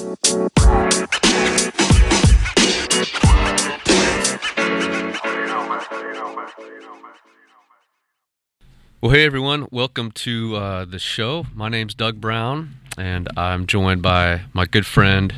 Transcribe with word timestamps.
Well, 0.00 0.10
hey 9.10 9.24
everyone, 9.24 9.66
welcome 9.72 10.12
to 10.12 10.54
uh, 10.54 10.84
the 10.84 11.00
show. 11.00 11.46
My 11.52 11.68
name's 11.68 11.94
Doug 11.94 12.20
Brown, 12.20 12.76
and 12.96 13.28
I'm 13.36 13.66
joined 13.66 14.00
by 14.02 14.42
my 14.52 14.66
good 14.66 14.86
friend 14.86 15.34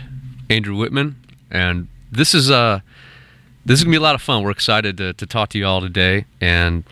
Andrew 0.50 0.76
Whitman. 0.76 1.16
And 1.50 1.88
this 2.12 2.34
is 2.34 2.50
uh, 2.50 2.80
this 3.64 3.78
is 3.78 3.84
gonna 3.84 3.94
be 3.94 3.96
a 3.96 4.02
lot 4.02 4.14
of 4.14 4.20
fun. 4.20 4.42
We're 4.42 4.50
excited 4.50 4.98
to, 4.98 5.14
to 5.14 5.26
talk 5.26 5.48
to 5.50 5.58
you 5.58 5.64
all 5.64 5.80
today, 5.80 6.26
and 6.38 6.84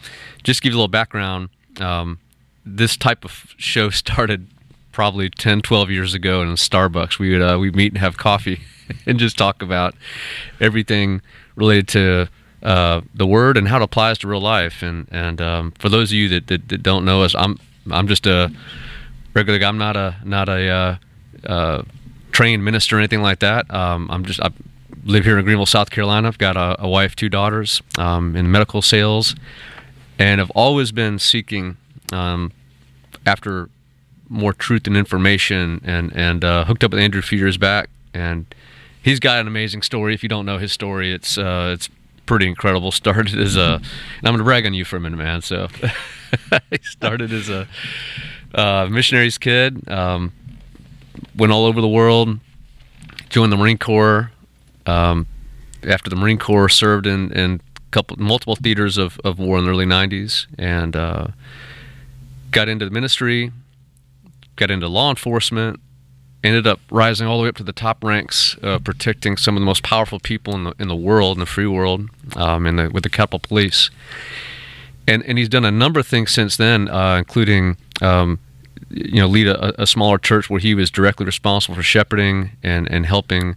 just 0.43 0.63
give 0.63 0.73
you 0.73 0.77
a 0.77 0.81
little 0.81 0.89
background. 0.89 1.51
Um, 1.79 2.19
this 2.65 2.97
type 2.97 3.27
of 3.27 3.55
show 3.59 3.91
started 3.91 4.47
probably 4.99 5.31
10, 5.31 5.61
12 5.61 5.91
years 5.93 6.13
ago 6.13 6.43
in 6.43 6.49
Starbucks. 6.57 7.21
We 7.21 7.31
would 7.31 7.41
uh, 7.41 7.57
we 7.57 7.71
meet 7.71 7.93
and 7.93 7.99
have 7.99 8.17
coffee, 8.17 8.63
and 9.07 9.17
just 9.17 9.39
talk 9.39 9.63
about 9.63 9.95
everything 10.59 11.23
related 11.55 11.87
to 11.87 12.29
uh, 12.65 13.03
the 13.15 13.25
word 13.25 13.57
and 13.57 13.69
how 13.69 13.77
it 13.77 13.83
applies 13.83 14.19
to 14.19 14.27
real 14.27 14.41
life. 14.41 14.83
And 14.83 15.07
and 15.13 15.41
um, 15.41 15.71
for 15.79 15.89
those 15.89 16.11
of 16.11 16.15
you 16.15 16.29
that, 16.31 16.49
that, 16.49 16.69
that, 16.71 16.83
don't 16.83 17.05
know 17.05 17.23
us, 17.23 17.37
I'm 17.37 17.61
I'm 17.93 18.09
just 18.09 18.27
a 18.27 18.51
regular 19.35 19.61
guy. 19.61 19.69
I'm 19.69 19.79
not 19.79 19.97
a 19.97 20.17
not 20.25 20.49
a 20.49 20.69
uh, 20.69 20.97
uh, 21.47 21.83
trained 22.33 22.65
minister 22.65 22.97
or 22.97 22.99
anything 22.99 23.23
like 23.23 23.39
that. 23.39 23.73
Um, 23.73 24.11
I'm 24.11 24.25
just 24.25 24.41
I 24.41 24.51
live 25.05 25.25
here 25.25 25.39
in 25.39 25.45
Greenville, 25.45 25.67
South 25.67 25.91
Carolina. 25.91 26.27
I've 26.27 26.39
got 26.39 26.57
a, 26.57 26.75
a 26.83 26.89
wife, 26.89 27.15
two 27.15 27.29
daughters 27.29 27.83
um, 27.99 28.35
in 28.35 28.51
medical 28.51 28.83
sales, 28.83 29.37
and 30.19 30.41
I've 30.41 30.51
always 30.57 30.91
been 30.91 31.21
seeking 31.21 31.77
um, 32.13 32.51
after 33.25 33.71
more 34.29 34.53
truth 34.53 34.87
and 34.87 34.97
information. 34.97 35.81
And 35.85 36.15
and 36.15 36.45
uh, 36.45 36.65
hooked 36.65 36.85
up 36.85 36.93
with 36.93 37.01
Andrew 37.01 37.21
a 37.21 37.23
few 37.23 37.39
years 37.39 37.57
back, 37.57 37.89
and 38.15 38.47
he's 39.03 39.21
got 39.21 39.41
an 39.41 39.47
amazing 39.47 39.83
story. 39.83 40.15
If 40.15 40.23
you 40.23 40.29
don't 40.29 40.47
know 40.47 40.59
his 40.59 40.73
story, 40.73 41.13
it's 41.13 41.39
uh, 41.39 41.73
it's 41.75 41.89
pretty 42.27 42.47
incredible. 42.47 42.93
Started 42.99 43.39
as 43.39 43.57
a, 43.57 43.81
and 44.19 44.29
I'm 44.29 44.37
to 44.37 44.45
brag 44.45 44.67
on 44.67 44.75
you 44.75 44.85
for 44.85 44.97
a 44.97 45.01
minute, 45.01 45.17
man. 45.17 45.43
So, 45.43 45.69
he 46.71 46.79
started 46.83 47.33
as 47.33 47.49
a 47.49 47.67
uh, 48.55 48.89
missionary's 48.91 49.39
kid, 49.39 49.89
um, 49.91 50.33
went 51.37 51.53
all 51.53 51.65
over 51.65 51.81
the 51.81 51.89
world, 51.89 52.39
joined 53.29 53.53
the 53.53 53.57
Marine 53.57 53.79
Corps. 53.79 54.31
Um, 54.87 55.27
after 55.87 56.09
the 56.11 56.17
Marine 56.17 56.39
Corps, 56.39 56.69
served 56.69 57.07
in 57.07 57.31
in 57.33 57.61
couple 57.91 58.17
multiple 58.19 58.57
theaters 58.57 58.99
of, 58.99 59.19
of 59.25 59.39
war 59.39 59.59
in 59.59 59.65
the 59.65 59.71
early 59.71 59.87
90s, 59.87 60.47
and 60.59 60.95
uh, 60.95 61.29
got 62.51 62.69
into 62.69 62.85
the 62.85 62.91
ministry, 62.91 63.53
got 64.59 64.71
into 64.71 64.89
law 64.89 65.09
enforcement, 65.09 65.81
ended 66.45 66.67
up 66.67 66.81
rising 66.91 67.27
all 67.27 67.39
the 67.39 67.45
way 67.45 67.49
up 67.49 67.57
to 67.57 67.63
the 67.63 67.73
top 67.73 68.05
ranks, 68.05 68.57
uh, 68.63 68.79
protecting 68.79 69.37
some 69.37 69.57
of 69.57 69.61
the 69.61 69.67
most 69.67 69.83
powerful 69.83 70.21
people 70.21 70.55
in 70.55 70.65
the 70.65 70.75
in 70.79 70.89
the 70.89 70.97
world, 70.97 71.37
in 71.37 71.41
the 71.41 71.47
free 71.47 71.67
world, 71.67 72.09
um, 72.37 72.67
in 72.67 72.77
the 72.77 72.91
with 72.91 73.05
the 73.05 73.11
Capitol 73.11 73.39
Police. 73.39 73.91
And 75.07 75.23
and 75.25 75.39
he's 75.39 75.49
done 75.49 75.65
a 75.65 75.71
number 75.71 75.99
of 76.01 76.07
things 76.07 76.33
since 76.33 76.57
then, 76.57 76.89
uh, 76.89 77.17
including. 77.17 77.79
Um, 78.03 78.41
you 78.91 79.21
know, 79.21 79.27
lead 79.27 79.49
a, 79.49 79.83
a, 79.83 79.87
smaller 79.87 80.19
church 80.19 80.49
where 80.49 80.61
he 80.61 80.75
was 80.75 80.91
directly 80.91 81.27
responsible 81.27 81.75
for 81.75 81.83
shepherding 81.83 82.53
and, 82.63 82.89
and 82.91 83.05
helping, 83.05 83.55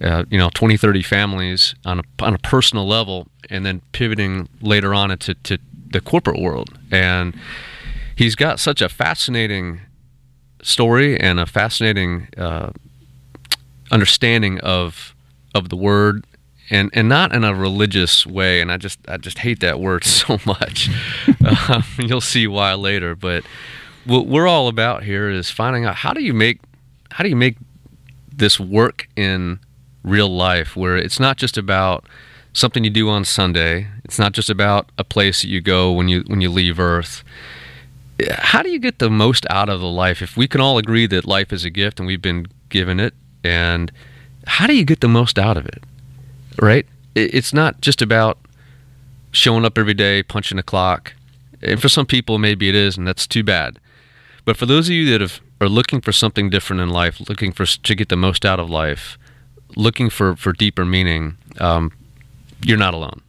uh, 0.00 0.24
you 0.30 0.38
know, 0.38 0.48
20, 0.54 0.76
30 0.76 1.02
families 1.02 1.74
on 1.84 1.98
a, 1.98 2.02
on 2.20 2.34
a 2.34 2.38
personal 2.38 2.86
level, 2.86 3.26
and 3.50 3.66
then 3.66 3.82
pivoting 3.92 4.48
later 4.62 4.94
on 4.94 5.10
into 5.10 5.34
to 5.34 5.58
the 5.90 6.00
corporate 6.00 6.40
world. 6.40 6.78
And 6.90 7.34
he's 8.16 8.34
got 8.36 8.60
such 8.60 8.80
a 8.80 8.88
fascinating 8.88 9.80
story 10.62 11.18
and 11.18 11.40
a 11.40 11.46
fascinating 11.46 12.28
uh, 12.36 12.70
understanding 13.90 14.58
of 14.60 15.14
of 15.54 15.68
the 15.68 15.76
word 15.76 16.24
and 16.70 16.90
and 16.92 17.08
not 17.08 17.34
in 17.34 17.44
a 17.44 17.54
religious 17.54 18.26
way 18.26 18.60
and 18.60 18.70
I 18.70 18.76
just 18.76 18.98
I 19.08 19.16
just 19.16 19.38
hate 19.38 19.60
that 19.60 19.80
word 19.80 20.04
so 20.18 20.38
much. 20.46 20.88
Um, 21.68 21.84
you'll 21.98 22.20
see 22.20 22.46
why 22.46 22.74
later 22.74 23.14
but 23.14 23.44
what 24.04 24.26
we're 24.26 24.46
all 24.46 24.68
about 24.68 25.02
here 25.04 25.28
is 25.28 25.50
finding 25.50 25.84
out 25.84 25.96
how 25.96 26.12
do 26.12 26.22
you 26.22 26.32
make 26.32 26.60
how 27.10 27.24
do 27.24 27.30
you 27.30 27.36
make 27.36 27.56
this 28.32 28.58
work 28.58 29.08
in 29.16 29.60
real 30.02 30.28
life 30.28 30.76
where 30.76 30.96
it's 30.96 31.20
not 31.20 31.36
just 31.36 31.58
about 31.58 32.06
something 32.52 32.84
you 32.84 32.90
do 32.90 33.08
on 33.08 33.24
Sunday. 33.24 33.86
It's 34.04 34.18
not 34.18 34.32
just 34.32 34.50
about 34.50 34.90
a 34.98 35.04
place 35.04 35.42
that 35.42 35.48
you 35.48 35.60
go 35.60 35.92
when 35.92 36.08
you 36.08 36.24
when 36.26 36.40
you 36.40 36.50
leave 36.50 36.78
earth 36.78 37.22
how 38.38 38.62
do 38.62 38.70
you 38.70 38.78
get 38.78 38.98
the 38.98 39.10
most 39.10 39.46
out 39.50 39.68
of 39.68 39.80
the 39.80 39.88
life? 39.88 40.22
If 40.22 40.36
we 40.36 40.48
can 40.48 40.60
all 40.60 40.78
agree 40.78 41.06
that 41.06 41.26
life 41.26 41.52
is 41.52 41.64
a 41.64 41.70
gift 41.70 41.98
and 42.00 42.06
we've 42.06 42.22
been 42.22 42.46
given 42.68 43.00
it 43.00 43.14
and 43.44 43.90
how 44.46 44.66
do 44.66 44.74
you 44.74 44.84
get 44.84 45.00
the 45.00 45.08
most 45.08 45.38
out 45.38 45.56
of 45.56 45.66
it? 45.66 45.84
Right? 46.60 46.86
It's 47.14 47.52
not 47.52 47.80
just 47.80 48.02
about 48.02 48.38
showing 49.32 49.64
up 49.64 49.78
every 49.78 49.94
day 49.94 50.22
punching 50.22 50.58
a 50.58 50.62
clock. 50.62 51.14
And 51.62 51.80
for 51.80 51.88
some 51.88 52.06
people 52.06 52.38
maybe 52.38 52.68
it 52.68 52.74
is 52.74 52.96
and 52.96 53.06
that's 53.06 53.26
too 53.26 53.44
bad. 53.44 53.78
But 54.44 54.56
for 54.56 54.66
those 54.66 54.88
of 54.88 54.94
you 54.94 55.10
that 55.10 55.20
have, 55.20 55.40
are 55.60 55.68
looking 55.68 56.00
for 56.00 56.12
something 56.12 56.50
different 56.50 56.80
in 56.80 56.88
life 56.88 57.20
looking 57.28 57.52
for 57.52 57.66
to 57.66 57.94
get 57.94 58.08
the 58.08 58.16
most 58.16 58.46
out 58.46 58.58
of 58.58 58.70
life 58.70 59.18
looking 59.76 60.08
for 60.08 60.34
for 60.34 60.52
deeper 60.52 60.84
meaning 60.84 61.36
um, 61.58 61.92
you're 62.64 62.78
not 62.78 62.94
alone. 62.94 63.20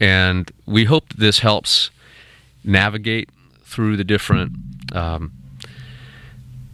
And 0.00 0.50
we 0.66 0.84
hope 0.84 1.12
this 1.14 1.40
helps 1.40 1.90
navigate 2.64 3.28
through 3.74 3.96
the 3.96 4.04
different 4.04 4.52
um, 4.92 5.32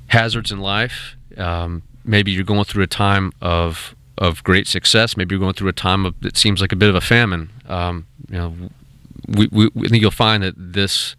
hazards 0.08 0.52
in 0.52 0.60
life. 0.60 1.16
Um, 1.36 1.82
maybe 2.04 2.30
you're 2.30 2.44
going 2.44 2.64
through 2.64 2.82
a 2.82 2.88
time 2.88 3.32
of 3.40 3.94
of 4.18 4.44
great 4.44 4.66
success. 4.66 5.16
Maybe 5.16 5.34
you're 5.34 5.40
going 5.40 5.54
through 5.54 5.70
a 5.70 5.72
time 5.72 6.04
of 6.04 6.14
that 6.20 6.36
seems 6.36 6.60
like 6.60 6.72
a 6.72 6.76
bit 6.76 6.90
of 6.90 6.94
a 6.94 7.00
famine. 7.00 7.50
Um, 7.66 8.06
you 8.28 8.36
know, 8.36 8.54
we, 9.26 9.48
we, 9.50 9.70
we 9.74 9.88
think 9.88 10.02
you'll 10.02 10.10
find 10.10 10.42
that 10.42 10.54
this 10.56 11.16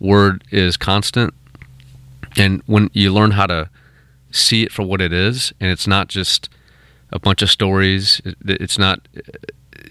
word 0.00 0.42
is 0.50 0.76
constant, 0.76 1.32
and 2.36 2.62
when 2.66 2.90
you 2.92 3.12
learn 3.12 3.32
how 3.32 3.46
to 3.46 3.70
see 4.32 4.64
it 4.64 4.72
for 4.72 4.82
what 4.82 5.00
it 5.00 5.12
is, 5.12 5.52
and 5.60 5.70
it's 5.70 5.86
not 5.86 6.08
just 6.08 6.48
a 7.12 7.18
bunch 7.20 7.40
of 7.42 7.50
stories. 7.50 8.20
It's 8.44 8.78
not 8.78 9.06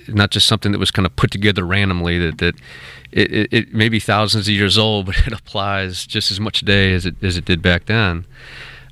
not 0.08 0.32
just 0.32 0.48
something 0.48 0.72
that 0.72 0.80
was 0.80 0.92
kind 0.92 1.06
of 1.06 1.16
put 1.16 1.32
together 1.32 1.66
randomly. 1.66 2.18
That 2.20 2.38
that 2.40 2.56
it, 3.12 3.32
it, 3.32 3.54
it, 3.54 3.74
may 3.74 3.90
be 3.90 4.00
thousands 4.00 4.48
of 4.48 4.54
years 4.54 4.78
old, 4.78 5.06
but 5.08 5.18
it 5.28 5.34
applies 5.34 6.06
just 6.06 6.32
as 6.32 6.40
much 6.40 6.60
today 6.60 6.94
as 6.94 7.06
it 7.06 7.16
as 7.24 7.38
it 7.38 7.46
did 7.46 7.62
back 7.62 7.86
then. 7.86 8.26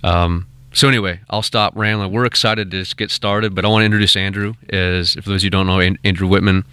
Um, 0.03 0.47
so 0.73 0.87
anyway, 0.87 1.19
I'll 1.29 1.41
stop 1.41 1.73
rambling. 1.75 2.13
We're 2.13 2.25
excited 2.25 2.71
to 2.71 2.79
just 2.79 2.95
get 2.95 3.11
started, 3.11 3.53
but 3.53 3.65
I 3.65 3.67
want 3.67 3.81
to 3.81 3.85
introduce 3.85 4.15
Andrew. 4.15 4.53
As 4.69 5.17
if 5.17 5.25
those 5.25 5.41
of 5.41 5.43
you 5.43 5.49
don't 5.49 5.67
know, 5.67 5.81
Andrew 6.03 6.27
Whitman, 6.27 6.63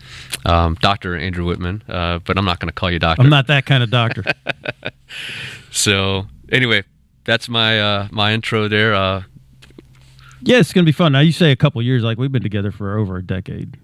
um, 0.47 0.77
Doctor 0.81 1.17
Andrew 1.17 1.45
Whitman, 1.45 1.83
uh, 1.89 2.21
but 2.21 2.39
I'm 2.39 2.45
not 2.45 2.61
going 2.61 2.69
to 2.69 2.75
call 2.75 2.91
you 2.91 3.01
doctor. 3.01 3.23
I'm 3.23 3.29
not 3.29 3.49
that 3.49 3.67
kind 3.67 3.83
of 3.83 3.91
doctor. 3.91 4.25
so 5.73 6.27
anyway, 6.53 6.85
that's 7.25 7.49
my 7.49 7.81
uh, 7.81 8.09
my 8.13 8.33
intro 8.33 8.69
there. 8.69 8.95
Uh, 8.95 9.25
yeah, 10.43 10.59
it's 10.59 10.73
going 10.73 10.85
to 10.85 10.89
be 10.89 10.93
fun. 10.93 11.13
Now 11.13 11.21
you 11.21 11.33
say 11.33 11.51
a 11.51 11.57
couple 11.57 11.83
years, 11.83 12.03
like 12.03 12.19
we've 12.19 12.31
been 12.31 12.43
together 12.43 12.71
for 12.71 12.97
over 12.97 13.17
a 13.17 13.23
decade. 13.23 13.77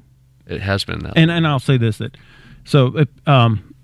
It 0.46 0.60
has 0.60 0.84
been 0.84 1.00
that. 1.00 1.14
And 1.16 1.30
and 1.30 1.46
I'll 1.46 1.58
say 1.58 1.76
this 1.78 1.98
that 1.98 2.16
so, 2.64 3.04
um, 3.26 3.74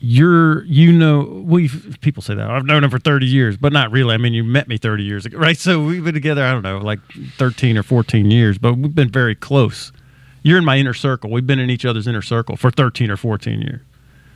you're, 0.00 0.64
you 0.64 0.92
know, 0.92 1.22
we 1.46 1.68
people 2.00 2.22
say 2.22 2.34
that 2.34 2.50
I've 2.50 2.66
known 2.66 2.84
him 2.84 2.90
for 2.90 2.98
30 2.98 3.26
years, 3.26 3.56
but 3.56 3.72
not 3.72 3.90
really. 3.90 4.12
I 4.12 4.18
mean, 4.18 4.34
you 4.34 4.44
met 4.44 4.68
me 4.68 4.76
30 4.76 5.02
years 5.02 5.24
ago, 5.24 5.38
right? 5.38 5.56
So 5.56 5.82
we've 5.82 6.04
been 6.04 6.14
together, 6.14 6.44
I 6.44 6.52
don't 6.52 6.62
know, 6.62 6.78
like 6.78 7.00
13 7.38 7.78
or 7.78 7.82
14 7.82 8.30
years, 8.30 8.58
but 8.58 8.74
we've 8.74 8.94
been 8.94 9.10
very 9.10 9.34
close. 9.34 9.92
You're 10.42 10.58
in 10.58 10.64
my 10.64 10.76
inner 10.76 10.92
circle. 10.92 11.30
We've 11.30 11.46
been 11.46 11.58
in 11.58 11.70
each 11.70 11.86
other's 11.86 12.06
inner 12.06 12.20
circle 12.20 12.56
for 12.56 12.70
13 12.70 13.10
or 13.10 13.16
14 13.16 13.62
years. 13.62 13.80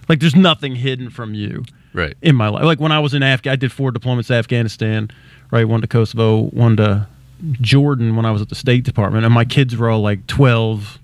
Like, 0.09 0.21
there's 0.21 0.35
nothing 0.35 0.75
hidden 0.75 1.11
from 1.11 1.35
you, 1.35 1.65
right? 1.93 2.17
In 2.23 2.35
my 2.35 2.49
life, 2.49 2.65
like 2.65 2.81
when 2.81 2.93
I 2.93 2.99
was 2.99 3.13
in 3.13 3.23
Afghanistan, 3.23 3.53
I 3.53 3.57
did 3.57 3.73
four 3.73 3.93
deployments 3.93 4.29
to 4.29 4.35
Afghanistan, 4.35 5.11
right? 5.51 5.69
One 5.69 5.83
to 5.83 5.87
Kosovo, 5.87 6.45
one 6.45 6.79
to 6.79 7.07
Jordan 7.61 8.17
when 8.17 8.25
I 8.25 8.31
was 8.31 8.41
at 8.41 8.49
the 8.49 8.55
State 8.55 8.85
Department, 8.85 9.27
and 9.27 9.35
my 9.35 9.45
kids 9.45 9.77
were 9.77 9.91
all 9.91 10.01
like 10.01 10.27
12, 10.27 10.99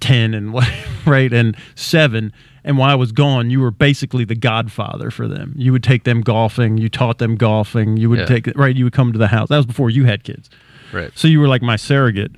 10 0.00 0.34
and 0.34 0.52
what 0.52 0.68
right 1.06 1.32
and 1.32 1.56
7 1.74 2.32
and 2.64 2.78
while 2.78 2.90
I 2.90 2.94
was 2.94 3.12
gone 3.12 3.50
you 3.50 3.60
were 3.60 3.70
basically 3.70 4.24
the 4.24 4.34
godfather 4.34 5.10
for 5.10 5.28
them. 5.28 5.54
You 5.56 5.72
would 5.72 5.82
take 5.82 6.04
them 6.04 6.20
golfing. 6.20 6.78
You 6.78 6.88
taught 6.88 7.18
them 7.18 7.36
golfing. 7.36 7.96
You 7.96 8.10
would 8.10 8.20
yeah. 8.20 8.26
take 8.26 8.46
right 8.56 8.74
you 8.74 8.84
would 8.84 8.92
come 8.92 9.12
to 9.12 9.18
the 9.18 9.28
house. 9.28 9.48
That 9.48 9.56
was 9.56 9.66
before 9.66 9.90
you 9.90 10.04
had 10.04 10.24
kids. 10.24 10.50
Right. 10.92 11.10
So 11.14 11.28
you 11.28 11.40
were 11.40 11.48
like 11.48 11.62
my 11.62 11.76
surrogate. 11.76 12.32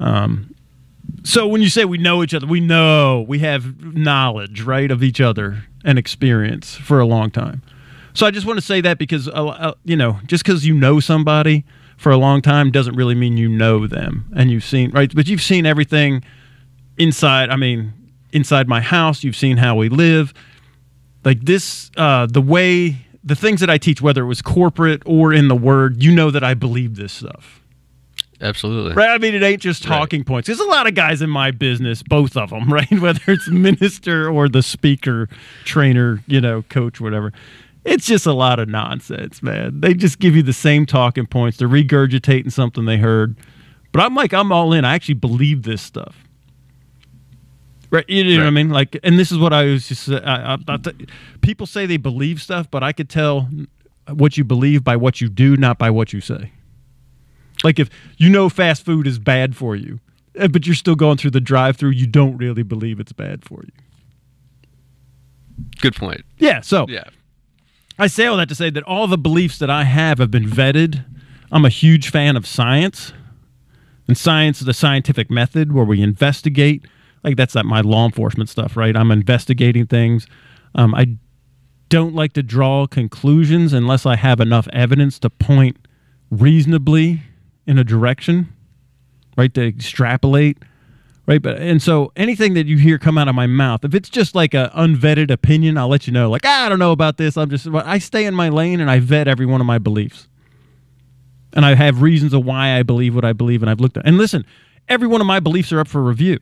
Um, 0.00 0.54
so 1.24 1.46
when 1.46 1.62
you 1.62 1.68
say 1.68 1.84
we 1.84 1.98
know 1.98 2.22
each 2.22 2.34
other 2.34 2.46
we 2.46 2.60
know 2.60 3.24
we 3.26 3.40
have 3.40 3.82
knowledge 3.82 4.62
right 4.62 4.90
of 4.90 5.02
each 5.02 5.20
other 5.20 5.64
and 5.84 5.98
experience 5.98 6.74
for 6.74 7.00
a 7.00 7.06
long 7.06 7.30
time. 7.30 7.62
So 8.14 8.26
I 8.26 8.30
just 8.30 8.46
want 8.46 8.58
to 8.58 8.64
say 8.64 8.80
that 8.80 8.98
because 8.98 9.28
uh, 9.28 9.46
uh, 9.46 9.74
you 9.84 9.96
know 9.96 10.18
just 10.26 10.44
because 10.44 10.66
you 10.66 10.74
know 10.74 10.98
somebody 10.98 11.64
for 11.96 12.10
a 12.10 12.16
long 12.16 12.40
time 12.40 12.70
doesn't 12.70 12.94
really 12.94 13.14
mean 13.14 13.36
you 13.36 13.48
know 13.48 13.86
them 13.86 14.24
and 14.34 14.50
you've 14.50 14.64
seen 14.64 14.90
right 14.92 15.14
but 15.14 15.26
you've 15.26 15.42
seen 15.42 15.66
everything 15.66 16.22
inside, 16.98 17.50
I 17.50 17.56
mean, 17.56 17.92
inside 18.32 18.68
my 18.68 18.80
house, 18.80 19.24
you've 19.24 19.36
seen 19.36 19.56
how 19.56 19.76
we 19.76 19.88
live. 19.88 20.32
Like 21.24 21.40
this, 21.42 21.90
uh, 21.96 22.26
the 22.26 22.40
way, 22.42 22.96
the 23.24 23.34
things 23.34 23.60
that 23.60 23.70
I 23.70 23.78
teach, 23.78 24.00
whether 24.00 24.22
it 24.22 24.26
was 24.26 24.40
corporate 24.42 25.02
or 25.04 25.32
in 25.32 25.48
the 25.48 25.56
word, 25.56 26.02
you 26.02 26.12
know 26.14 26.30
that 26.30 26.44
I 26.44 26.54
believe 26.54 26.96
this 26.96 27.12
stuff. 27.12 27.60
Absolutely. 28.40 28.92
Right? 28.94 29.10
I 29.10 29.18
mean, 29.18 29.34
it 29.34 29.42
ain't 29.42 29.60
just 29.60 29.84
Right. 29.84 29.98
talking 29.98 30.22
points. 30.22 30.46
There's 30.46 30.60
a 30.60 30.64
lot 30.68 30.86
of 30.86 30.94
guys 30.94 31.20
in 31.22 31.28
my 31.30 31.50
business, 31.50 32.04
both 32.04 32.36
of 32.36 32.50
them, 32.50 32.72
right? 32.72 32.90
Whether 33.00 33.20
it's 33.26 33.48
minister 33.48 34.30
or 34.30 34.48
the 34.48 34.62
speaker, 34.62 35.28
trainer, 35.64 36.22
you 36.28 36.40
know, 36.40 36.62
coach, 36.62 37.00
whatever. 37.00 37.32
It's 37.84 38.06
just 38.06 38.26
a 38.26 38.32
lot 38.32 38.60
of 38.60 38.68
nonsense, 38.68 39.42
man. 39.42 39.80
They 39.80 39.94
just 39.94 40.18
give 40.20 40.36
you 40.36 40.42
the 40.42 40.52
same 40.52 40.86
talking 40.86 41.26
points. 41.26 41.56
They're 41.58 41.68
regurgitating 41.68 42.52
something 42.52 42.84
they 42.84 42.98
heard. 42.98 43.34
But 43.92 44.02
I'm 44.02 44.14
like, 44.14 44.32
I'm 44.32 44.52
all 44.52 44.72
in. 44.72 44.84
I 44.84 44.94
actually 44.94 45.14
believe 45.14 45.62
this 45.64 45.80
stuff. 45.82 46.27
Right, 47.90 48.04
you 48.08 48.36
know 48.36 48.42
what 48.42 48.48
I 48.48 48.50
mean? 48.50 48.68
Like, 48.68 48.98
and 49.02 49.18
this 49.18 49.32
is 49.32 49.38
what 49.38 49.52
I 49.54 49.64
was 49.64 49.88
just. 49.88 50.10
I, 50.10 50.56
I, 50.58 50.58
I 50.68 50.76
th- 50.76 51.08
people 51.40 51.66
say 51.66 51.86
they 51.86 51.96
believe 51.96 52.42
stuff, 52.42 52.70
but 52.70 52.82
I 52.82 52.92
could 52.92 53.08
tell 53.08 53.48
what 54.12 54.36
you 54.36 54.44
believe 54.44 54.84
by 54.84 54.96
what 54.96 55.20
you 55.20 55.28
do, 55.28 55.56
not 55.56 55.78
by 55.78 55.90
what 55.90 56.12
you 56.12 56.20
say. 56.20 56.52
Like 57.64 57.78
if 57.78 57.88
you 58.16 58.28
know 58.30 58.48
fast 58.48 58.84
food 58.84 59.06
is 59.06 59.18
bad 59.18 59.56
for 59.56 59.74
you, 59.74 60.00
eh, 60.36 60.48
but 60.48 60.66
you're 60.66 60.74
still 60.74 60.94
going 60.96 61.16
through 61.16 61.32
the 61.32 61.40
drive-through, 61.40 61.90
you 61.90 62.06
don't 62.06 62.36
really 62.36 62.62
believe 62.62 63.00
it's 63.00 63.12
bad 63.12 63.44
for 63.44 63.62
you. 63.64 63.72
Good 65.80 65.96
point. 65.96 66.22
Yeah. 66.38 66.60
So 66.60 66.86
Yeah. 66.88 67.04
I 67.98 68.06
say 68.06 68.26
all 68.26 68.36
that 68.36 68.48
to 68.50 68.54
say 68.54 68.70
that 68.70 68.84
all 68.84 69.08
the 69.08 69.18
beliefs 69.18 69.58
that 69.58 69.70
I 69.70 69.84
have 69.84 70.18
have 70.18 70.30
been 70.30 70.46
vetted. 70.46 71.04
I'm 71.50 71.64
a 71.64 71.68
huge 71.70 72.10
fan 72.10 72.36
of 72.36 72.46
science, 72.46 73.12
and 74.06 74.16
science 74.16 74.60
is 74.60 74.66
the 74.66 74.74
scientific 74.74 75.30
method 75.30 75.72
where 75.72 75.84
we 75.84 76.00
investigate. 76.02 76.84
Like 77.28 77.36
that's 77.36 77.54
not 77.54 77.66
my 77.66 77.82
law 77.82 78.06
enforcement 78.06 78.48
stuff, 78.48 78.74
right? 78.74 78.96
I'm 78.96 79.10
investigating 79.10 79.86
things. 79.86 80.26
Um, 80.74 80.94
I 80.94 81.18
don't 81.90 82.14
like 82.14 82.32
to 82.34 82.42
draw 82.42 82.86
conclusions 82.86 83.74
unless 83.74 84.06
I 84.06 84.16
have 84.16 84.40
enough 84.40 84.66
evidence 84.72 85.18
to 85.18 85.28
point 85.28 85.76
reasonably 86.30 87.20
in 87.66 87.76
a 87.76 87.84
direction, 87.84 88.48
right? 89.36 89.52
To 89.52 89.66
extrapolate, 89.66 90.56
right? 91.26 91.42
But 91.42 91.58
and 91.58 91.82
so 91.82 92.12
anything 92.16 92.54
that 92.54 92.66
you 92.66 92.78
hear 92.78 92.96
come 92.96 93.18
out 93.18 93.28
of 93.28 93.34
my 93.34 93.46
mouth, 93.46 93.84
if 93.84 93.94
it's 93.94 94.08
just 94.08 94.34
like 94.34 94.54
a 94.54 94.72
unvetted 94.74 95.30
opinion, 95.30 95.76
I'll 95.76 95.88
let 95.88 96.06
you 96.06 96.12
know. 96.14 96.30
Like 96.30 96.46
ah, 96.46 96.64
I 96.64 96.68
don't 96.70 96.78
know 96.78 96.92
about 96.92 97.18
this. 97.18 97.36
I'm 97.36 97.50
just 97.50 97.66
I 97.66 97.98
stay 97.98 98.24
in 98.24 98.34
my 98.34 98.48
lane 98.48 98.80
and 98.80 98.90
I 98.90 99.00
vet 99.00 99.28
every 99.28 99.44
one 99.44 99.60
of 99.60 99.66
my 99.66 99.76
beliefs, 99.76 100.28
and 101.52 101.66
I 101.66 101.74
have 101.74 102.00
reasons 102.00 102.32
of 102.32 102.46
why 102.46 102.78
I 102.78 102.82
believe 102.82 103.14
what 103.14 103.26
I 103.26 103.34
believe, 103.34 103.62
and 103.62 103.68
I've 103.68 103.80
looked 103.80 103.98
at. 103.98 104.06
And 104.06 104.16
listen, 104.16 104.46
every 104.88 105.08
one 105.08 105.20
of 105.20 105.26
my 105.26 105.40
beliefs 105.40 105.72
are 105.72 105.80
up 105.80 105.88
for 105.88 106.02
review. 106.02 106.38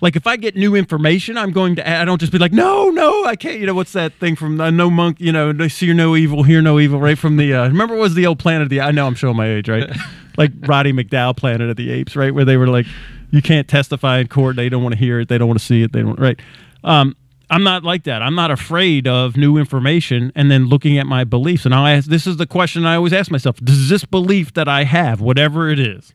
Like 0.00 0.16
if 0.16 0.26
I 0.26 0.36
get 0.36 0.56
new 0.56 0.74
information, 0.74 1.38
I'm 1.38 1.52
going 1.52 1.76
to. 1.76 1.88
I 1.88 2.04
don't 2.04 2.20
just 2.20 2.32
be 2.32 2.38
like, 2.38 2.52
no, 2.52 2.90
no, 2.90 3.24
I 3.24 3.36
can't. 3.36 3.58
You 3.58 3.66
know 3.66 3.74
what's 3.74 3.92
that 3.92 4.12
thing 4.14 4.36
from 4.36 4.60
uh, 4.60 4.70
No 4.70 4.90
Monk? 4.90 5.20
You 5.20 5.32
know, 5.32 5.52
no- 5.52 5.68
see 5.68 5.92
no 5.92 6.16
evil, 6.16 6.42
hear 6.42 6.60
no 6.60 6.78
evil. 6.78 7.00
Right 7.00 7.18
from 7.18 7.36
the. 7.36 7.54
Uh, 7.54 7.68
remember, 7.68 7.94
it 7.94 8.00
was 8.00 8.14
the 8.14 8.26
old 8.26 8.38
Planet 8.38 8.62
of 8.62 8.68
the. 8.68 8.80
I 8.80 8.90
know 8.90 9.06
I'm 9.06 9.14
showing 9.14 9.36
my 9.36 9.48
age, 9.48 9.68
right? 9.68 9.88
like 10.36 10.52
Roddy 10.60 10.92
McDowall, 10.92 11.36
Planet 11.36 11.70
of 11.70 11.76
the 11.76 11.90
Apes, 11.90 12.14
right, 12.16 12.34
where 12.34 12.44
they 12.44 12.56
were 12.56 12.68
like, 12.68 12.86
you 13.30 13.42
can't 13.42 13.66
testify 13.68 14.18
in 14.18 14.28
court. 14.28 14.56
They 14.56 14.68
don't 14.68 14.82
want 14.82 14.94
to 14.94 14.98
hear 14.98 15.20
it. 15.20 15.28
They 15.28 15.38
don't 15.38 15.48
want 15.48 15.60
to 15.60 15.64
see 15.64 15.82
it. 15.82 15.92
They 15.92 16.02
don't. 16.02 16.18
Right. 16.18 16.38
Um, 16.84 17.16
I'm 17.48 17.62
not 17.62 17.84
like 17.84 18.04
that. 18.04 18.22
I'm 18.22 18.34
not 18.34 18.50
afraid 18.50 19.06
of 19.06 19.36
new 19.36 19.56
information 19.56 20.32
and 20.34 20.50
then 20.50 20.66
looking 20.66 20.98
at 20.98 21.06
my 21.06 21.24
beliefs. 21.24 21.64
And 21.64 21.74
I'll 21.74 21.86
ask. 21.86 22.08
This 22.08 22.26
is 22.26 22.36
the 22.36 22.46
question 22.46 22.84
I 22.84 22.96
always 22.96 23.12
ask 23.12 23.30
myself: 23.30 23.56
Does 23.60 23.88
this 23.88 24.04
belief 24.04 24.54
that 24.54 24.68
I 24.68 24.84
have, 24.84 25.20
whatever 25.20 25.70
it 25.70 25.78
is, 25.78 26.12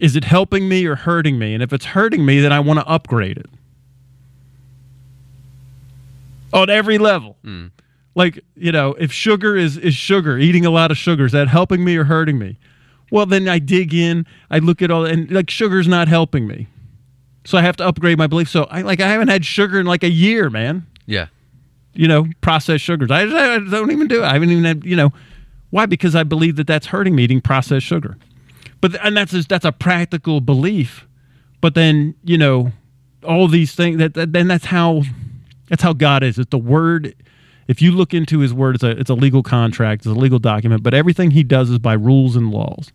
is 0.00 0.16
it 0.16 0.24
helping 0.24 0.68
me 0.68 0.86
or 0.86 0.96
hurting 0.96 1.38
me? 1.38 1.54
And 1.54 1.62
if 1.62 1.72
it's 1.72 1.84
hurting 1.84 2.24
me, 2.24 2.40
then 2.40 2.52
I 2.52 2.60
want 2.60 2.80
to 2.80 2.86
upgrade 2.86 3.36
it 3.36 3.50
on 6.52 6.70
every 6.70 6.98
level. 6.98 7.36
Hmm. 7.44 7.66
Like, 8.14 8.42
you 8.56 8.72
know, 8.72 8.94
if 8.94 9.12
sugar 9.12 9.56
is, 9.56 9.76
is 9.76 9.94
sugar, 9.94 10.36
eating 10.36 10.66
a 10.66 10.70
lot 10.70 10.90
of 10.90 10.98
sugar, 10.98 11.26
is 11.26 11.32
that 11.32 11.48
helping 11.48 11.84
me 11.84 11.96
or 11.96 12.04
hurting 12.04 12.38
me? 12.38 12.58
Well, 13.12 13.26
then 13.26 13.48
I 13.48 13.58
dig 13.58 13.94
in, 13.94 14.26
I 14.50 14.58
look 14.58 14.82
at 14.82 14.90
all, 14.90 15.04
and 15.04 15.30
like 15.30 15.50
sugar's 15.50 15.86
not 15.86 16.08
helping 16.08 16.46
me. 16.46 16.66
So 17.44 17.58
I 17.58 17.62
have 17.62 17.76
to 17.76 17.86
upgrade 17.86 18.18
my 18.18 18.26
belief. 18.26 18.48
So 18.48 18.64
I 18.64 18.82
like 18.82 19.00
I 19.00 19.08
haven't 19.08 19.28
had 19.28 19.44
sugar 19.44 19.78
in 19.78 19.86
like 19.86 20.02
a 20.02 20.10
year, 20.10 20.50
man. 20.50 20.86
Yeah. 21.06 21.26
You 21.94 22.08
know, 22.08 22.26
processed 22.40 22.84
sugars. 22.84 23.10
I, 23.10 23.22
I 23.22 23.58
don't 23.58 23.90
even 23.90 24.08
do 24.08 24.22
it. 24.22 24.26
I 24.26 24.32
haven't 24.32 24.50
even 24.50 24.64
had, 24.64 24.84
you 24.84 24.96
know, 24.96 25.12
why? 25.70 25.86
Because 25.86 26.14
I 26.14 26.22
believe 26.22 26.56
that 26.56 26.66
that's 26.66 26.86
hurting 26.86 27.14
me 27.14 27.24
eating 27.24 27.40
processed 27.40 27.86
sugar. 27.86 28.16
But 28.80 28.96
and 29.04 29.16
that's 29.16 29.32
just, 29.32 29.48
that's 29.48 29.64
a 29.64 29.72
practical 29.72 30.40
belief. 30.40 31.06
But 31.60 31.74
then 31.74 32.14
you 32.24 32.38
know, 32.38 32.72
all 33.24 33.48
these 33.48 33.74
things 33.74 33.98
that, 33.98 34.14
that 34.14 34.32
then 34.32 34.48
that's 34.48 34.66
how 34.66 35.02
that's 35.68 35.82
how 35.82 35.92
God 35.92 36.22
is. 36.22 36.38
It's 36.38 36.50
the 36.50 36.58
word. 36.58 37.14
If 37.68 37.80
you 37.80 37.92
look 37.92 38.14
into 38.14 38.40
His 38.40 38.52
word, 38.52 38.76
it's 38.76 38.84
a 38.84 38.90
it's 38.90 39.10
a 39.10 39.14
legal 39.14 39.42
contract, 39.42 40.00
it's 40.00 40.06
a 40.06 40.18
legal 40.18 40.38
document. 40.38 40.82
But 40.82 40.94
everything 40.94 41.30
He 41.30 41.42
does 41.42 41.70
is 41.70 41.78
by 41.78 41.92
rules 41.94 42.36
and 42.36 42.50
laws. 42.50 42.92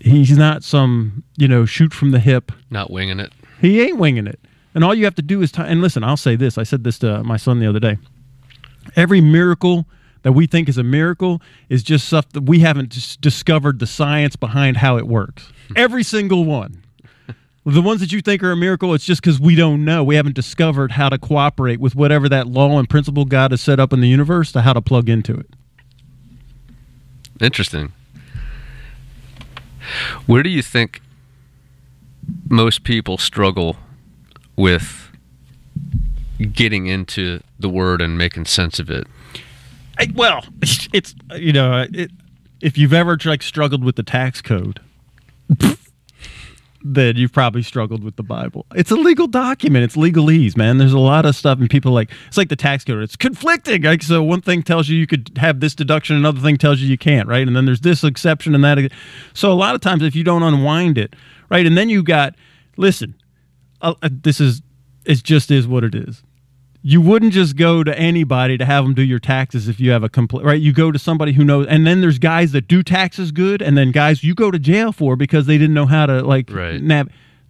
He's 0.00 0.36
not 0.36 0.64
some 0.64 1.24
you 1.36 1.48
know 1.48 1.64
shoot 1.64 1.92
from 1.92 2.10
the 2.10 2.20
hip. 2.20 2.52
Not 2.70 2.90
winging 2.90 3.20
it. 3.20 3.32
He 3.60 3.80
ain't 3.82 3.98
winging 3.98 4.26
it. 4.26 4.40
And 4.74 4.82
all 4.84 4.94
you 4.94 5.04
have 5.04 5.14
to 5.16 5.22
do 5.22 5.42
is, 5.42 5.52
t- 5.52 5.62
and 5.62 5.82
listen, 5.82 6.02
I'll 6.02 6.16
say 6.16 6.34
this. 6.34 6.56
I 6.56 6.62
said 6.62 6.82
this 6.82 6.98
to 7.00 7.22
my 7.22 7.36
son 7.36 7.60
the 7.60 7.68
other 7.68 7.78
day. 7.78 7.98
Every 8.96 9.20
miracle 9.20 9.86
that 10.22 10.32
we 10.32 10.46
think 10.46 10.68
is 10.68 10.78
a 10.78 10.82
miracle 10.82 11.42
is 11.68 11.82
just 11.82 12.06
stuff 12.06 12.28
that 12.30 12.42
we 12.42 12.60
haven't 12.60 12.90
dis- 12.90 13.16
discovered 13.16 13.78
the 13.78 13.86
science 13.86 14.36
behind 14.36 14.78
how 14.78 14.96
it 14.96 15.06
works. 15.06 15.52
Every 15.76 16.02
single 16.02 16.44
one. 16.44 16.82
The 17.64 17.82
ones 17.82 18.00
that 18.00 18.10
you 18.10 18.20
think 18.20 18.42
are 18.42 18.50
a 18.50 18.56
miracle, 18.56 18.92
it's 18.92 19.04
just 19.04 19.22
because 19.22 19.38
we 19.38 19.54
don't 19.54 19.84
know. 19.84 20.02
We 20.02 20.16
haven't 20.16 20.34
discovered 20.34 20.92
how 20.92 21.08
to 21.08 21.18
cooperate 21.18 21.78
with 21.78 21.94
whatever 21.94 22.28
that 22.28 22.48
law 22.48 22.76
and 22.78 22.90
principle 22.90 23.24
God 23.24 23.52
has 23.52 23.60
set 23.60 23.78
up 23.78 23.92
in 23.92 24.00
the 24.00 24.08
universe 24.08 24.50
to 24.52 24.62
how 24.62 24.72
to 24.72 24.80
plug 24.80 25.08
into 25.08 25.34
it. 25.34 25.46
Interesting. 27.40 27.92
Where 30.26 30.42
do 30.42 30.50
you 30.50 30.62
think 30.62 31.02
most 32.48 32.82
people 32.82 33.16
struggle 33.16 33.76
with 34.56 35.10
getting 36.52 36.86
into 36.86 37.40
the 37.60 37.68
word 37.68 38.00
and 38.00 38.18
making 38.18 38.46
sense 38.46 38.80
of 38.80 38.90
it? 38.90 39.06
I, 40.02 40.12
well, 40.14 40.44
it's 40.92 41.14
you 41.36 41.52
know, 41.52 41.86
it, 41.92 42.10
if 42.60 42.76
you've 42.76 42.92
ever 42.92 43.18
like 43.24 43.42
struggled 43.42 43.84
with 43.84 43.96
the 43.96 44.02
tax 44.02 44.42
code, 44.42 44.80
then 46.84 47.16
you've 47.16 47.32
probably 47.32 47.62
struggled 47.62 48.02
with 48.02 48.16
the 48.16 48.22
Bible. 48.22 48.66
It's 48.74 48.90
a 48.90 48.96
legal 48.96 49.28
document. 49.28 49.84
It's 49.84 49.96
legalese, 49.96 50.56
man. 50.56 50.78
There's 50.78 50.92
a 50.92 50.98
lot 50.98 51.24
of 51.24 51.36
stuff, 51.36 51.60
and 51.60 51.70
people 51.70 51.92
like 51.92 52.10
it's 52.26 52.36
like 52.36 52.48
the 52.48 52.56
tax 52.56 52.84
code. 52.84 53.02
It's 53.02 53.16
conflicting. 53.16 53.82
Like 53.82 54.02
so, 54.02 54.22
one 54.22 54.40
thing 54.40 54.62
tells 54.62 54.88
you 54.88 54.96
you 54.96 55.06
could 55.06 55.30
have 55.36 55.60
this 55.60 55.74
deduction, 55.74 56.16
another 56.16 56.40
thing 56.40 56.56
tells 56.56 56.80
you 56.80 56.88
you 56.88 56.98
can't, 56.98 57.28
right? 57.28 57.46
And 57.46 57.54
then 57.54 57.64
there's 57.64 57.80
this 57.80 58.02
exception 58.02 58.54
and 58.54 58.64
that. 58.64 58.90
So 59.34 59.52
a 59.52 59.54
lot 59.54 59.74
of 59.74 59.80
times, 59.80 60.02
if 60.02 60.16
you 60.16 60.24
don't 60.24 60.42
unwind 60.42 60.98
it, 60.98 61.14
right, 61.48 61.64
and 61.64 61.78
then 61.78 61.88
you 61.88 62.02
got 62.02 62.34
listen, 62.76 63.14
uh, 63.80 63.94
uh, 64.02 64.08
this 64.10 64.40
is 64.40 64.62
it 65.04 65.22
just 65.22 65.50
is 65.52 65.66
what 65.68 65.84
it 65.84 65.94
is 65.94 66.22
you 66.84 67.00
wouldn't 67.00 67.32
just 67.32 67.56
go 67.56 67.84
to 67.84 67.96
anybody 67.96 68.58
to 68.58 68.64
have 68.64 68.84
them 68.84 68.92
do 68.92 69.02
your 69.02 69.20
taxes 69.20 69.68
if 69.68 69.78
you 69.78 69.92
have 69.92 70.02
a 70.02 70.08
complete 70.08 70.44
right? 70.44 70.60
You 70.60 70.72
go 70.72 70.90
to 70.90 70.98
somebody 70.98 71.32
who 71.32 71.44
knows 71.44 71.66
and 71.68 71.86
then 71.86 72.00
there's 72.00 72.18
guys 72.18 72.52
that 72.52 72.66
do 72.68 72.82
taxes 72.82 73.30
good 73.30 73.62
and 73.62 73.76
then 73.78 73.92
guys 73.92 74.24
you 74.24 74.34
go 74.34 74.50
to 74.50 74.58
jail 74.58 74.92
for 74.92 75.14
because 75.14 75.46
they 75.46 75.58
didn't 75.58 75.74
know 75.74 75.86
how 75.86 76.06
to 76.06 76.22
like 76.22 76.50
Right. 76.50 76.80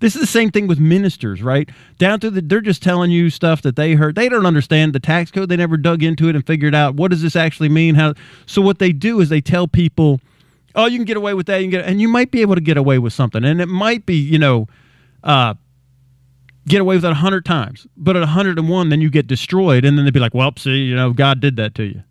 this 0.01 0.15
is 0.15 0.21
the 0.21 0.27
same 0.27 0.51
thing 0.51 0.67
with 0.67 0.79
ministers 0.79 1.43
right? 1.43 1.71
Down 1.99 2.21
to 2.21 2.31
the 2.31 2.43
they're 2.43 2.61
just 2.61 2.83
telling 2.83 3.11
you 3.11 3.31
stuff 3.31 3.63
that 3.63 3.77
they 3.77 3.95
heard. 3.95 4.17
They 4.17 4.29
don't 4.29 4.45
understand 4.47 4.93
the 4.93 5.01
tax 5.01 5.31
code. 5.31 5.49
They 5.49 5.57
never 5.57 5.77
dug 5.79 6.03
into 6.03 6.29
it 6.29 6.35
and 6.37 6.47
figured 6.47 6.75
out 6.75 6.95
what 6.97 7.11
does 7.11 7.23
this 7.23 7.35
actually 7.37 7.71
mean 7.71 7.95
how 7.95 8.15
so 8.47 8.61
what 8.61 8.81
they 8.81 8.93
do 8.93 9.21
is 9.21 9.31
they 9.31 9.41
tell 9.41 9.67
people 9.67 10.21
oh 10.75 10.87
you 10.87 10.99
can 10.99 11.05
get 11.07 11.17
away 11.17 11.33
with 11.35 11.47
that 11.47 11.59
you 11.59 11.65
can 11.65 11.71
get 11.71 11.85
and 11.87 12.01
you 12.01 12.09
might 12.09 12.31
be 12.31 12.43
able 12.43 12.55
to 12.55 12.61
get 12.61 12.77
away 12.77 12.99
with 12.99 13.13
something 13.15 13.45
and 13.45 13.61
it 13.63 13.69
might 13.69 14.05
be 14.05 14.17
you 14.17 14.39
know 14.39 14.69
uh 15.25 15.55
get 16.67 16.81
away 16.81 16.97
with 16.97 17.05
it 17.05 17.11
a 17.11 17.15
hundred 17.15 17.45
times, 17.45 17.87
but 17.97 18.17
at 18.17 18.23
a 18.23 18.27
hundred 18.27 18.59
and 18.59 18.69
one, 18.69 18.89
then 18.89 19.01
you 19.01 19.11
get 19.11 19.27
destroyed, 19.27 19.85
and 19.85 19.97
then 19.97 20.05
they'd 20.05 20.15
be 20.15 20.21
like, 20.21 20.35
"Well, 20.35 20.53
see, 20.57 20.85
you 20.85 20.95
know, 20.95 21.13
God 21.13 21.41
did 21.41 21.57
that 21.57 21.75
to 21.77 21.85
you." 21.85 22.03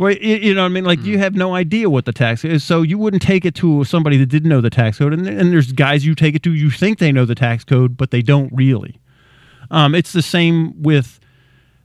Well, 0.00 0.12
you, 0.12 0.36
you 0.36 0.54
know 0.54 0.62
what 0.62 0.70
I 0.70 0.70
mean? 0.70 0.84
Like 0.84 1.04
you 1.04 1.18
have 1.18 1.34
no 1.34 1.54
idea 1.54 1.90
what 1.90 2.06
the 2.06 2.12
tax 2.12 2.42
is, 2.42 2.64
so 2.64 2.80
you 2.80 2.96
wouldn't 2.96 3.22
take 3.22 3.44
it 3.44 3.54
to 3.56 3.84
somebody 3.84 4.16
that 4.16 4.30
didn't 4.30 4.48
know 4.48 4.62
the 4.62 4.70
tax 4.70 4.96
code. 4.96 5.12
And, 5.12 5.26
and 5.26 5.52
there's 5.52 5.72
guys 5.72 6.06
you 6.06 6.14
take 6.14 6.34
it 6.34 6.42
to, 6.44 6.54
you 6.54 6.70
think 6.70 6.98
they 6.98 7.12
know 7.12 7.26
the 7.26 7.34
tax 7.34 7.64
code, 7.64 7.98
but 7.98 8.10
they 8.10 8.22
don't 8.22 8.50
really. 8.50 8.98
Um, 9.70 9.94
it's 9.94 10.14
the 10.14 10.22
same 10.22 10.80
with, 10.82 11.20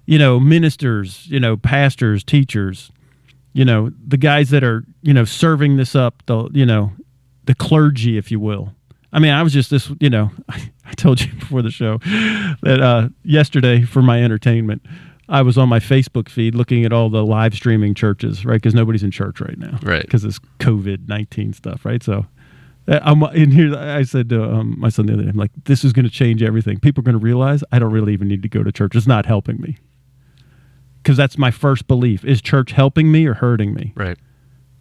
you 0.05 0.17
know, 0.17 0.39
ministers, 0.39 1.27
you 1.27 1.41
know, 1.41 1.57
pastors, 1.57 2.23
teachers, 2.23 2.89
you 3.51 3.65
know, 3.65 3.91
the 4.07 4.15
guys 4.15 4.49
that 4.51 4.63
are, 4.63 4.85
you 5.01 5.13
know, 5.13 5.25
serving 5.25 5.75
this 5.75 5.93
up, 5.93 6.23
the, 6.25 6.49
you 6.53 6.65
know, 6.65 6.93
the 7.43 7.53
clergy, 7.53 8.17
if 8.17 8.31
you 8.31 8.39
will. 8.39 8.74
I 9.15 9.19
mean, 9.19 9.31
I 9.31 9.43
was 9.43 9.53
just 9.53 9.69
this, 9.69 9.89
you 10.01 10.09
know, 10.09 10.29
I 10.49 10.93
told 10.97 11.21
you 11.21 11.31
before 11.33 11.61
the 11.61 11.71
show 11.71 11.99
that 12.61 12.79
uh, 12.81 13.09
yesterday 13.23 13.83
for 13.83 14.01
my 14.01 14.21
entertainment, 14.21 14.85
I 15.29 15.41
was 15.41 15.57
on 15.57 15.69
my 15.69 15.79
Facebook 15.79 16.27
feed 16.27 16.53
looking 16.53 16.83
at 16.83 16.91
all 16.91 17.09
the 17.09 17.25
live 17.25 17.53
streaming 17.55 17.93
churches, 17.95 18.43
right? 18.45 18.55
Because 18.55 18.75
nobody's 18.75 19.03
in 19.03 19.11
church 19.11 19.39
right 19.39 19.57
now, 19.57 19.79
Right. 19.81 20.01
Because 20.01 20.25
it's 20.25 20.39
COVID 20.59 21.07
nineteen 21.07 21.53
stuff, 21.53 21.85
right? 21.85 22.03
So. 22.03 22.25
uh, 22.87 22.99
I'm 23.01 23.23
in 23.33 23.51
here. 23.51 23.73
I 23.75 24.03
said 24.03 24.29
to 24.29 24.43
um, 24.43 24.75
my 24.77 24.89
son 24.89 25.05
the 25.05 25.13
other 25.13 25.23
day, 25.23 25.29
I'm 25.29 25.37
like, 25.37 25.51
this 25.63 25.83
is 25.83 25.93
going 25.93 26.05
to 26.05 26.11
change 26.11 26.43
everything. 26.43 26.79
People 26.79 27.01
are 27.01 27.05
going 27.05 27.17
to 27.17 27.23
realize 27.23 27.63
I 27.71 27.79
don't 27.79 27.91
really 27.91 28.13
even 28.13 28.27
need 28.27 28.43
to 28.43 28.49
go 28.49 28.63
to 28.63 28.71
church. 28.71 28.95
It's 28.95 29.07
not 29.07 29.25
helping 29.25 29.59
me. 29.61 29.77
Because 31.01 31.17
that's 31.17 31.37
my 31.37 31.51
first 31.51 31.87
belief. 31.87 32.25
Is 32.25 32.41
church 32.41 32.73
helping 32.73 33.11
me 33.11 33.25
or 33.25 33.35
hurting 33.35 33.73
me? 33.73 33.93
Right. 33.95 34.17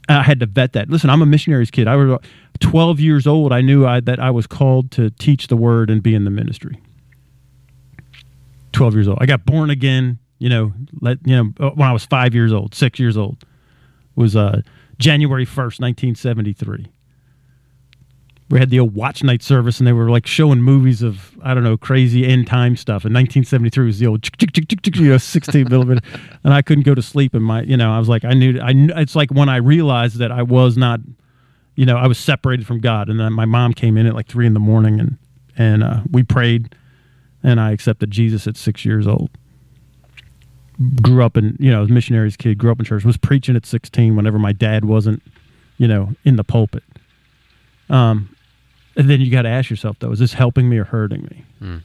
I 0.09 0.23
had 0.23 0.41
to 0.41 0.47
vet 0.47 0.73
that. 0.75 0.91
Listen, 0.91 1.11
I'm 1.11 1.23
a 1.23 1.27
missionary's 1.27 1.71
kid. 1.71 1.89
I 1.89 1.97
was 1.97 2.21
12 2.61 3.01
years 3.01 3.27
old. 3.27 3.53
I 3.53 3.61
knew 3.61 3.87
I, 3.87 4.01
that 4.01 4.21
I 4.21 4.31
was 4.31 4.47
called 4.47 4.91
to 4.93 5.11
teach 5.11 5.49
the 5.49 5.57
word 5.57 5.91
and 5.91 6.03
be 6.03 6.15
in 6.15 6.25
the 6.25 6.31
ministry. 6.31 6.81
12 8.73 8.95
years 8.95 9.09
old. 9.09 9.19
I 9.21 9.27
got 9.27 9.47
born 9.47 9.71
again, 9.71 10.19
you 10.39 10.49
know, 10.49 10.73
let, 11.01 11.19
you 11.27 11.37
know, 11.37 11.71
when 11.71 11.89
I 11.89 11.93
was 11.93 12.05
five 12.05 12.35
years 12.35 12.53
old, 12.53 12.75
six 12.75 12.99
years 12.99 13.17
old. 13.17 13.43
It 13.43 14.21
was 14.21 14.37
uh, 14.37 14.63
January 14.99 15.47
1st, 15.47 15.81
1973 15.81 16.89
we 18.55 18.61
had 18.61 18.71
the 18.71 18.79
old 18.79 18.95
watch 18.95 19.25
night 19.25 19.43
service 19.43 19.81
and 19.81 19.87
they 19.87 19.93
were 19.93 20.09
like 20.09 20.29
showing 20.29 20.63
movies 20.63 21.03
of 21.03 21.37
I 21.43 21.55
don't 21.55 21.65
know 21.65 21.77
crazy 21.77 22.25
end 22.25 22.47
time 22.47 22.77
stuff. 22.77 23.05
In 23.05 23.13
1973 23.13 23.85
was 23.85 23.99
the 23.99 24.07
old 24.07 24.25
you 24.95 25.09
know 25.09 25.19
16 25.19 25.67
millimeter, 25.69 26.01
and 26.45 26.55
I 26.55 26.63
couldn't 26.63 26.85
go 26.85 26.95
to 26.95 27.03
sleep. 27.03 27.35
And 27.35 27.45
my 27.45 27.63
you 27.63 27.77
know 27.77 27.93
I 27.93 27.99
was 27.99 28.09
like 28.09 28.25
I 28.25 28.33
knew 28.33 28.61
I 28.61 28.73
knew, 28.73 28.93
it's 28.95 29.17
like 29.17 29.33
when 29.33 29.49
I 29.49 29.57
realized 29.57 30.19
that 30.19 30.31
I 30.31 30.45
was 30.45 30.77
not 30.77 31.01
you 31.75 31.85
know 31.85 31.97
I 31.97 32.07
was 32.07 32.17
separated 32.17 32.65
from 32.65 32.79
God, 32.79 33.09
and 33.09 33.19
then 33.19 33.33
my 33.33 33.45
mom 33.45 33.73
came 33.73 33.97
in 33.97 34.07
at 34.07 34.15
like 34.15 34.29
three 34.29 34.47
in 34.47 34.55
the 34.55 34.61
morning 34.61 35.01
and 35.01 35.19
and 35.57 35.83
uh, 35.83 36.03
we 36.09 36.23
prayed, 36.23 36.77
and 37.43 37.61
I 37.61 37.73
accepted 37.73 38.13
Jesus 38.13 38.47
at 38.47 38.57
six 38.57 38.85
years 38.85 39.09
old. 39.09 39.31
Grew 41.03 41.25
up 41.25 41.37
in 41.37 41.57
you 41.59 41.73
know 41.73 41.85
missionary's 41.87 42.37
kid. 42.37 42.57
Grew 42.57 42.71
up 42.71 42.79
in 42.79 42.85
church. 42.85 43.05
Was 43.05 43.17
preaching 43.17 43.57
at 43.57 43.67
16 43.67 44.15
whenever 44.15 44.39
my 44.39 44.53
dad 44.53 44.85
wasn't 44.85 45.25
you 45.77 45.89
know 45.89 46.15
in 46.25 46.37
the 46.37 46.45
pulpit. 46.45 46.85
Um, 47.91 48.34
and 48.97 49.11
then 49.11 49.21
you 49.21 49.31
got 49.31 49.43
to 49.43 49.49
ask 49.49 49.71
yourself, 49.71 49.99
though, 49.99 50.13
is 50.13 50.19
this 50.19 50.35
helping 50.35 50.69
me 50.69 50.79
or 50.79 50.85
hurting 50.85 51.23
me? 51.23 51.45
Mm. 51.61 51.83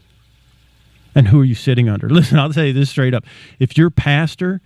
And 1.15 1.27
who 1.27 1.41
are 1.41 1.45
you 1.45 1.55
sitting 1.55 1.89
under? 1.89 2.09
Listen, 2.09 2.39
I'll 2.39 2.53
tell 2.53 2.65
you 2.65 2.73
this 2.73 2.89
straight 2.89 3.13
up. 3.13 3.25
If 3.59 3.77
your 3.77 3.89
pastor 3.89 4.61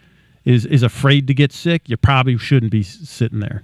is, 0.46 0.66
is 0.66 0.84
afraid 0.84 1.28
to 1.28 1.34
get 1.34 1.52
sick, 1.52 1.90
you 1.90 1.98
probably 1.98 2.38
shouldn't 2.38 2.72
be 2.72 2.84
sitting 2.84 3.40
there. 3.40 3.64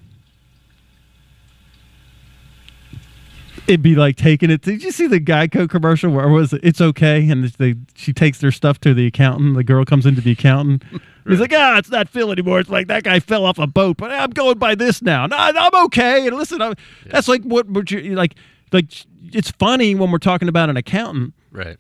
It'd 3.68 3.84
be 3.84 3.94
like 3.94 4.16
taking 4.16 4.50
it. 4.50 4.62
Did 4.62 4.84
you 4.84 4.92
see 4.92 5.06
the 5.06 5.20
Geico 5.20 5.70
commercial 5.70 6.12
where 6.12 6.28
was? 6.28 6.54
It's 6.54 6.82
okay, 6.82 7.30
and 7.30 7.44
they, 7.44 7.76
she 7.94 8.14
takes 8.14 8.40
their 8.40 8.52
stuff 8.52 8.80
to 8.80 8.96
the 8.96 9.06
accountant. 9.06 9.56
The 9.56 9.64
girl 9.64 9.86
comes 9.86 10.08
into 10.08 10.22
the 10.22 10.32
accountant. 10.32 10.84
right. 10.92 11.02
He's 11.28 11.40
like, 11.40 11.54
ah, 11.54 11.78
it's 11.78 11.92
not 11.92 12.10
Phil 12.10 12.32
anymore. 12.32 12.62
It's 12.62 12.70
like 12.70 12.88
that 12.88 13.04
guy 13.04 13.20
fell 13.20 13.46
off 13.46 13.60
a 13.60 13.68
boat, 13.68 13.98
but 13.98 14.12
I'm 14.12 14.32
going 14.32 14.58
by 14.58 14.74
this 14.74 15.04
now. 15.04 15.28
No, 15.28 15.38
I'm 15.38 15.86
okay. 15.86 16.26
And 16.26 16.36
listen, 16.36 16.64
I'm, 16.64 16.74
yeah. 17.06 17.12
that's 17.12 17.28
like 17.28 17.44
what 17.44 17.68
would 17.68 17.92
you 17.92 18.16
like? 18.16 18.34
Like 18.74 18.86
it's 19.32 19.52
funny 19.52 19.96
when 19.96 20.12
we're 20.12 20.18
talking 20.18 20.48
about 20.48 20.70
an 20.70 20.78
accountant, 20.78 21.34
right? 21.52 21.78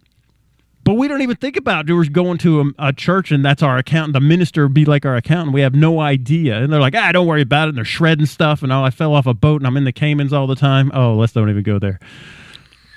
But 0.90 0.96
we 0.96 1.08
don't 1.08 1.22
even 1.22 1.36
think 1.36 1.56
about 1.56 1.88
it. 1.88 1.94
We're 1.94 2.06
going 2.06 2.40
to 2.40 2.62
a, 2.62 2.88
a, 2.88 2.94
church 2.94 3.32
and 3.32 3.46
that's 3.46 3.62
our 3.62 3.78
accountant. 3.78 4.14
The 4.14 4.22
minister 4.22 4.68
be 4.68 4.86
like 4.86 5.06
our 5.06 5.16
accountant. 5.16 5.54
We 5.54 5.62
have 5.62 5.76
no 5.76 6.00
idea. 6.00 6.58
And 6.58 6.74
they're 6.74 6.80
like, 6.80 6.96
ah, 6.96 7.12
don't 7.12 7.28
worry 7.28 7.44
about 7.44 7.68
it. 7.68 7.70
And 7.70 7.78
they're 7.78 7.86
shredding 7.86 8.26
stuff. 8.26 8.64
And 8.64 8.72
oh, 8.72 8.84
I 8.84 8.90
fell 8.90 9.14
off 9.14 9.28
a 9.28 9.36
boat 9.36 9.62
and 9.62 9.68
I'm 9.68 9.78
in 9.78 9.84
the 9.84 9.92
Caymans 9.92 10.34
all 10.34 10.48
the 10.48 10.56
time. 10.56 10.90
Oh, 10.96 11.14
let's 11.14 11.34
don't 11.34 11.48
even 11.48 11.62
go 11.62 11.78
there. 11.78 12.00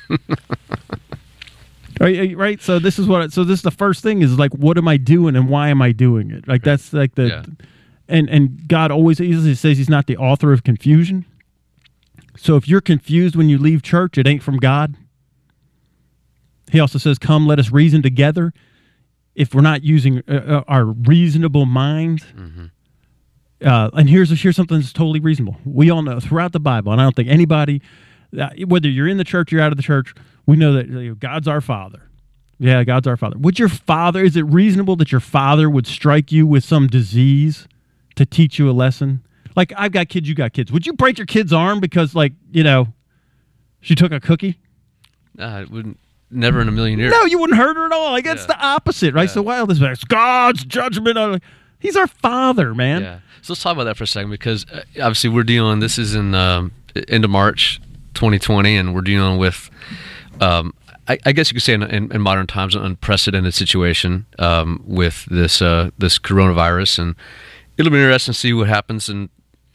right, 2.00 2.34
right. 2.34 2.62
So 2.62 2.78
this 2.78 2.98
is 2.98 3.06
what. 3.06 3.30
So 3.32 3.44
this 3.44 3.58
is 3.58 3.62
the 3.62 3.70
first 3.70 4.02
thing 4.02 4.22
is 4.22 4.38
like, 4.38 4.52
what 4.52 4.78
am 4.78 4.88
I 4.88 4.96
doing 4.96 5.36
and 5.36 5.50
why 5.50 5.68
am 5.68 5.82
I 5.82 5.92
doing 5.92 6.30
it? 6.30 6.48
Like 6.48 6.62
that's 6.62 6.94
like 6.94 7.14
the, 7.14 7.28
yeah. 7.28 7.44
and 8.08 8.30
and 8.30 8.68
God 8.68 8.90
always 8.90 9.18
he 9.18 9.54
says 9.54 9.76
He's 9.76 9.90
not 9.90 10.06
the 10.06 10.16
author 10.16 10.52
of 10.52 10.64
confusion. 10.64 11.26
So 12.36 12.56
if 12.56 12.66
you're 12.66 12.80
confused 12.80 13.36
when 13.36 13.48
you 13.48 13.58
leave 13.58 13.82
church, 13.82 14.18
it 14.18 14.26
ain't 14.26 14.42
from 14.42 14.56
God. 14.56 14.96
He 16.70 16.80
also 16.80 16.98
says, 16.98 17.18
Come, 17.18 17.46
let 17.46 17.58
us 17.58 17.70
reason 17.70 18.02
together. 18.02 18.52
If 19.34 19.54
we're 19.54 19.62
not 19.62 19.82
using 19.82 20.22
uh, 20.28 20.32
uh 20.32 20.64
our 20.68 20.84
reasonable 20.84 21.66
mind, 21.66 22.20
mm-hmm. 22.36 22.66
uh, 23.66 23.90
and 23.94 24.08
here's 24.08 24.30
here's 24.42 24.56
something 24.56 24.78
that's 24.78 24.92
totally 24.92 25.20
reasonable. 25.20 25.56
We 25.64 25.90
all 25.90 26.02
know 26.02 26.20
throughout 26.20 26.52
the 26.52 26.60
Bible, 26.60 26.92
and 26.92 27.00
I 27.00 27.04
don't 27.04 27.16
think 27.16 27.28
anybody, 27.28 27.80
uh, 28.38 28.50
whether 28.66 28.88
you're 28.88 29.08
in 29.08 29.16
the 29.16 29.24
church 29.24 29.52
or 29.52 29.60
out 29.60 29.72
of 29.72 29.76
the 29.76 29.82
church, 29.82 30.14
we 30.46 30.56
know 30.56 30.74
that 30.74 30.88
you 30.88 31.08
know, 31.08 31.14
God's 31.14 31.48
our 31.48 31.60
Father. 31.60 32.02
Yeah, 32.58 32.84
God's 32.84 33.06
our 33.06 33.16
Father. 33.16 33.36
Would 33.38 33.58
your 33.58 33.68
father? 33.68 34.22
Is 34.22 34.36
it 34.36 34.42
reasonable 34.42 34.96
that 34.96 35.10
your 35.10 35.20
father 35.20 35.68
would 35.68 35.86
strike 35.86 36.30
you 36.30 36.46
with 36.46 36.62
some 36.62 36.86
disease 36.86 37.66
to 38.16 38.24
teach 38.24 38.58
you 38.58 38.70
a 38.70 38.72
lesson? 38.72 39.24
Like 39.56 39.72
I've 39.76 39.92
got 39.92 40.08
kids, 40.08 40.28
you 40.28 40.34
got 40.34 40.52
kids. 40.52 40.72
Would 40.72 40.86
you 40.86 40.92
break 40.92 41.18
your 41.18 41.26
kid's 41.26 41.52
arm 41.52 41.80
because 41.80 42.14
like 42.14 42.32
you 42.50 42.62
know 42.62 42.88
she 43.80 43.94
took 43.94 44.12
a 44.12 44.20
cookie? 44.20 44.58
Uh, 45.38 45.64
wouldn't. 45.70 45.98
Never 46.34 46.62
in 46.62 46.68
a 46.68 46.72
million 46.72 46.98
years. 46.98 47.12
No, 47.12 47.26
you 47.26 47.38
wouldn't 47.38 47.58
hurt 47.58 47.76
her 47.76 47.84
at 47.84 47.92
all. 47.92 48.12
Like 48.12 48.24
it's 48.24 48.42
yeah. 48.42 48.46
the 48.46 48.58
opposite, 48.64 49.12
right? 49.12 49.28
Yeah. 49.28 49.34
So 49.34 49.42
wild 49.42 49.70
is 49.70 49.82
it's 49.82 50.04
God's 50.04 50.64
judgment 50.64 51.18
on. 51.18 51.40
He's 51.78 51.94
our 51.94 52.06
father, 52.06 52.74
man. 52.74 53.02
Yeah. 53.02 53.18
So 53.42 53.52
let's 53.52 53.62
talk 53.62 53.74
about 53.74 53.84
that 53.84 53.98
for 53.98 54.04
a 54.04 54.06
second 54.06 54.30
because 54.30 54.64
uh, 54.72 54.82
obviously 54.96 55.28
we're 55.28 55.42
dealing. 55.42 55.80
This 55.80 55.98
is 55.98 56.14
in 56.14 56.34
um, 56.34 56.72
end 57.08 57.24
of 57.24 57.30
March, 57.30 57.80
2020, 58.14 58.76
and 58.76 58.94
we're 58.94 59.02
dealing 59.02 59.38
with. 59.38 59.68
Um, 60.40 60.72
I, 61.08 61.18
I, 61.26 61.32
guess 61.32 61.50
you 61.50 61.56
could 61.56 61.62
say 61.62 61.74
in, 61.74 61.82
in, 61.82 62.12
in, 62.12 62.20
modern 62.20 62.46
times 62.46 62.74
an 62.74 62.84
unprecedented 62.84 63.52
situation 63.52 64.24
um, 64.38 64.82
with 64.86 65.26
this 65.26 65.60
uh, 65.60 65.90
this 65.98 66.18
coronavirus, 66.18 67.00
and 67.00 67.16
it'll 67.76 67.90
be 67.90 67.98
interesting 67.98 68.32
to 68.32 68.38
see 68.38 68.52
what 68.52 68.68
happens 68.68 69.08
in 69.08 69.28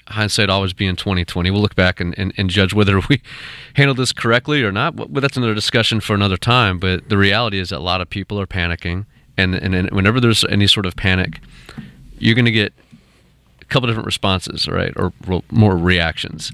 hindsight 0.10 0.50
always 0.50 0.74
being 0.74 0.96
2020. 0.96 1.52
We'll 1.52 1.62
look 1.62 1.76
back 1.76 2.00
and, 2.00 2.18
and, 2.18 2.34
and, 2.38 2.50
judge 2.50 2.74
whether 2.74 3.00
we 3.10 3.22
handled 3.76 3.98
this 3.98 4.12
correctly 4.12 4.64
or 4.64 4.72
not. 4.72 4.96
But 4.96 5.14
that's 5.22 5.38
another 5.38 5.54
discussion 5.54 6.00
for 6.00 6.14
another 6.14 6.38
time. 6.38 6.80
But 6.80 7.10
the 7.10 7.18
reality 7.18 7.60
is 7.60 7.70
that 7.70 7.78
a 7.78 7.80
lot 7.80 8.02
of 8.02 8.10
people 8.10 8.40
are 8.40 8.48
panicking, 8.48 9.06
and 9.38 9.56
and, 9.56 9.76
and 9.76 9.92
whenever 9.92 10.20
there's 10.20 10.44
any 10.46 10.68
sort 10.68 10.86
of 10.86 10.96
panic, 10.96 11.40
you're 12.18 12.36
going 12.36 12.46
to 12.46 12.52
get 12.52 12.74
a 13.62 13.66
couple 13.66 13.88
different 13.88 14.06
responses, 14.06 14.68
right, 14.68 14.94
or 14.96 15.14
more 15.52 15.78
reactions. 15.78 16.52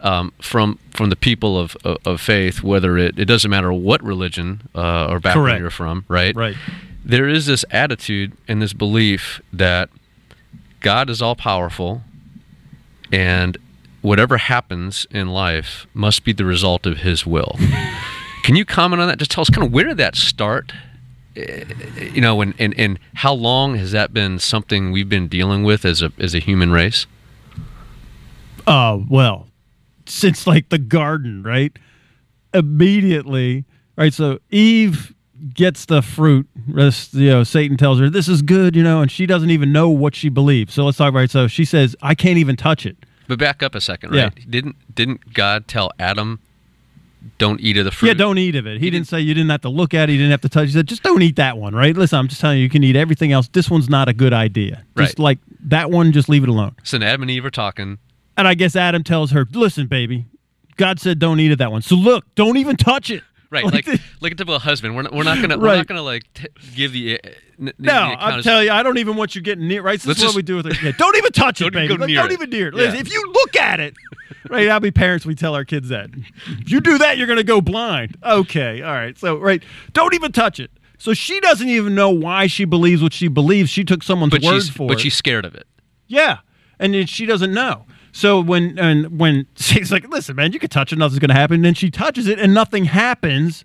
Um, 0.00 0.34
from 0.42 0.78
from 0.90 1.08
the 1.08 1.16
people 1.16 1.58
of, 1.58 1.74
of, 1.82 1.96
of, 2.04 2.20
faith, 2.20 2.62
whether 2.62 2.98
it, 2.98 3.18
it 3.18 3.24
doesn't 3.24 3.50
matter 3.50 3.72
what 3.72 4.02
religion 4.04 4.68
uh, 4.74 5.06
or 5.06 5.20
background 5.20 5.46
Correct. 5.46 5.60
you're 5.60 5.70
from, 5.70 6.04
right? 6.06 6.36
Right. 6.36 6.54
There 7.02 7.26
is 7.26 7.46
this 7.46 7.64
attitude 7.70 8.36
and 8.46 8.60
this 8.60 8.74
belief 8.74 9.40
that 9.54 9.88
God 10.80 11.08
is 11.08 11.22
all 11.22 11.34
powerful 11.34 12.02
and 13.12 13.56
whatever 14.02 14.38
happens 14.38 15.06
in 15.10 15.28
life 15.28 15.86
must 15.92 16.24
be 16.24 16.32
the 16.32 16.44
result 16.44 16.86
of 16.86 16.98
his 16.98 17.26
will. 17.26 17.56
Can 18.42 18.54
you 18.54 18.64
comment 18.64 19.02
on 19.02 19.08
that? 19.08 19.18
Just 19.18 19.32
tell 19.32 19.42
us 19.42 19.50
kind 19.50 19.66
of 19.66 19.72
where 19.72 19.84
did 19.84 19.96
that 19.96 20.14
start? 20.14 20.72
Eh, 21.34 21.64
you 22.12 22.20
know, 22.20 22.40
and, 22.40 22.54
and, 22.58 22.72
and 22.78 22.98
how 23.14 23.32
long 23.32 23.74
has 23.76 23.90
that 23.90 24.12
been 24.12 24.38
something 24.38 24.92
we've 24.92 25.08
been 25.08 25.26
dealing 25.26 25.64
with 25.64 25.84
as 25.84 26.00
a 26.00 26.12
as 26.18 26.34
a 26.34 26.38
human 26.38 26.70
race? 26.70 27.06
Uh, 28.66 29.00
well, 29.08 29.48
since 30.06 30.46
like 30.46 30.68
the 30.68 30.78
garden, 30.78 31.42
right? 31.42 31.76
Immediately, 32.54 33.64
right? 33.96 34.14
So 34.14 34.38
Eve 34.50 35.12
gets 35.54 35.86
the 35.86 36.02
fruit. 36.02 36.46
This, 36.68 37.12
You 37.12 37.30
know, 37.30 37.44
Satan 37.44 37.76
tells 37.76 37.98
her 37.98 38.10
this 38.10 38.28
is 38.28 38.42
good, 38.42 38.76
you 38.76 38.82
know, 38.82 39.00
and 39.00 39.10
she 39.10 39.26
doesn't 39.26 39.50
even 39.50 39.72
know 39.72 39.88
what 39.88 40.14
she 40.14 40.28
believes. 40.28 40.74
So 40.74 40.84
let's 40.84 40.98
talk 40.98 41.08
about 41.08 41.24
it. 41.24 41.30
So 41.30 41.48
she 41.48 41.64
says, 41.64 41.96
"I 42.02 42.14
can't 42.14 42.38
even 42.38 42.56
touch 42.56 42.86
it." 42.86 42.96
But 43.28 43.38
back 43.38 43.62
up 43.62 43.74
a 43.74 43.80
second, 43.80 44.10
right? 44.10 44.32
Yeah. 44.36 44.44
Didn't 44.48 44.76
didn't 44.94 45.34
God 45.34 45.68
tell 45.68 45.92
Adam, 45.98 46.40
"Don't 47.38 47.60
eat 47.60 47.76
of 47.76 47.84
the 47.84 47.90
fruit"? 47.90 48.08
Yeah, 48.08 48.14
don't 48.14 48.38
eat 48.38 48.54
of 48.56 48.66
it. 48.66 48.74
He, 48.74 48.86
he 48.86 48.90
didn't, 48.90 48.92
didn't, 49.02 49.08
say 49.08 49.20
you 49.20 49.34
didn't 49.34 49.50
have 49.50 49.62
to 49.62 49.68
look 49.68 49.94
at 49.94 50.08
it. 50.08 50.12
He 50.12 50.18
didn't 50.18 50.30
have 50.30 50.42
to 50.42 50.48
touch. 50.48 50.64
it. 50.64 50.66
He 50.68 50.72
said, 50.72 50.86
"Just 50.86 51.02
don't 51.02 51.22
eat 51.22 51.36
that 51.36 51.58
one." 51.58 51.74
Right? 51.74 51.96
Listen, 51.96 52.18
I'm 52.18 52.28
just 52.28 52.40
telling 52.40 52.58
you, 52.58 52.64
you 52.64 52.70
can 52.70 52.84
eat 52.84 52.96
everything 52.96 53.32
else. 53.32 53.48
This 53.48 53.70
one's 53.70 53.88
not 53.88 54.08
a 54.08 54.12
good 54.12 54.32
idea. 54.32 54.84
Just 54.96 55.18
right. 55.18 55.18
like 55.18 55.38
that 55.64 55.90
one, 55.90 56.12
just 56.12 56.28
leave 56.28 56.42
it 56.42 56.48
alone. 56.48 56.76
So 56.82 56.98
Adam 56.98 57.22
and 57.22 57.30
Eve 57.30 57.44
are 57.44 57.50
talking, 57.50 57.98
and 58.36 58.48
I 58.48 58.54
guess 58.54 58.76
Adam 58.76 59.02
tells 59.02 59.32
her, 59.32 59.46
"Listen, 59.52 59.86
baby, 59.86 60.26
God 60.76 61.00
said 61.00 61.18
don't 61.18 61.40
eat 61.40 61.52
of 61.52 61.58
that 61.58 61.72
one. 61.72 61.82
So 61.82 61.96
look, 61.96 62.24
don't 62.34 62.56
even 62.56 62.76
touch 62.76 63.10
it." 63.10 63.22
Right, 63.48 63.64
like 63.64 63.86
like, 63.86 64.00
like 64.20 64.32
a 64.32 64.34
typical 64.34 64.58
husband. 64.58 64.96
We're 64.96 65.02
not, 65.02 65.14
we're 65.14 65.22
not 65.22 65.40
gonna 65.40 65.56
right. 65.56 65.62
we're 65.62 65.76
not 65.76 65.86
gonna 65.86 66.02
like 66.02 66.24
t- 66.34 66.48
give 66.74 66.92
the. 66.92 67.20
Uh, 67.20 67.30
n- 67.60 67.72
no, 67.78 67.92
I'm 68.18 68.42
telling 68.42 68.66
you, 68.66 68.72
I 68.72 68.82
don't 68.82 68.98
even 68.98 69.16
want 69.16 69.36
you 69.36 69.40
getting 69.40 69.68
near. 69.68 69.82
Right, 69.82 70.00
this 70.00 70.18
is 70.18 70.24
what 70.24 70.34
we 70.34 70.42
do 70.42 70.56
with 70.56 70.66
it. 70.66 70.82
Yeah, 70.82 70.92
don't 70.98 71.16
even 71.16 71.30
touch 71.30 71.60
it, 71.62 71.72
baby. 71.72 71.96
Don't, 71.96 72.12
don't 72.12 72.32
even 72.32 72.50
near 72.50 72.68
it. 72.68 72.74
Yeah. 72.74 72.94
If 72.94 73.12
you 73.12 73.32
look 73.32 73.54
at 73.54 73.78
it, 73.78 73.94
right? 74.50 74.68
How 74.68 74.80
many 74.80 74.90
parents 74.90 75.24
we 75.24 75.36
tell 75.36 75.54
our 75.54 75.64
kids 75.64 75.90
that? 75.90 76.10
If 76.46 76.70
you 76.70 76.80
do 76.80 76.98
that, 76.98 77.18
you're 77.18 77.28
gonna 77.28 77.44
go 77.44 77.60
blind. 77.60 78.16
Okay, 78.24 78.82
all 78.82 78.92
right. 78.92 79.16
So 79.16 79.36
right, 79.38 79.62
don't 79.92 80.14
even 80.14 80.32
touch 80.32 80.58
it. 80.58 80.72
So 80.98 81.14
she 81.14 81.38
doesn't 81.40 81.68
even 81.68 81.94
know 81.94 82.10
why 82.10 82.48
she 82.48 82.64
believes 82.64 83.02
what 83.02 83.12
she 83.12 83.28
believes. 83.28 83.70
She 83.70 83.84
took 83.84 84.02
someone's 84.02 84.32
but 84.32 84.42
word 84.42 84.64
for 84.64 84.78
but 84.78 84.84
it. 84.84 84.88
But 84.88 85.00
she's 85.00 85.14
scared 85.14 85.44
of 85.44 85.54
it. 85.54 85.68
Yeah, 86.08 86.38
and 86.78 87.08
she 87.08 87.26
doesn't 87.26 87.52
know. 87.54 87.84
So 88.16 88.40
when 88.40 88.78
and 88.78 89.20
when 89.20 89.46
she's 89.56 89.92
like, 89.92 90.08
"Listen, 90.08 90.36
man, 90.36 90.52
you 90.52 90.58
can 90.58 90.70
touch 90.70 90.90
it, 90.90 90.96
nothing's 90.96 91.18
going 91.18 91.28
to 91.28 91.34
happen," 91.34 91.56
and 91.56 91.64
then 91.64 91.74
she 91.74 91.90
touches 91.90 92.26
it 92.26 92.38
and 92.38 92.54
nothing 92.54 92.86
happens 92.86 93.62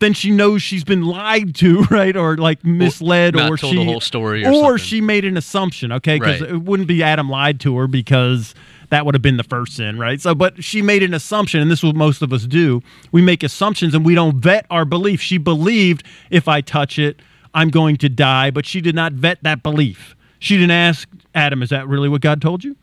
then 0.00 0.12
she 0.12 0.30
knows 0.30 0.60
she's 0.60 0.82
been 0.82 1.02
lied 1.02 1.54
to, 1.54 1.82
right, 1.90 2.16
or 2.16 2.36
like 2.36 2.64
misled, 2.64 3.36
or, 3.36 3.54
or 3.54 3.56
she 3.56 3.74
the 3.74 3.84
whole 3.84 4.00
story, 4.00 4.44
or, 4.44 4.52
or 4.52 4.76
she 4.76 5.00
made 5.00 5.24
an 5.24 5.36
assumption, 5.36 5.92
okay, 5.92 6.18
because 6.18 6.40
right. 6.40 6.50
it 6.50 6.62
wouldn't 6.62 6.88
be 6.88 7.02
Adam 7.02 7.30
lied 7.30 7.60
to 7.60 7.76
her 7.78 7.86
because 7.86 8.54
that 8.90 9.06
would 9.06 9.14
have 9.14 9.22
been 9.22 9.36
the 9.36 9.44
first 9.44 9.76
sin, 9.76 9.98
right? 9.98 10.20
So, 10.20 10.34
but 10.34 10.62
she 10.62 10.82
made 10.82 11.02
an 11.02 11.14
assumption, 11.14 11.60
and 11.60 11.70
this 11.70 11.78
is 11.78 11.84
what 11.84 11.96
most 11.96 12.20
of 12.20 12.32
us 12.32 12.46
do. 12.46 12.82
We 13.12 13.22
make 13.22 13.42
assumptions 13.42 13.94
and 13.94 14.04
we 14.04 14.14
don't 14.14 14.36
vet 14.36 14.66
our 14.70 14.84
belief. 14.84 15.20
She 15.20 15.38
believed 15.38 16.04
if 16.30 16.48
I 16.48 16.60
touch 16.60 16.98
it, 16.98 17.20
I'm 17.54 17.70
going 17.70 17.96
to 17.98 18.08
die, 18.08 18.50
but 18.50 18.66
she 18.66 18.80
did 18.80 18.96
not 18.96 19.12
vet 19.12 19.42
that 19.42 19.62
belief. 19.62 20.16
She 20.38 20.56
didn't 20.56 20.72
ask 20.72 21.08
Adam, 21.34 21.62
"Is 21.62 21.70
that 21.70 21.88
really 21.88 22.08
what 22.08 22.20
God 22.20 22.42
told 22.42 22.64
you?" 22.64 22.76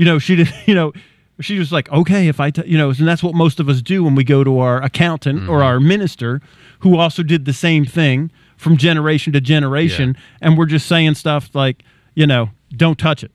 You 0.00 0.06
know, 0.06 0.18
she 0.18 0.34
did. 0.36 0.48
You 0.66 0.74
know, 0.74 0.92
she 1.40 1.58
was 1.58 1.72
like, 1.72 1.90
okay, 1.90 2.28
if 2.28 2.40
I, 2.40 2.50
t-, 2.50 2.62
you 2.66 2.78
know, 2.78 2.90
and 2.90 3.06
that's 3.06 3.22
what 3.22 3.34
most 3.34 3.60
of 3.60 3.68
us 3.68 3.82
do 3.82 4.04
when 4.04 4.14
we 4.14 4.24
go 4.24 4.44
to 4.44 4.58
our 4.58 4.82
accountant 4.82 5.42
or 5.42 5.58
mm-hmm. 5.58 5.62
our 5.62 5.80
minister, 5.80 6.40
who 6.80 6.96
also 6.96 7.22
did 7.22 7.44
the 7.44 7.52
same 7.52 7.84
thing 7.84 8.30
from 8.56 8.76
generation 8.76 9.32
to 9.32 9.40
generation, 9.40 10.16
and 10.40 10.56
we're 10.56 10.66
just 10.66 10.86
saying 10.86 11.14
stuff 11.14 11.54
like, 11.54 11.82
you 12.14 12.26
know, 12.26 12.50
don't 12.76 12.98
touch 12.98 13.24
it. 13.24 13.32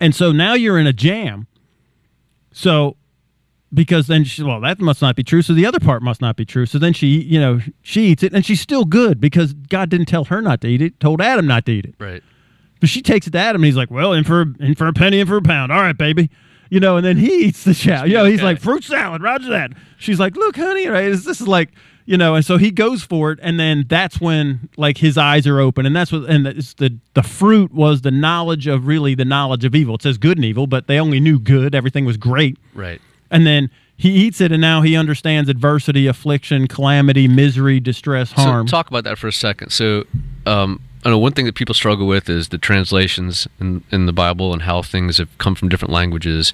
And 0.00 0.14
so 0.14 0.32
now 0.32 0.54
you're 0.54 0.78
in 0.78 0.86
a 0.86 0.92
jam. 0.92 1.46
So 2.52 2.96
because 3.74 4.06
then 4.06 4.24
she 4.24 4.42
well 4.42 4.60
that 4.60 4.78
must 4.78 5.02
not 5.02 5.16
be 5.16 5.24
true 5.24 5.42
so 5.42 5.52
the 5.52 5.66
other 5.66 5.80
part 5.80 6.00
must 6.00 6.20
not 6.20 6.36
be 6.36 6.44
true 6.44 6.64
so 6.64 6.78
then 6.78 6.92
she 6.92 7.08
you 7.08 7.38
know 7.38 7.60
she 7.82 8.06
eats 8.06 8.22
it 8.22 8.32
and 8.32 8.46
she's 8.46 8.60
still 8.60 8.84
good 8.84 9.20
because 9.20 9.54
god 9.54 9.90
didn't 9.90 10.06
tell 10.06 10.24
her 10.26 10.40
not 10.40 10.60
to 10.60 10.68
eat 10.68 10.80
it 10.80 10.98
told 11.00 11.20
adam 11.20 11.48
not 11.48 11.66
to 11.66 11.72
eat 11.72 11.84
it 11.84 11.94
Right. 11.98 12.22
But 12.80 12.88
she 12.88 13.02
takes 13.02 13.26
it 13.26 13.30
to 13.30 13.38
adam 13.38 13.62
and 13.62 13.66
he's 13.66 13.76
like 13.76 13.90
well 13.90 14.12
in 14.12 14.24
for 14.24 14.42
in 14.60 14.74
for 14.74 14.86
a 14.88 14.92
penny 14.92 15.20
in 15.20 15.26
for 15.26 15.36
a 15.36 15.42
pound. 15.42 15.72
All 15.72 15.80
right 15.80 15.96
baby. 15.96 16.30
You 16.70 16.80
know 16.80 16.96
and 16.96 17.06
then 17.06 17.16
he 17.16 17.44
eats 17.46 17.64
the 17.64 17.74
chow. 17.74 18.04
You 18.04 18.14
know 18.14 18.24
he's 18.24 18.42
like 18.42 18.60
fruit 18.60 18.84
salad 18.84 19.22
roger 19.22 19.50
that. 19.50 19.72
She's 19.98 20.18
like 20.20 20.36
look 20.36 20.56
honey 20.56 20.88
right 20.88 21.08
this 21.10 21.26
is 21.26 21.46
like 21.46 21.70
you 22.04 22.16
know 22.16 22.34
and 22.34 22.44
so 22.44 22.56
he 22.56 22.70
goes 22.70 23.02
for 23.02 23.32
it 23.32 23.38
and 23.42 23.58
then 23.58 23.84
that's 23.88 24.20
when 24.20 24.68
like 24.76 24.98
his 24.98 25.16
eyes 25.16 25.46
are 25.46 25.60
open 25.60 25.86
and 25.86 25.94
that's 25.94 26.10
what 26.12 26.28
and 26.28 26.46
it's 26.46 26.74
the 26.74 26.96
the 27.14 27.22
fruit 27.22 27.72
was 27.72 28.02
the 28.02 28.10
knowledge 28.10 28.66
of 28.66 28.86
really 28.86 29.14
the 29.14 29.24
knowledge 29.24 29.64
of 29.64 29.74
evil. 29.74 29.94
It 29.94 30.02
says 30.02 30.18
good 30.18 30.38
and 30.38 30.44
evil 30.44 30.66
but 30.66 30.86
they 30.86 30.98
only 30.98 31.20
knew 31.20 31.38
good. 31.38 31.74
Everything 31.74 32.04
was 32.04 32.16
great. 32.16 32.58
Right. 32.74 33.00
and 33.30 33.46
then 33.46 33.70
he 33.98 34.10
eats 34.10 34.42
it, 34.42 34.52
and 34.52 34.60
now 34.60 34.82
he 34.82 34.94
understands 34.94 35.48
adversity, 35.48 36.06
affliction, 36.06 36.68
calamity, 36.68 37.26
misery, 37.28 37.80
distress, 37.80 38.30
harm. 38.30 38.68
So 38.68 38.70
talk 38.72 38.88
about 38.90 39.04
that 39.04 39.16
for 39.16 39.26
a 39.26 39.32
second. 39.32 39.70
So, 39.70 40.04
um, 40.44 40.82
I 41.06 41.10
know 41.10 41.18
one 41.18 41.32
thing 41.32 41.44
that 41.46 41.54
people 41.54 41.72
struggle 41.72 42.08
with 42.08 42.28
is 42.28 42.48
the 42.48 42.58
translations 42.58 43.46
in, 43.60 43.84
in 43.92 44.06
the 44.06 44.12
Bible 44.12 44.52
and 44.52 44.62
how 44.62 44.82
things 44.82 45.18
have 45.18 45.28
come 45.38 45.54
from 45.54 45.68
different 45.68 45.92
languages. 45.92 46.52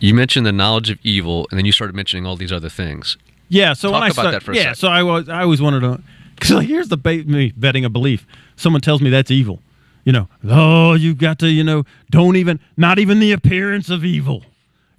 You 0.00 0.14
mentioned 0.14 0.46
the 0.46 0.52
knowledge 0.52 0.88
of 0.88 0.98
evil, 1.02 1.46
and 1.50 1.58
then 1.58 1.66
you 1.66 1.72
started 1.72 1.94
mentioning 1.94 2.24
all 2.24 2.36
these 2.36 2.52
other 2.52 2.70
things. 2.70 3.18
yeah. 3.50 3.74
So 3.74 3.90
when 3.90 4.00
talk 4.00 4.02
I 4.02 4.06
about 4.06 4.14
start, 4.14 4.32
that 4.32 4.42
for 4.42 4.52
a 4.52 4.56
yeah. 4.56 4.72
So 4.72 4.88
I 4.88 5.02
was, 5.02 5.28
I 5.28 5.42
always 5.42 5.60
wanted 5.60 5.80
to, 5.80 6.00
because 6.34 6.52
like, 6.52 6.66
here's 6.66 6.88
the 6.88 6.96
ba- 6.96 7.24
me 7.24 7.52
betting 7.54 7.84
a 7.84 7.90
belief. 7.90 8.26
Someone 8.56 8.80
tells 8.80 9.02
me 9.02 9.10
that's 9.10 9.30
evil. 9.30 9.60
You 10.04 10.12
know, 10.12 10.28
oh, 10.48 10.94
you've 10.94 11.18
got 11.18 11.38
to, 11.40 11.48
you 11.48 11.62
know, 11.62 11.84
don't 12.10 12.36
even, 12.36 12.60
not 12.78 12.98
even 12.98 13.18
the 13.20 13.32
appearance 13.32 13.90
of 13.90 14.06
evil. 14.06 14.42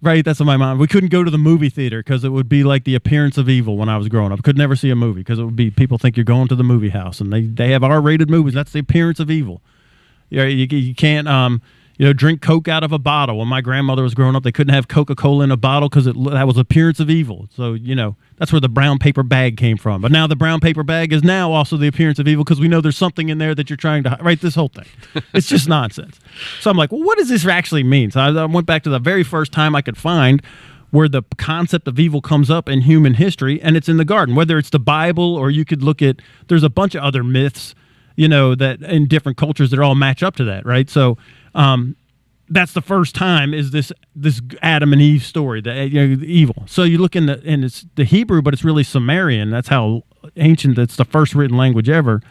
Right, 0.07 0.23
that's 0.23 0.39
what 0.39 0.45
my 0.45 0.55
mind. 0.55 0.79
We 0.79 0.87
couldn't 0.87 1.09
go 1.09 1.25
to 1.25 1.29
the 1.29 1.37
movie 1.37 1.67
theater 1.67 1.99
because 1.99 2.23
it 2.23 2.29
would 2.29 2.47
be 2.47 2.63
like 2.63 2.85
the 2.85 2.95
appearance 2.95 3.37
of 3.37 3.49
evil 3.49 3.75
when 3.75 3.89
I 3.89 3.97
was 3.97 4.07
growing 4.07 4.31
up. 4.31 4.41
Could 4.41 4.57
never 4.57 4.73
see 4.73 4.89
a 4.89 4.95
movie 4.95 5.19
because 5.19 5.37
it 5.37 5.43
would 5.43 5.57
be 5.57 5.69
people 5.69 5.97
think 5.97 6.15
you're 6.15 6.23
going 6.23 6.47
to 6.47 6.55
the 6.55 6.63
movie 6.63 6.87
house 6.87 7.19
and 7.19 7.33
they 7.33 7.41
they 7.41 7.71
have 7.71 7.83
R-rated 7.83 8.29
movies. 8.29 8.53
That's 8.53 8.71
the 8.71 8.79
appearance 8.79 9.19
of 9.19 9.29
evil. 9.29 9.61
You, 10.29 10.43
you, 10.43 10.65
you 10.65 10.95
can't 10.95 11.27
um 11.27 11.61
you 11.97 12.05
know 12.05 12.13
drink 12.13 12.41
Coke 12.41 12.67
out 12.67 12.83
of 12.83 12.91
a 12.91 12.99
bottle. 12.99 13.39
When 13.39 13.47
my 13.47 13.61
grandmother 13.61 14.03
was 14.03 14.13
growing 14.13 14.35
up, 14.35 14.43
they 14.43 14.51
couldn't 14.51 14.73
have 14.73 14.87
Coca 14.87 15.15
Cola 15.15 15.43
in 15.43 15.51
a 15.51 15.57
bottle 15.57 15.89
because 15.89 16.05
that 16.05 16.15
was 16.15 16.57
appearance 16.57 16.99
of 16.99 17.09
evil. 17.09 17.47
So 17.55 17.73
you 17.73 17.95
know 17.95 18.15
that's 18.37 18.51
where 18.51 18.61
the 18.61 18.69
brown 18.69 18.99
paper 18.99 19.23
bag 19.23 19.57
came 19.57 19.77
from. 19.77 20.01
But 20.01 20.11
now 20.11 20.27
the 20.27 20.35
brown 20.35 20.59
paper 20.59 20.83
bag 20.83 21.11
is 21.11 21.23
now 21.23 21.51
also 21.51 21.77
the 21.77 21.87
appearance 21.87 22.19
of 22.19 22.27
evil 22.27 22.43
because 22.43 22.59
we 22.59 22.67
know 22.67 22.81
there's 22.81 22.97
something 22.97 23.29
in 23.29 23.37
there 23.37 23.55
that 23.55 23.69
you're 23.69 23.77
trying 23.77 24.03
to 24.03 24.17
write. 24.21 24.41
This 24.41 24.55
whole 24.55 24.69
thing, 24.69 24.87
it's 25.33 25.47
just 25.47 25.67
nonsense. 25.67 26.19
So 26.61 26.69
I'm 26.69 26.77
like, 26.77 26.91
well, 26.91 27.03
what 27.03 27.17
does 27.17 27.29
this 27.29 27.45
actually 27.45 27.83
mean? 27.83 28.11
So 28.11 28.19
I, 28.19 28.29
I 28.29 28.45
went 28.45 28.67
back 28.67 28.83
to 28.83 28.89
the 28.89 28.99
very 28.99 29.23
first 29.23 29.51
time 29.51 29.75
I 29.75 29.81
could 29.81 29.97
find 29.97 30.41
where 30.91 31.09
the 31.09 31.21
concept 31.37 31.87
of 31.87 31.99
evil 31.99 32.21
comes 32.21 32.49
up 32.49 32.69
in 32.69 32.81
human 32.81 33.15
history, 33.15 33.61
and 33.61 33.75
it's 33.75 33.89
in 33.89 33.97
the 33.97 34.05
garden. 34.05 34.35
Whether 34.35 34.57
it's 34.57 34.69
the 34.69 34.79
Bible 34.79 35.35
or 35.35 35.49
you 35.49 35.65
could 35.65 35.83
look 35.83 36.01
at 36.01 36.21
there's 36.47 36.63
a 36.63 36.69
bunch 36.69 36.95
of 36.95 37.03
other 37.03 37.23
myths 37.23 37.75
you 38.17 38.27
know 38.27 38.55
that 38.55 38.81
in 38.81 39.07
different 39.07 39.37
cultures 39.37 39.71
that 39.71 39.79
all 39.79 39.95
match 39.95 40.21
up 40.21 40.35
to 40.35 40.43
that 40.43 40.65
right 40.65 40.89
so 40.89 41.17
um 41.57 41.97
that's 42.49 42.73
the 42.73 42.81
first 42.81 43.13
time 43.13 43.53
is 43.53 43.71
this 43.71 43.91
this 44.15 44.41
adam 44.61 44.93
and 44.93 45.01
eve 45.01 45.23
story 45.23 45.61
the, 45.61 45.87
you 45.87 46.07
know, 46.07 46.15
the 46.15 46.31
evil. 46.31 46.63
So 46.65 46.83
you 46.83 46.97
look 46.97 47.15
in 47.15 47.25
the 47.25 47.41
and 47.45 47.65
it's 47.65 47.85
the 47.95 48.05
hebrew 48.05 48.41
but 48.41 48.53
it's 48.53 48.63
really 48.63 48.83
sumerian. 48.83 49.49
That's 49.49 49.67
how 49.67 50.03
ancient 50.37 50.75
that's 50.75 50.95
the 50.95 51.05
first 51.05 51.35
written 51.35 51.57
language 51.57 51.89
ever. 51.89 52.21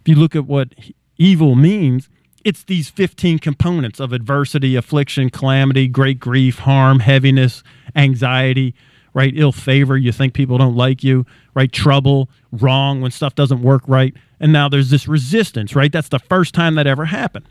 If 0.00 0.08
you 0.08 0.16
look 0.16 0.36
at 0.36 0.46
what 0.46 0.74
evil 1.16 1.54
means 1.54 2.08
it's 2.44 2.64
these 2.64 2.90
15 2.90 3.38
components 3.38 4.00
of 4.00 4.12
adversity 4.12 4.74
affliction 4.74 5.30
calamity 5.30 5.88
great 5.88 6.18
grief 6.18 6.60
harm 6.60 7.00
heaviness 7.00 7.62
anxiety 7.96 8.74
right? 9.14 9.34
Ill 9.36 9.52
favor 9.52 9.96
you 9.96 10.10
think 10.10 10.34
people 10.34 10.58
don't 10.58 10.76
like 10.76 11.04
you 11.04 11.24
right? 11.54 11.72
Trouble 11.72 12.28
wrong 12.50 13.00
when 13.00 13.10
stuff 13.10 13.34
doesn't 13.34 13.62
work 13.62 13.82
right. 13.86 14.14
And 14.40 14.52
now 14.52 14.68
there's 14.68 14.90
this 14.90 15.08
resistance 15.08 15.74
right? 15.74 15.92
That's 15.92 16.10
the 16.10 16.18
first 16.18 16.54
time 16.54 16.74
that 16.74 16.86
ever 16.86 17.06
happened 17.06 17.46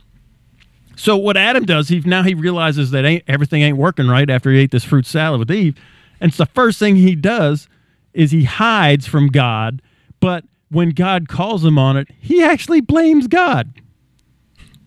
so 0.95 1.15
what 1.17 1.37
adam 1.37 1.65
does 1.65 1.89
he 1.89 1.99
now 2.01 2.23
he 2.23 2.33
realizes 2.33 2.91
that 2.91 3.05
ain't 3.05 3.23
everything 3.27 3.61
ain't 3.61 3.77
working 3.77 4.07
right 4.07 4.29
after 4.29 4.51
he 4.51 4.59
ate 4.59 4.71
this 4.71 4.83
fruit 4.83 5.05
salad 5.05 5.39
with 5.39 5.51
eve 5.51 5.75
and 6.19 6.29
it's 6.29 6.37
the 6.37 6.45
first 6.45 6.79
thing 6.79 6.95
he 6.95 7.15
does 7.15 7.67
is 8.13 8.31
he 8.31 8.43
hides 8.43 9.07
from 9.07 9.27
god 9.27 9.81
but 10.19 10.43
when 10.69 10.89
god 10.89 11.27
calls 11.27 11.63
him 11.63 11.77
on 11.77 11.97
it 11.97 12.07
he 12.19 12.43
actually 12.43 12.81
blames 12.81 13.27
god 13.27 13.73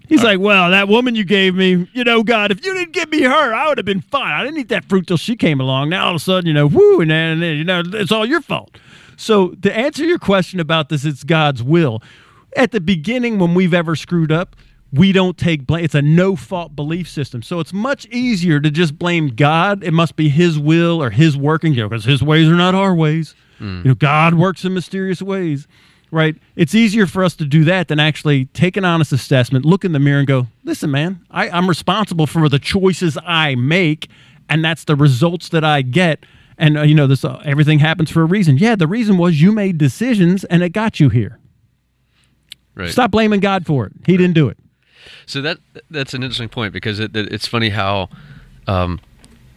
He's 0.06 0.22
uh, 0.22 0.26
like, 0.26 0.40
well, 0.40 0.70
that 0.70 0.88
woman 0.88 1.14
you 1.14 1.24
gave 1.24 1.54
me, 1.54 1.88
you 1.92 2.04
know, 2.04 2.22
God, 2.22 2.50
if 2.50 2.64
you 2.64 2.74
didn't 2.74 2.92
give 2.92 3.10
me 3.10 3.22
her, 3.22 3.54
I 3.54 3.68
would 3.68 3.78
have 3.78 3.86
been 3.86 4.00
fine. 4.00 4.32
I 4.32 4.44
didn't 4.44 4.58
eat 4.58 4.68
that 4.68 4.84
fruit 4.84 5.06
till 5.06 5.16
she 5.16 5.36
came 5.36 5.60
along. 5.60 5.88
Now 5.88 6.06
all 6.06 6.10
of 6.10 6.16
a 6.16 6.18
sudden, 6.18 6.46
you 6.46 6.52
know, 6.52 6.68
then, 6.68 7.10
and 7.10 7.42
then, 7.42 7.56
you 7.56 7.64
know, 7.64 7.82
it's 7.84 8.12
all 8.12 8.26
your 8.26 8.40
fault. 8.40 8.76
So 9.16 9.50
to 9.62 9.76
answer 9.76 10.04
your 10.04 10.18
question 10.18 10.60
about 10.60 10.88
this, 10.88 11.04
it's 11.04 11.24
God's 11.24 11.62
will. 11.62 12.02
At 12.56 12.72
the 12.72 12.80
beginning, 12.80 13.38
when 13.38 13.54
we've 13.54 13.74
ever 13.74 13.96
screwed 13.96 14.30
up, 14.30 14.56
we 14.92 15.12
don't 15.12 15.36
take 15.36 15.66
blame. 15.66 15.84
It's 15.84 15.94
a 15.94 16.02
no 16.02 16.36
fault 16.36 16.76
belief 16.76 17.08
system. 17.08 17.42
So 17.42 17.60
it's 17.60 17.72
much 17.72 18.06
easier 18.06 18.60
to 18.60 18.70
just 18.70 18.98
blame 18.98 19.28
God. 19.28 19.82
It 19.82 19.92
must 19.92 20.16
be 20.16 20.28
His 20.28 20.58
will 20.58 21.02
or 21.02 21.10
His 21.10 21.36
working, 21.36 21.74
you 21.74 21.82
know, 21.82 21.88
because 21.88 22.04
His 22.04 22.22
ways 22.22 22.48
are 22.48 22.54
not 22.54 22.74
our 22.74 22.94
ways. 22.94 23.34
You 23.60 23.90
know, 23.90 23.94
God 23.94 24.34
works 24.34 24.64
in 24.64 24.74
mysterious 24.74 25.22
ways 25.22 25.66
right? 26.14 26.36
It's 26.54 26.74
easier 26.74 27.06
for 27.06 27.24
us 27.24 27.34
to 27.36 27.44
do 27.44 27.64
that 27.64 27.88
than 27.88 27.98
actually 27.98 28.44
take 28.46 28.76
an 28.76 28.84
honest 28.84 29.12
assessment, 29.12 29.64
look 29.64 29.84
in 29.84 29.92
the 29.92 29.98
mirror, 29.98 30.20
and 30.20 30.28
go, 30.28 30.46
listen, 30.62 30.90
man, 30.90 31.24
I, 31.28 31.50
I'm 31.50 31.68
responsible 31.68 32.28
for 32.28 32.48
the 32.48 32.60
choices 32.60 33.18
I 33.26 33.56
make, 33.56 34.08
and 34.48 34.64
that's 34.64 34.84
the 34.84 34.94
results 34.94 35.48
that 35.48 35.64
I 35.64 35.82
get. 35.82 36.24
And 36.56 36.78
uh, 36.78 36.82
you 36.82 36.94
know, 36.94 37.08
this 37.08 37.24
uh, 37.24 37.42
everything 37.44 37.80
happens 37.80 38.12
for 38.12 38.22
a 38.22 38.26
reason. 38.26 38.58
Yeah, 38.58 38.76
the 38.76 38.86
reason 38.86 39.18
was 39.18 39.42
you 39.42 39.50
made 39.50 39.76
decisions, 39.76 40.44
and 40.44 40.62
it 40.62 40.68
got 40.68 41.00
you 41.00 41.08
here. 41.08 41.40
Right. 42.76 42.90
Stop 42.90 43.10
blaming 43.10 43.40
God 43.40 43.66
for 43.66 43.86
it. 43.86 43.92
He 44.06 44.16
didn't 44.16 44.34
do 44.34 44.48
it. 44.48 44.56
So 45.26 45.40
that 45.42 45.58
that's 45.90 46.14
an 46.14 46.22
interesting 46.22 46.48
point 46.48 46.72
because 46.72 47.00
it, 47.00 47.14
it- 47.16 47.32
it's 47.32 47.46
funny 47.46 47.70
how 47.70 48.08
um, 48.66 49.00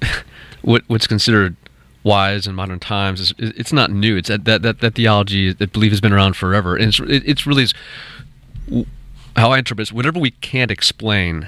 what 0.62 0.84
what's 0.88 1.08
considered 1.08 1.56
wise 2.04 2.48
in 2.48 2.56
modern 2.56 2.80
times 2.80 3.20
is 3.20 3.34
it's 3.38 3.74
not 3.74 3.92
new. 3.92 4.16
It's 4.18 4.30
that 4.30 4.46
that 4.46 4.80
that, 4.80 4.96
theology 4.96 5.52
that 5.54 5.74
belief 5.74 5.92
has 5.92 6.02
been 6.02 6.14
around 6.14 6.36
forever, 6.36 6.76
and 6.76 6.86
it's 6.90 7.00
it, 7.00 7.24
it's 7.26 7.46
really 7.46 7.66
how 9.36 9.52
I 9.52 9.60
interpret 9.60 9.90
it. 9.90 9.94
Whatever 9.96 10.20
we 10.20 10.32
can't 10.32 10.72
explain, 10.72 11.48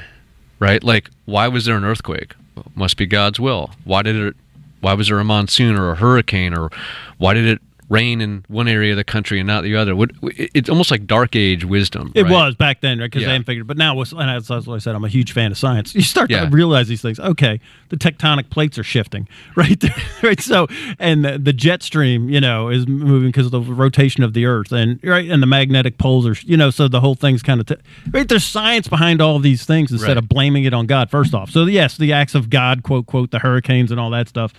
right? 0.60 0.84
Like 0.84 1.10
why 1.26 1.48
was 1.48 1.66
there 1.66 1.78
an 1.78 1.84
earthquake? 1.86 2.36
Well, 2.56 2.66
must 2.76 2.98
be 2.98 3.06
God's 3.06 3.40
will. 3.40 3.72
Why 3.84 4.02
did 4.02 4.16
it? 4.16 4.36
Why 4.82 4.94
was 4.94 5.08
there 5.10 5.20
a 5.20 5.24
monsoon 5.26 5.76
or 5.78 5.92
a 5.92 5.96
hurricane 5.96 6.54
or 6.58 6.70
why 7.18 7.34
did 7.34 7.46
it 7.46 7.62
rain 7.90 8.22
in 8.22 8.46
one 8.48 8.68
area 8.68 8.92
of 8.92 8.98
the 8.98 9.04
country 9.04 9.40
and 9.40 9.48
not 9.48 9.64
the 9.64 9.76
other? 9.76 9.96
What, 9.96 10.12
it's 10.24 10.70
almost 10.70 10.92
like 10.92 11.06
dark 11.08 11.36
age 11.36 11.66
wisdom. 11.66 12.12
It 12.16 12.24
right? 12.24 12.32
was 12.32 12.56
back 12.56 12.82
then, 12.82 13.00
right? 13.00 13.06
Because 13.08 13.22
Yeah. 13.24 13.30
they 13.30 13.32
hadn't 13.34 13.46
figured. 13.46 13.68
But 13.68 13.78
now, 13.78 14.00
and 14.00 14.12
that's, 14.12 14.48
that's 14.48 14.68
what 14.68 14.76
I 14.76 14.78
said. 14.78 14.96
I'm 14.96 15.04
a 15.04 15.10
huge 15.10 15.32
fan 15.34 15.52
of 15.52 15.58
science. 15.58 15.94
You 15.96 16.02
start 16.02 16.30
Yeah. 16.30 16.46
to 16.46 16.50
realize 16.52 16.88
these 16.88 17.02
things. 17.02 17.20
Okay, 17.20 17.60
the 17.90 17.98
tectonic 17.98 18.50
plates 18.50 18.78
are 18.78 18.84
shifting, 18.84 19.28
right? 19.56 19.84
right. 20.24 20.40
So, 20.40 20.68
and 21.00 21.26
the, 21.26 21.38
the 21.40 21.54
jet 21.54 21.84
stream, 21.84 22.30
you 22.30 22.40
know, 22.40 22.70
is 22.70 22.88
moving 22.88 23.30
because 23.30 23.48
of 23.48 23.52
the 23.52 23.62
rotation 23.62 24.24
of 24.24 24.34
the 24.34 24.46
Earth, 24.46 24.72
and 24.72 25.00
right, 25.04 25.30
and 25.30 25.42
the 25.42 25.48
magnetic 25.48 25.98
poles 25.98 26.28
are, 26.28 26.36
you 26.46 26.58
know, 26.58 26.70
so 26.70 26.88
the 26.88 27.02
whole 27.02 27.16
thing's 27.16 27.42
kind 27.44 27.60
of 27.60 27.66
t- 27.66 27.76
right. 28.12 28.28
There's 28.28 28.44
science 28.46 28.88
behind 28.88 29.22
all 29.22 29.40
these 29.40 29.66
things 29.66 29.92
instead 29.92 30.10
Right. 30.10 30.18
of 30.18 30.30
blaming 30.30 30.64
it 30.66 30.74
on 30.74 30.86
God. 30.86 31.10
First 31.10 31.34
off, 31.34 31.50
so 31.50 31.66
yes, 31.66 31.98
the 31.98 32.14
acts 32.14 32.36
of 32.36 32.50
God, 32.50 32.84
quote 32.84 33.06
quote, 33.08 33.32
the 33.32 33.40
hurricanes 33.40 33.92
and 33.92 34.00
all 34.00 34.10
that 34.12 34.28
stuff, 34.30 34.54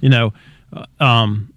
you 0.00 0.08
know. 0.08 0.32
uh, 0.72 0.86
Um, 1.04 1.51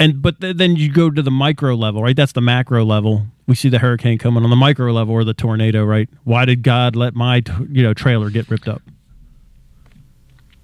and 0.00 0.22
but 0.22 0.40
th- 0.40 0.56
then 0.56 0.76
you 0.76 0.90
go 0.90 1.10
to 1.10 1.22
the 1.22 1.30
micro 1.30 1.74
level, 1.74 2.02
right? 2.02 2.16
That's 2.16 2.32
the 2.32 2.40
macro 2.40 2.84
level. 2.84 3.26
We 3.46 3.54
see 3.54 3.68
the 3.68 3.78
hurricane 3.78 4.18
coming 4.18 4.42
on 4.42 4.50
the 4.50 4.56
micro 4.56 4.90
level 4.92 5.14
or 5.14 5.24
the 5.24 5.34
tornado, 5.34 5.84
right? 5.84 6.08
Why 6.24 6.46
did 6.46 6.62
God 6.62 6.96
let 6.96 7.14
my 7.14 7.40
t- 7.40 7.52
you 7.70 7.82
know 7.82 7.92
trailer 7.92 8.30
get 8.30 8.50
ripped 8.50 8.66
up? 8.66 8.82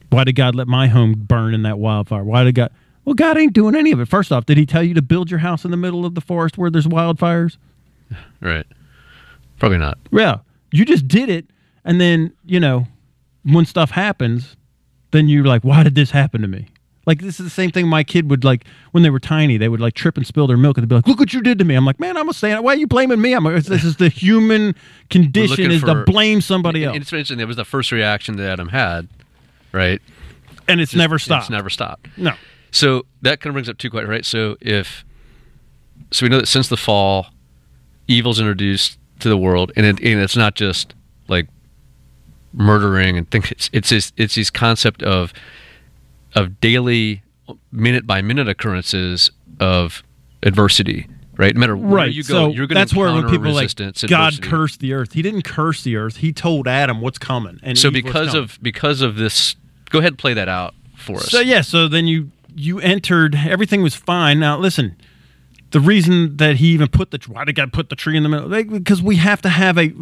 Why 0.08 0.24
did 0.24 0.32
God 0.36 0.54
let 0.54 0.66
my 0.66 0.86
home 0.88 1.12
burn 1.14 1.52
in 1.52 1.62
that 1.62 1.78
wildfire? 1.78 2.24
Why 2.24 2.44
did 2.44 2.54
God? 2.54 2.72
Well, 3.04 3.14
God 3.14 3.36
ain't 3.36 3.52
doing 3.52 3.76
any 3.76 3.92
of 3.92 4.00
it. 4.00 4.08
First 4.08 4.32
off, 4.32 4.46
did 4.46 4.56
He 4.56 4.64
tell 4.64 4.82
you 4.82 4.94
to 4.94 5.02
build 5.02 5.30
your 5.30 5.40
house 5.40 5.64
in 5.64 5.70
the 5.70 5.76
middle 5.76 6.06
of 6.06 6.14
the 6.14 6.20
forest 6.22 6.56
where 6.56 6.70
there's 6.70 6.86
wildfires? 6.88 7.56
Right. 8.40 8.66
Probably 9.58 9.78
not. 9.78 9.98
Yeah, 10.12 10.38
you 10.70 10.84
just 10.84 11.08
did 11.08 11.28
it, 11.28 11.46
and 11.84 12.00
then 12.00 12.32
you 12.44 12.60
know 12.60 12.86
when 13.42 13.66
stuff 13.66 13.90
happens, 13.90 14.56
then 15.10 15.28
you're 15.28 15.44
like, 15.44 15.62
why 15.62 15.82
did 15.82 15.94
this 15.94 16.10
happen 16.10 16.42
to 16.42 16.48
me? 16.48 16.68
Like 17.06 17.20
this 17.20 17.38
is 17.38 17.46
the 17.46 17.50
same 17.50 17.70
thing 17.70 17.86
my 17.86 18.02
kid 18.02 18.28
would 18.30 18.42
like 18.44 18.64
when 18.90 19.02
they 19.04 19.10
were 19.10 19.20
tiny. 19.20 19.56
They 19.58 19.68
would 19.68 19.80
like 19.80 19.94
trip 19.94 20.16
and 20.16 20.26
spill 20.26 20.46
their 20.48 20.56
milk, 20.56 20.76
and 20.76 20.82
they'd 20.82 20.88
be 20.88 20.96
like, 20.96 21.06
"Look 21.06 21.20
what 21.20 21.32
you 21.32 21.40
did 21.40 21.58
to 21.60 21.64
me." 21.64 21.76
I'm 21.76 21.84
like, 21.86 22.00
"Man, 22.00 22.16
I'm 22.16 22.28
a 22.28 22.34
saying, 22.34 22.56
it. 22.56 22.62
why 22.64 22.72
are 22.72 22.76
you 22.76 22.88
blaming 22.88 23.20
me?" 23.20 23.32
I'm 23.32 23.44
like, 23.44 23.62
"This 23.62 23.84
is 23.84 23.96
the 23.96 24.08
human 24.08 24.74
condition 25.08 25.70
is 25.70 25.82
to 25.82 26.02
blame 26.04 26.40
somebody 26.40 26.82
And 26.82 26.88
else, 26.88 26.96
it's 26.96 27.12
interesting. 27.12 27.38
That 27.38 27.46
was 27.46 27.56
the 27.56 27.64
first 27.64 27.92
reaction 27.92 28.36
that 28.36 28.50
Adam 28.50 28.68
had, 28.70 29.08
right? 29.72 30.02
and 30.68 30.80
it's 30.80 30.90
Just- 30.90 30.98
never 30.98 31.18
stopped. 31.20 31.44
It's 31.44 31.50
never 31.50 31.70
stopped. 31.70 32.08
no, 32.16 32.32
So 32.72 33.06
that 33.22 33.38
kind 33.40 33.50
of 33.50 33.54
brings 33.54 33.68
up 33.68 33.78
two 33.78 33.88
questions, 33.88 34.10
right? 34.10 34.24
So 34.24 34.56
if 34.60 35.04
so, 36.10 36.26
we 36.26 36.28
know 36.30 36.38
that 36.38 36.48
since 36.48 36.66
the 36.68 36.76
fall, 36.76 37.28
evil's 38.08 38.40
introduced 38.40 38.98
to 39.20 39.28
the 39.28 39.36
world, 39.38 39.70
and, 39.76 39.86
it, 39.86 40.00
and 40.00 40.20
it's 40.20 40.36
not 40.36 40.56
just 40.56 40.92
like 41.28 41.46
murdering 42.52 43.16
and 43.16 43.30
things. 43.30 43.50
It's 43.52 43.70
it's 43.72 43.90
this, 43.90 44.12
it's 44.16 44.34
this 44.34 44.50
concept 44.50 45.02
of 45.04 45.32
of 46.36 46.60
daily, 46.60 47.22
minute 47.72 48.06
by 48.06 48.22
minute 48.22 48.48
occurrences 48.48 49.30
of 49.58 50.04
adversity, 50.42 51.08
right? 51.36 51.54
No 51.54 51.60
matter 51.60 51.76
where 51.76 51.96
right. 51.96 52.12
you 52.12 52.22
go, 52.22 52.28
so 52.28 52.46
you're 52.48 52.66
going 52.66 52.68
to 52.68 52.74
that's 52.74 52.94
where 52.94 53.12
when 53.12 53.28
people 53.28 53.50
like 53.50 53.64
resistance. 53.64 54.04
God 54.04 54.40
cursed 54.42 54.80
the 54.80 54.92
earth. 54.92 55.14
He 55.14 55.22
didn't 55.22 55.42
curse 55.42 55.82
the 55.82 55.96
earth. 55.96 56.18
He 56.18 56.32
told 56.32 56.68
Adam 56.68 57.00
what's 57.00 57.18
coming, 57.18 57.58
and 57.62 57.76
So 57.76 57.88
Eve 57.88 57.94
because 57.94 58.34
of 58.34 58.58
because 58.62 59.00
of 59.00 59.16
this, 59.16 59.56
go 59.90 59.98
ahead 59.98 60.12
and 60.12 60.18
play 60.18 60.34
that 60.34 60.48
out 60.48 60.74
for 60.94 61.16
us. 61.16 61.30
So 61.30 61.40
yeah, 61.40 61.62
so 61.62 61.88
then 61.88 62.06
you 62.06 62.30
you 62.54 62.78
entered. 62.78 63.34
Everything 63.34 63.82
was 63.82 63.94
fine. 63.94 64.38
Now 64.38 64.58
listen, 64.58 64.96
the 65.70 65.80
reason 65.80 66.36
that 66.36 66.56
he 66.56 66.68
even 66.68 66.88
put 66.88 67.10
the 67.10 67.18
why 67.26 67.44
did 67.44 67.54
God 67.54 67.72
put 67.72 67.88
the 67.88 67.96
tree 67.96 68.16
in 68.16 68.22
the 68.22 68.28
middle? 68.28 68.48
Like, 68.48 68.70
because 68.70 69.02
we 69.02 69.16
have 69.16 69.42
to 69.42 69.48
have 69.48 69.78
a. 69.78 69.92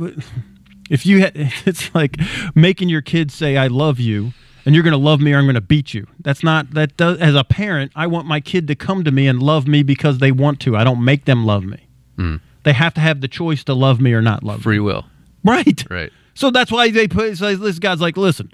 If 0.90 1.06
you, 1.06 1.22
ha- 1.22 1.30
it's 1.66 1.94
like 1.94 2.18
making 2.54 2.88
your 2.88 3.02
kids 3.02 3.34
say 3.34 3.56
"I 3.56 3.68
love 3.68 3.98
you," 3.98 4.32
and 4.64 4.74
you're 4.74 4.84
going 4.84 4.92
to 4.92 4.98
love 4.98 5.20
me 5.20 5.32
or 5.32 5.38
I'm 5.38 5.44
going 5.44 5.54
to 5.54 5.60
beat 5.60 5.94
you. 5.94 6.06
That's 6.20 6.42
not 6.42 6.72
that. 6.72 6.96
Does, 6.96 7.18
as 7.18 7.34
a 7.34 7.44
parent, 7.44 7.92
I 7.94 8.06
want 8.06 8.26
my 8.26 8.40
kid 8.40 8.66
to 8.68 8.74
come 8.74 9.04
to 9.04 9.10
me 9.10 9.26
and 9.26 9.42
love 9.42 9.66
me 9.66 9.82
because 9.82 10.18
they 10.18 10.32
want 10.32 10.60
to. 10.60 10.76
I 10.76 10.84
don't 10.84 11.04
make 11.04 11.24
them 11.26 11.44
love 11.44 11.64
me. 11.64 11.86
Mm. 12.18 12.40
They 12.62 12.72
have 12.72 12.94
to 12.94 13.00
have 13.00 13.20
the 13.20 13.28
choice 13.28 13.62
to 13.64 13.74
love 13.74 14.00
me 14.00 14.12
or 14.14 14.22
not 14.22 14.42
love 14.42 14.58
me. 14.58 14.62
free 14.62 14.78
will. 14.80 15.04
Right. 15.44 15.84
right? 15.90 16.10
So 16.34 16.50
that's 16.50 16.72
why 16.72 16.90
they 16.90 17.06
put 17.06 17.36
so 17.36 17.54
this 17.54 17.78
guy's 17.78 18.00
like, 18.00 18.16
listen, 18.16 18.50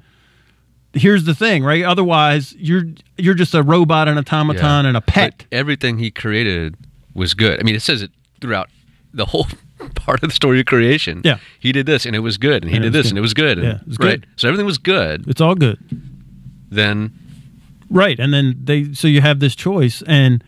here's 0.92 1.24
the 1.24 1.34
thing, 1.34 1.62
right? 1.64 1.84
Otherwise, 1.84 2.54
you're 2.58 2.84
you're 3.16 3.34
just 3.34 3.54
a 3.54 3.62
robot, 3.62 4.08
an 4.08 4.18
automaton, 4.18 4.84
Yeah. 4.84 4.88
and 4.88 4.96
a 4.96 5.00
pet. 5.00 5.46
But 5.50 5.56
everything 5.56 5.98
he 5.98 6.10
created 6.10 6.76
was 7.14 7.34
good. 7.34 7.60
I 7.60 7.62
mean, 7.62 7.74
it 7.74 7.82
says 7.82 8.02
it 8.02 8.10
throughout 8.40 8.68
the 9.14 9.26
whole 9.26 9.46
part 9.94 10.22
of 10.22 10.28
the 10.28 10.34
story 10.34 10.60
of 10.60 10.66
creation. 10.66 11.22
Yeah. 11.24 11.38
He 11.58 11.72
did 11.72 11.86
this 11.86 12.06
and 12.06 12.14
it 12.16 12.20
was 12.20 12.36
good, 12.38 12.62
and 12.62 12.70
he 12.70 12.76
And 12.76 12.82
did 12.84 12.92
this 12.92 13.06
good. 13.06 13.10
and 13.12 13.18
it 13.18 13.22
was 13.22 13.34
good. 13.34 13.58
and- 13.58 13.66
Yeah, 13.66 13.74
it 13.80 13.86
was 13.88 13.98
right. 13.98 14.20
good. 14.20 14.26
So 14.36 14.48
everything 14.48 14.66
was 14.66 14.78
good. 14.78 15.24
It's 15.28 15.40
all 15.40 15.54
good, 15.54 15.78
Then 16.70 17.12
right? 17.88 18.18
And 18.18 18.32
then 18.32 18.56
they 18.62 18.92
so 18.92 19.08
you 19.08 19.20
have 19.20 19.40
this 19.40 19.54
choice, 19.56 20.02
and 20.06 20.42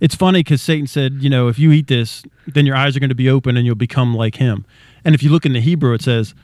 it's 0.00 0.14
funny 0.14 0.40
because 0.40 0.62
Satan 0.62 0.86
said, 0.86 1.14
you 1.20 1.30
know, 1.30 1.48
if 1.48 1.58
you 1.58 1.72
eat 1.72 1.86
this, 1.88 2.22
then 2.46 2.66
your 2.66 2.76
eyes 2.76 2.96
are 2.96 3.00
going 3.00 3.08
to 3.10 3.14
be 3.14 3.30
open 3.30 3.56
and 3.56 3.64
you'll 3.64 3.74
become 3.74 4.14
like 4.14 4.36
him. 4.36 4.64
And 5.04 5.14
if 5.14 5.22
you 5.22 5.30
look 5.30 5.46
in 5.46 5.52
the 5.54 5.60
Hebrew, 5.60 5.94
it 5.94 6.02
says 6.02 6.34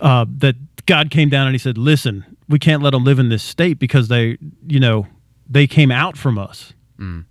uh, 0.00 0.26
that 0.38 0.56
God 0.86 1.10
came 1.10 1.28
down 1.28 1.46
and 1.46 1.54
he 1.54 1.58
said, 1.58 1.78
listen, 1.78 2.24
we 2.48 2.58
can't 2.58 2.82
let 2.82 2.90
them 2.90 3.04
live 3.04 3.18
in 3.20 3.28
this 3.28 3.42
state 3.42 3.78
because 3.78 4.08
they, 4.08 4.36
you 4.66 4.80
know, 4.80 5.06
they 5.48 5.66
came 5.68 5.90
out 5.92 6.16
from 6.18 6.38
us. 6.38 6.72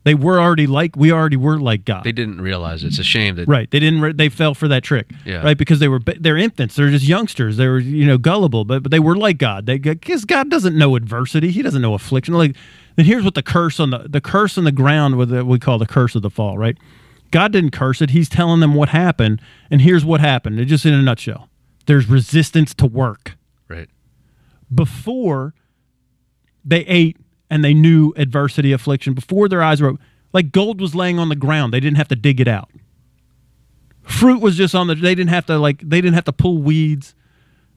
They 0.03 0.13
were 0.13 0.39
already 0.39 0.65
like 0.65 0.95
we 0.95 1.12
already 1.12 1.36
were 1.36 1.60
like 1.60 1.84
God. 1.84 2.03
they 2.06 2.13
didn't 2.13 2.39
realize 2.39 2.84
it. 2.84 2.88
it's 2.88 2.99
a 2.99 3.03
shame 3.03 3.36
that 3.36 3.47
Right. 3.47 3.69
They 3.69 3.80
didn't. 3.80 4.01
Re- 4.01 4.13
they 4.13 4.30
fell 4.30 4.53
for 4.53 4.67
that 4.69 4.84
trick. 4.84 5.12
Yeah. 5.25 5.43
Right. 5.43 5.58
Because 5.58 5.80
they 5.80 5.89
were. 5.89 5.99
They're 5.99 6.38
infants. 6.38 6.75
They're 6.75 6.89
just 6.89 7.06
youngsters. 7.06 7.58
They 7.58 7.67
were, 7.67 7.80
you 7.80 8.06
know, 8.06 8.17
gullible. 8.17 8.63
But 8.63 8.84
but 8.84 8.91
they 8.91 8.99
were 8.99 9.17
like 9.17 9.38
God. 9.38 9.65
They 9.65 9.77
because 9.77 10.23
God 10.23 10.49
doesn't 10.49 10.77
know 10.77 10.95
adversity. 10.95 11.51
He 11.51 11.62
doesn't 11.62 11.82
know 11.82 11.93
affliction. 11.93 12.34
Like, 12.34 12.56
then 12.95 13.06
here's 13.06 13.25
what 13.25 13.36
the 13.36 13.43
curse 13.43 13.80
on 13.80 13.89
the 13.89 14.06
the 14.10 14.21
curse 14.21 14.58
on 14.58 14.63
the 14.63 14.71
ground 14.71 15.17
with 15.17 15.32
we 15.32 15.60
call 15.60 15.77
the 15.77 15.86
curse 15.86 16.15
of 16.15 16.21
the 16.21 16.30
fall. 16.30 16.58
Right. 16.58 16.77
God 17.32 17.51
didn't 17.51 17.71
curse 17.71 18.01
it. 18.01 18.12
He's 18.12 18.30
telling 18.30 18.62
them 18.62 18.73
what 18.73 18.89
happened, 18.89 19.41
and 19.69 19.82
here's 19.82 20.06
what 20.06 20.21
happened. 20.21 20.60
It 20.60 20.65
just 20.65 20.86
in 20.86 20.93
a 20.93 21.01
nutshell. 21.01 21.49
There's 21.86 22.08
resistance 22.08 22.73
to 22.75 22.86
work 22.86 23.38
right. 23.67 23.89
before 24.73 25.53
they 26.63 26.82
ate 26.82 27.17
and 27.49 27.63
they 27.63 27.73
knew 27.73 28.13
adversity, 28.17 28.71
affliction, 28.71 29.13
before 29.13 29.47
their 29.49 29.63
eyes 29.63 29.81
were 29.81 29.89
open, 29.89 30.01
like 30.33 30.51
gold 30.51 30.81
was 30.81 30.93
laying 30.95 31.19
on 31.19 31.29
the 31.29 31.36
ground. 31.36 31.73
They 31.73 31.79
didn't 31.79 31.97
have 31.97 32.07
to 32.10 32.15
dig 32.15 32.39
it 32.39 32.47
out. 32.47 32.69
Fruit 34.03 34.41
was 34.41 34.55
just 34.55 34.73
on 34.73 34.88
the 34.88 34.95
they 34.95 35.15
didn't 35.15 35.29
have 35.31 35.45
to 35.47 35.57
like 35.57 35.79
they 35.81 35.99
didn't 36.01 36.15
have 36.15 36.23
to 36.25 36.33
pull 36.33 36.60
weeds. 36.62 37.13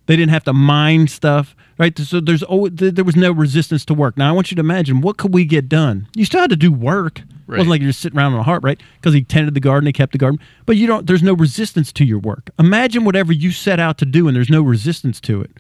They 0.07 0.17
didn't 0.17 0.31
have 0.31 0.45
to 0.45 0.53
mine 0.53 1.07
stuff, 1.07 1.55
right? 1.79 1.97
So 1.97 2.19
there's 2.21 2.43
always, 2.43 2.73
there 2.75 3.05
was 3.05 3.15
no 3.15 3.31
resistance 3.31 3.85
to 3.85 3.95
work. 3.95 4.17
Now 4.17 4.29
I 4.29 4.33
want 4.33 4.51
you 4.51 4.57
to 4.57 4.61
imagine 4.61 5.03
what 5.03 5.19
could 5.19 5.33
we 5.33 5.45
get 5.45 5.69
done? 5.69 6.09
You 6.17 6.25
still 6.25 6.41
had 6.41 6.51
to 6.51 6.57
do 6.57 6.73
work. 6.73 7.21
It 7.21 7.25
Right. 7.47 7.59
wasn't 7.59 7.71
like 7.71 7.81
you're 7.81 7.91
just 7.91 8.01
sitting 8.01 8.17
around 8.19 8.33
on 8.35 8.41
a 8.41 8.45
heart, 8.45 8.63
right? 8.63 8.81
Because 9.01 9.13
he 9.13 9.23
tended 9.23 9.55
the 9.55 9.61
garden, 9.61 9.87
he 9.87 9.93
kept 9.93 10.13
the 10.13 10.19
garden, 10.19 10.39
but 10.67 10.77
you 10.77 10.87
don't. 10.87 11.07
There's 11.09 11.23
no 11.23 11.33
resistance 11.33 11.93
to 11.95 12.05
your 12.05 12.21
work. 12.21 12.51
Imagine 12.61 13.05
whatever 13.05 13.33
you 13.33 13.51
set 13.51 13.81
out 13.81 13.99
to 13.99 14.07
do, 14.07 14.29
and 14.29 14.37
there's 14.37 14.51
no 14.51 14.63
resistance 14.63 15.21
to 15.23 15.41
it. 15.43 15.51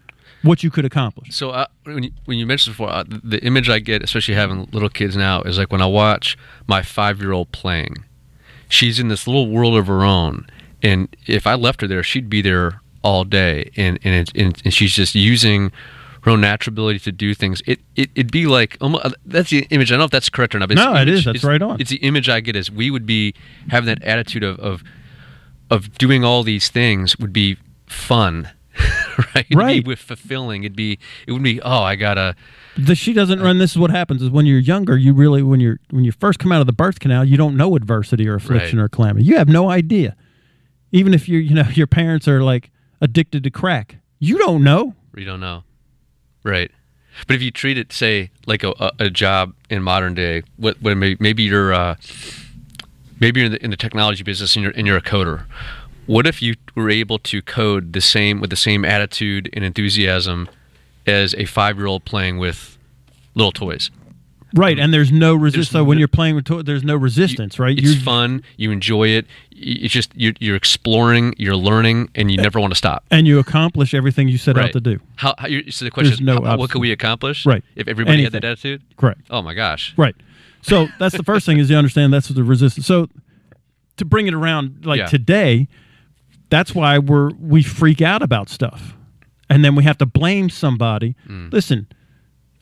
What 0.42 0.62
you 0.62 0.70
could 0.70 0.85
accomplish. 0.85 1.35
So 1.35 1.50
uh, 1.50 1.66
when 1.85 2.05
you, 2.05 2.11
when 2.24 2.38
you 2.38 2.46
mentioned 2.46 2.74
before, 2.74 2.90
uh, 2.90 3.05
the 3.07 3.42
image 3.44 3.68
I 3.68 3.79
get, 3.79 4.03
especially 4.03 4.35
having 4.35 4.68
little 4.72 4.88
kids 4.88 5.16
now, 5.16 5.42
is 5.42 5.59
like 5.59 5.70
when 5.70 5.83
I 5.83 5.87
watch 5.87 6.38
my 6.66 6.83
five 6.83 7.20
year 7.20 7.33
old 7.33 7.53
playing. 7.53 7.96
She's 8.68 8.98
in 9.00 9.09
this 9.09 9.26
little 9.26 9.48
world 9.48 9.76
of 9.76 9.88
her 9.88 10.05
own, 10.05 10.46
and 10.83 11.14
if 11.26 11.46
I 11.46 11.55
left 11.55 11.81
her 11.81 11.87
there, 11.88 12.03
she'd 12.05 12.31
be 12.31 12.40
there 12.40 12.81
all 13.03 13.24
day, 13.24 13.70
and 13.76 13.98
and 14.05 14.14
it's, 14.14 14.33
and, 14.35 14.62
and 14.64 14.72
she's 14.72 14.94
just 14.94 15.14
using 15.14 15.72
her 16.22 16.31
own 16.31 16.40
natural 16.40 16.72
ability 16.74 16.98
to 17.00 17.12
do 17.12 17.35
things. 17.35 17.62
It, 17.66 17.81
it 17.96 18.11
it'd 18.14 18.33
be 18.33 18.46
like 18.46 18.76
almost, 18.81 19.14
that's 19.24 19.50
the 19.50 19.66
image. 19.70 19.90
I 19.90 19.94
don't 19.94 20.00
know 20.00 20.05
if 20.05 20.11
that's 20.11 20.29
correct 20.29 20.55
or 20.55 20.59
not. 20.59 20.68
But 20.68 20.76
No, 20.76 20.94
image- 20.94 21.09
is. 21.09 21.24
That's 21.24 21.44
right 21.44 21.61
on. 21.61 21.81
It's 21.81 21.90
the 21.90 21.96
image 21.96 22.29
I 22.29 22.40
get 22.40 22.57
is 22.57 22.70
we 22.70 22.90
would 22.90 23.07
be 23.07 23.35
having 23.68 23.87
that 23.87 24.03
attitude 24.03 24.44
of 24.44 24.59
of, 24.61 24.83
of 25.70 25.92
doing 25.98 26.24
all 26.24 26.42
these 26.42 26.68
things 26.68 27.18
would 27.18 27.33
be 27.33 27.57
fun. 27.87 28.50
right, 29.35 29.46
It'd 29.49 29.57
Right. 29.57 29.85
be 29.85 29.88
with 29.88 29.99
fulfilling. 29.99 30.64
It'd 30.64 30.77
be, 30.77 30.99
it 31.27 31.33
would 31.33 31.42
be. 31.42 31.61
Oh, 31.62 31.83
I 31.83 31.96
gotta, 31.96 32.35
the 32.77 32.94
she 32.94 33.12
doesn't 33.12 33.40
run 33.40 33.59
this 33.59 33.73
is 33.73 33.79
what 33.79 33.90
happens 33.90 34.23
is 34.23 34.31
when 34.31 34.46
you're 34.46 34.59
younger 34.61 34.96
you 34.96 35.12
really 35.12 35.42
when 35.42 35.59
you're 35.61 35.79
when 35.90 36.05
you 36.05 36.12
first 36.12 36.38
come 36.38 36.53
out 36.53 36.61
of 36.61 36.66
the 36.68 36.73
birth 36.73 37.01
canal 37.01 37.25
you 37.25 37.37
don't 37.37 37.57
know 37.57 37.75
adversity 37.77 38.29
or 38.29 38.35
affliction 38.37 38.79
Right. 38.79 38.85
or 38.85 38.88
calamity 38.88 39.25
you 39.27 39.37
have 39.37 39.49
no 39.49 39.68
idea 39.70 40.14
even 40.92 41.12
if 41.12 41.29
you 41.29 41.38
you 41.40 41.55
know 41.55 41.64
your 41.75 41.88
parents 41.88 42.29
are 42.29 42.42
like 42.42 42.70
addicted 43.01 43.42
to 43.44 43.51
crack 43.51 43.96
you 44.20 44.38
don't 44.38 44.62
know 44.62 44.94
You 45.16 45.25
don't 45.25 45.40
know, 45.40 45.64
right? 46.44 46.70
But 47.27 47.35
if 47.37 47.42
you 47.42 47.51
treat 47.51 47.77
it, 47.77 47.92
say, 47.92 48.31
like 48.46 48.62
a, 48.62 48.73
a, 48.79 48.90
a 49.01 49.11
job 49.11 49.53
in 49.68 49.83
modern 49.83 50.14
day, 50.14 50.42
what, 50.57 50.81
what 50.81 50.96
maybe, 50.96 51.16
maybe 51.20 51.42
you're 51.42 51.73
uh, 51.75 51.96
maybe 53.18 53.40
you're 53.40 53.46
in 53.46 53.53
the, 53.53 53.64
in 53.64 53.70
the 53.70 53.77
technology 53.77 54.23
business 54.23 54.55
and 54.57 54.62
you're 54.62 54.73
and 54.73 54.87
you're 54.87 54.96
a 54.96 55.03
coder. 55.03 55.44
What 56.11 56.27
if 56.27 56.42
you 56.42 56.57
were 56.75 56.90
able 56.90 57.20
to 57.20 57.40
code 57.40 57.92
the 57.92 58.01
same 58.01 58.40
with 58.40 58.51
the 58.51 58.57
same 58.57 58.85
attitude 58.85 59.49
and 59.53 59.64
enthusiasm 59.64 60.49
as 61.07 61.35
a 61.37 61.44
five 61.44 61.77
year 61.79 61.87
old 61.87 62.05
playing 62.05 62.38
with 62.38 62.77
little 63.35 63.53
toys? 63.53 63.90
right 64.57 64.81
and 64.81 64.92
there's 64.92 65.12
no 65.12 65.37
resistance 65.37 65.68
so 65.70 65.85
when 65.85 65.96
you're 65.96 66.09
playing 66.09 66.35
with 66.35 66.44
toys 66.44 66.64
there's 66.64 66.83
no 66.83 66.96
resistance 66.96 67.61
right 67.61 67.79
It's 67.79 67.87
you're 67.94 68.03
fun. 68.03 68.42
You 68.57 68.73
enjoy 68.73 69.07
it. 69.11 69.27
It's 69.53 69.94
just 69.94 70.11
you're, 70.16 70.33
you're 70.40 70.57
exploring, 70.57 71.35
you're 71.38 71.55
learning, 71.55 72.09
and 72.16 72.33
you 72.33 72.37
never 72.37 72.59
want 72.59 72.73
to 72.73 72.77
stop. 72.77 73.05
and 73.12 73.29
you 73.29 73.38
accomplish 73.38 73.94
everything 73.94 74.27
you 74.27 74.38
set 74.38 74.59
out 74.59 74.73
to 74.73 74.81
do 74.81 74.99
How, 75.14 75.37
how 75.38 75.46
so 75.70 75.85
the 75.85 75.92
question 75.92 76.09
There's 76.11 76.14
is, 76.14 76.20
no 76.20 76.42
how- 76.42 76.57
what 76.57 76.70
could 76.70 76.81
we 76.81 76.90
accomplish? 76.90 77.46
Right. 77.46 77.62
If 77.77 77.87
everybody 77.87 78.25
had 78.25 78.33
that 78.33 78.44
attitude? 78.44 78.83
correct 78.96 79.20
Oh 79.31 79.42
my 79.42 79.55
gosh. 79.55 79.94
Right. 79.96 80.16
So 80.62 80.88
that's 80.99 81.16
the 81.16 81.23
first 81.23 81.46
thing 81.46 81.59
is 81.59 81.70
you 81.70 81.77
understand 81.77 82.12
that's 82.12 82.27
the 82.27 82.42
resistance. 82.42 82.85
So 82.88 83.09
to 83.99 84.05
bring 84.05 84.27
it 84.27 84.35
around 84.35 84.85
like 84.85 84.99
Yeah. 84.99 85.07
today, 85.07 85.68
that's 86.51 86.75
why 86.75 86.99
we're 86.99 87.31
we 87.41 87.63
freak 87.63 88.03
out 88.03 88.23
about 88.23 88.49
stuff. 88.49 88.95
And 89.49 89.65
then 89.65 89.75
we 89.75 89.83
have 89.85 89.99
to 89.99 90.07
blame 90.07 90.49
somebody. 90.51 91.17
Mm. 91.29 91.53
Listen, 91.53 91.89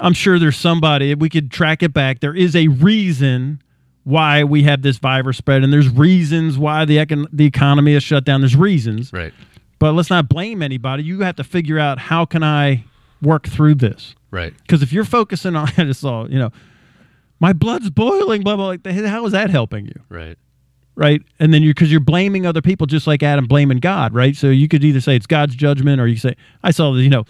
I'm 0.00 0.14
sure 0.14 0.38
there's 0.38 0.56
somebody 0.56 1.14
we 1.14 1.28
could 1.28 1.50
track 1.50 1.82
it 1.82 1.92
back. 1.92 2.20
There 2.20 2.34
is 2.34 2.54
a 2.56 2.68
reason 2.68 3.60
why 4.04 4.42
we 4.44 4.62
have 4.62 4.80
this 4.80 4.96
virus 4.98 5.36
spread 5.36 5.62
and 5.62 5.70
there's 5.72 5.88
reasons 5.90 6.56
why 6.56 6.84
the 6.86 6.96
econ- 6.96 7.26
the 7.32 7.44
economy 7.44 7.92
is 7.94 8.02
shut 8.02 8.24
down. 8.24 8.40
There's 8.40 8.56
reasons. 8.56 9.12
Right. 9.12 9.34
But 9.78 9.92
let's 9.92 10.08
not 10.10 10.28
blame 10.28 10.62
anybody. 10.62 11.02
You 11.02 11.20
have 11.20 11.36
to 11.36 11.44
figure 11.44 11.78
out 11.78 11.98
how 11.98 12.24
can 12.24 12.42
I 12.42 12.84
work 13.20 13.46
through 13.46 13.74
this? 13.76 14.14
Right. 14.30 14.54
Because 14.62 14.82
if 14.82 14.92
you're 14.92 15.04
focusing 15.04 15.54
on, 15.56 15.68
I 15.76 15.84
just 15.84 16.00
saw, 16.00 16.24
you 16.26 16.38
know, 16.38 16.50
my 17.40 17.52
blood's 17.52 17.90
boiling, 17.90 18.42
blah 18.42 18.56
blah. 18.56 18.66
Like, 18.68 18.86
how 18.86 19.26
is 19.26 19.32
that 19.32 19.50
helping 19.50 19.86
you, 19.86 20.00
Right. 20.08 20.38
Right? 20.98 21.22
And 21.38 21.54
then 21.54 21.62
you, 21.62 21.70
because 21.70 21.90
you're 21.90 22.00
blaming 22.00 22.44
other 22.44 22.60
people, 22.60 22.86
just 22.86 23.06
like 23.06 23.22
Adam 23.22 23.46
blaming 23.46 23.78
God, 23.78 24.12
right? 24.12 24.36
So 24.36 24.48
you 24.48 24.66
could 24.66 24.82
either 24.82 25.00
say 25.00 25.14
it's 25.14 25.26
God's 25.26 25.54
judgment, 25.54 26.00
or 26.00 26.08
you 26.08 26.16
say, 26.16 26.34
I 26.62 26.72
saw, 26.72 26.92
the 26.92 27.00
you 27.00 27.08
know, 27.08 27.24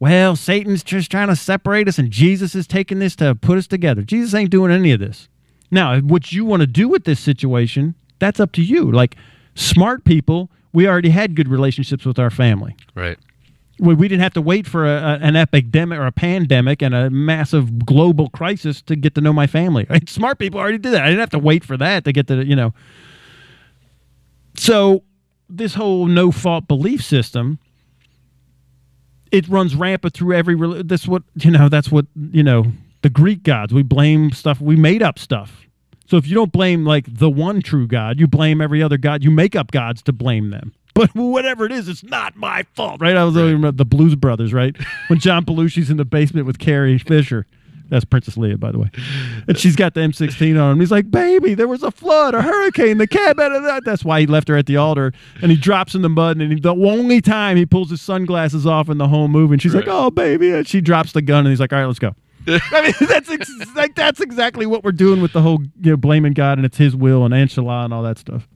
well, 0.00 0.34
Satan's 0.34 0.82
just 0.82 1.10
trying 1.10 1.28
to 1.28 1.36
separate 1.36 1.86
us, 1.86 1.98
and 1.98 2.10
Jesus 2.10 2.56
is 2.56 2.66
taking 2.66 2.98
this 2.98 3.14
to 3.16 3.36
put 3.36 3.56
us 3.56 3.68
together. 3.68 4.02
Jesus 4.02 4.34
ain't 4.34 4.50
doing 4.50 4.72
any 4.72 4.90
of 4.90 4.98
this. 4.98 5.28
Now, 5.70 6.00
what 6.00 6.32
you 6.32 6.44
want 6.44 6.60
to 6.60 6.66
do 6.66 6.88
with 6.88 7.04
this 7.04 7.20
situation, 7.20 7.94
that's 8.18 8.40
up 8.40 8.50
to 8.52 8.62
you. 8.62 8.90
Like 8.90 9.14
smart 9.54 10.04
people, 10.04 10.50
we 10.72 10.88
already 10.88 11.10
had 11.10 11.36
good 11.36 11.48
relationships 11.48 12.04
with 12.04 12.18
our 12.18 12.30
family. 12.30 12.76
Right. 12.96 13.18
We, 13.78 13.94
we 13.94 14.08
didn't 14.08 14.22
have 14.22 14.34
to 14.34 14.40
wait 14.40 14.66
for 14.66 14.86
a, 14.86 14.96
a, 14.96 15.18
an 15.20 15.36
epidemic 15.36 15.98
or 15.98 16.06
a 16.06 16.12
pandemic 16.12 16.82
and 16.82 16.94
a 16.94 17.10
massive 17.10 17.84
global 17.84 18.28
crisis 18.30 18.80
to 18.82 18.96
get 18.96 19.14
to 19.16 19.20
know 19.20 19.32
my 19.32 19.46
family. 19.46 19.86
Smart 20.06 20.38
people 20.38 20.60
already 20.60 20.78
did 20.78 20.92
that. 20.92 21.02
I 21.02 21.06
didn't 21.06 21.20
have 21.20 21.30
to 21.30 21.38
wait 21.38 21.64
for 21.64 21.76
that 21.76 22.04
to 22.04 22.12
get 22.12 22.28
to, 22.28 22.44
you 22.44 22.54
know. 22.54 22.72
So 24.56 25.02
this 25.48 25.74
whole 25.74 26.06
no 26.06 26.30
fault 26.30 26.68
belief 26.68 27.02
system 27.02 27.58
it 29.30 29.48
runs 29.48 29.74
rampant 29.74 30.14
through 30.14 30.34
every 30.34 30.56
that's 30.84 31.08
what 31.08 31.22
you 31.36 31.50
know 31.50 31.68
that's 31.68 31.90
what 31.90 32.06
you 32.32 32.42
know 32.42 32.64
the 33.02 33.10
greek 33.10 33.42
gods 33.42 33.74
we 33.74 33.82
blame 33.82 34.30
stuff 34.30 34.60
we 34.60 34.76
made 34.76 35.02
up 35.02 35.18
stuff 35.18 35.66
so 36.06 36.16
if 36.16 36.26
you 36.26 36.34
don't 36.34 36.52
blame 36.52 36.84
like 36.84 37.04
the 37.08 37.28
one 37.28 37.60
true 37.60 37.86
god 37.86 38.18
you 38.18 38.26
blame 38.26 38.60
every 38.60 38.82
other 38.82 38.96
god 38.96 39.22
you 39.22 39.30
make 39.30 39.54
up 39.54 39.70
gods 39.70 40.02
to 40.02 40.12
blame 40.12 40.50
them 40.50 40.72
but 40.94 41.14
whatever 41.14 41.66
it 41.66 41.72
is 41.72 41.88
it's 41.88 42.02
not 42.02 42.36
my 42.36 42.64
fault 42.74 43.00
right 43.00 43.16
i 43.16 43.24
was 43.24 43.34
right. 43.34 43.42
remember 43.42 43.72
the 43.72 43.84
blues 43.84 44.14
brothers 44.14 44.52
right 44.52 44.76
when 45.08 45.18
john 45.18 45.44
belushi's 45.44 45.90
in 45.90 45.96
the 45.96 46.04
basement 46.04 46.46
with 46.46 46.58
carrie 46.58 46.98
fisher 46.98 47.46
that's 47.90 48.04
Princess 48.04 48.36
Leia, 48.36 48.58
by 48.58 48.72
the 48.72 48.78
way. 48.78 48.90
And 49.46 49.58
she's 49.58 49.76
got 49.76 49.92
the 49.92 50.00
M16 50.00 50.60
on 50.60 50.72
him. 50.72 50.80
He's 50.80 50.90
like, 50.90 51.10
baby, 51.10 51.54
there 51.54 51.68
was 51.68 51.82
a 51.82 51.90
flood, 51.90 52.34
a 52.34 52.40
hurricane, 52.40 52.96
the 52.96 53.06
cab 53.06 53.38
out 53.38 53.52
of 53.52 53.62
that. 53.64 53.84
That's 53.84 54.02
why 54.02 54.20
he 54.20 54.26
left 54.26 54.48
her 54.48 54.56
at 54.56 54.64
the 54.66 54.78
altar. 54.78 55.12
And 55.42 55.50
he 55.50 55.56
drops 55.56 55.94
in 55.94 56.00
the 56.00 56.08
mud. 56.08 56.38
And 56.38 56.50
he, 56.50 56.58
the 56.58 56.74
only 56.74 57.20
time 57.20 57.58
he 57.58 57.66
pulls 57.66 57.90
his 57.90 58.00
sunglasses 58.00 58.66
off 58.66 58.88
in 58.88 58.96
the 58.96 59.08
whole 59.08 59.28
movie. 59.28 59.52
And 59.52 59.62
she's 59.62 59.74
right. 59.74 59.86
like, 59.86 59.94
oh, 59.94 60.10
baby. 60.10 60.50
And 60.52 60.66
she 60.66 60.80
drops 60.80 61.12
the 61.12 61.20
gun. 61.20 61.40
And 61.40 61.48
he's 61.48 61.60
like, 61.60 61.74
all 61.74 61.78
right, 61.78 61.86
let's 61.86 61.98
go. 61.98 62.14
I 62.46 62.82
mean, 62.82 63.08
that's 63.08 63.30
ex- 63.30 63.74
like 63.74 63.94
that's 63.94 64.20
exactly 64.20 64.66
what 64.66 64.84
we're 64.84 64.92
doing 64.92 65.22
with 65.22 65.32
the 65.32 65.40
whole 65.40 65.62
you 65.80 65.92
know 65.92 65.96
blaming 65.96 66.34
God 66.34 66.58
and 66.58 66.66
it's 66.66 66.76
His 66.76 66.94
will 66.94 67.24
and 67.24 67.32
Inshallah 67.32 67.84
and 67.84 67.94
all 67.94 68.02
that 68.02 68.18
stuff. 68.18 68.46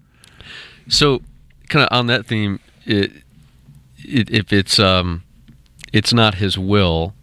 So, 0.88 1.22
kind 1.69 1.87
of 1.89 1.97
on 1.97 2.07
that 2.07 2.27
theme, 2.27 2.61
it, 2.85 3.13
it, 3.99 4.31
if 4.31 4.53
it's 4.53 4.79
um, 4.79 5.23
it's 5.93 6.13
not 6.13 6.37
His 6.37 6.59
will, 6.59 7.15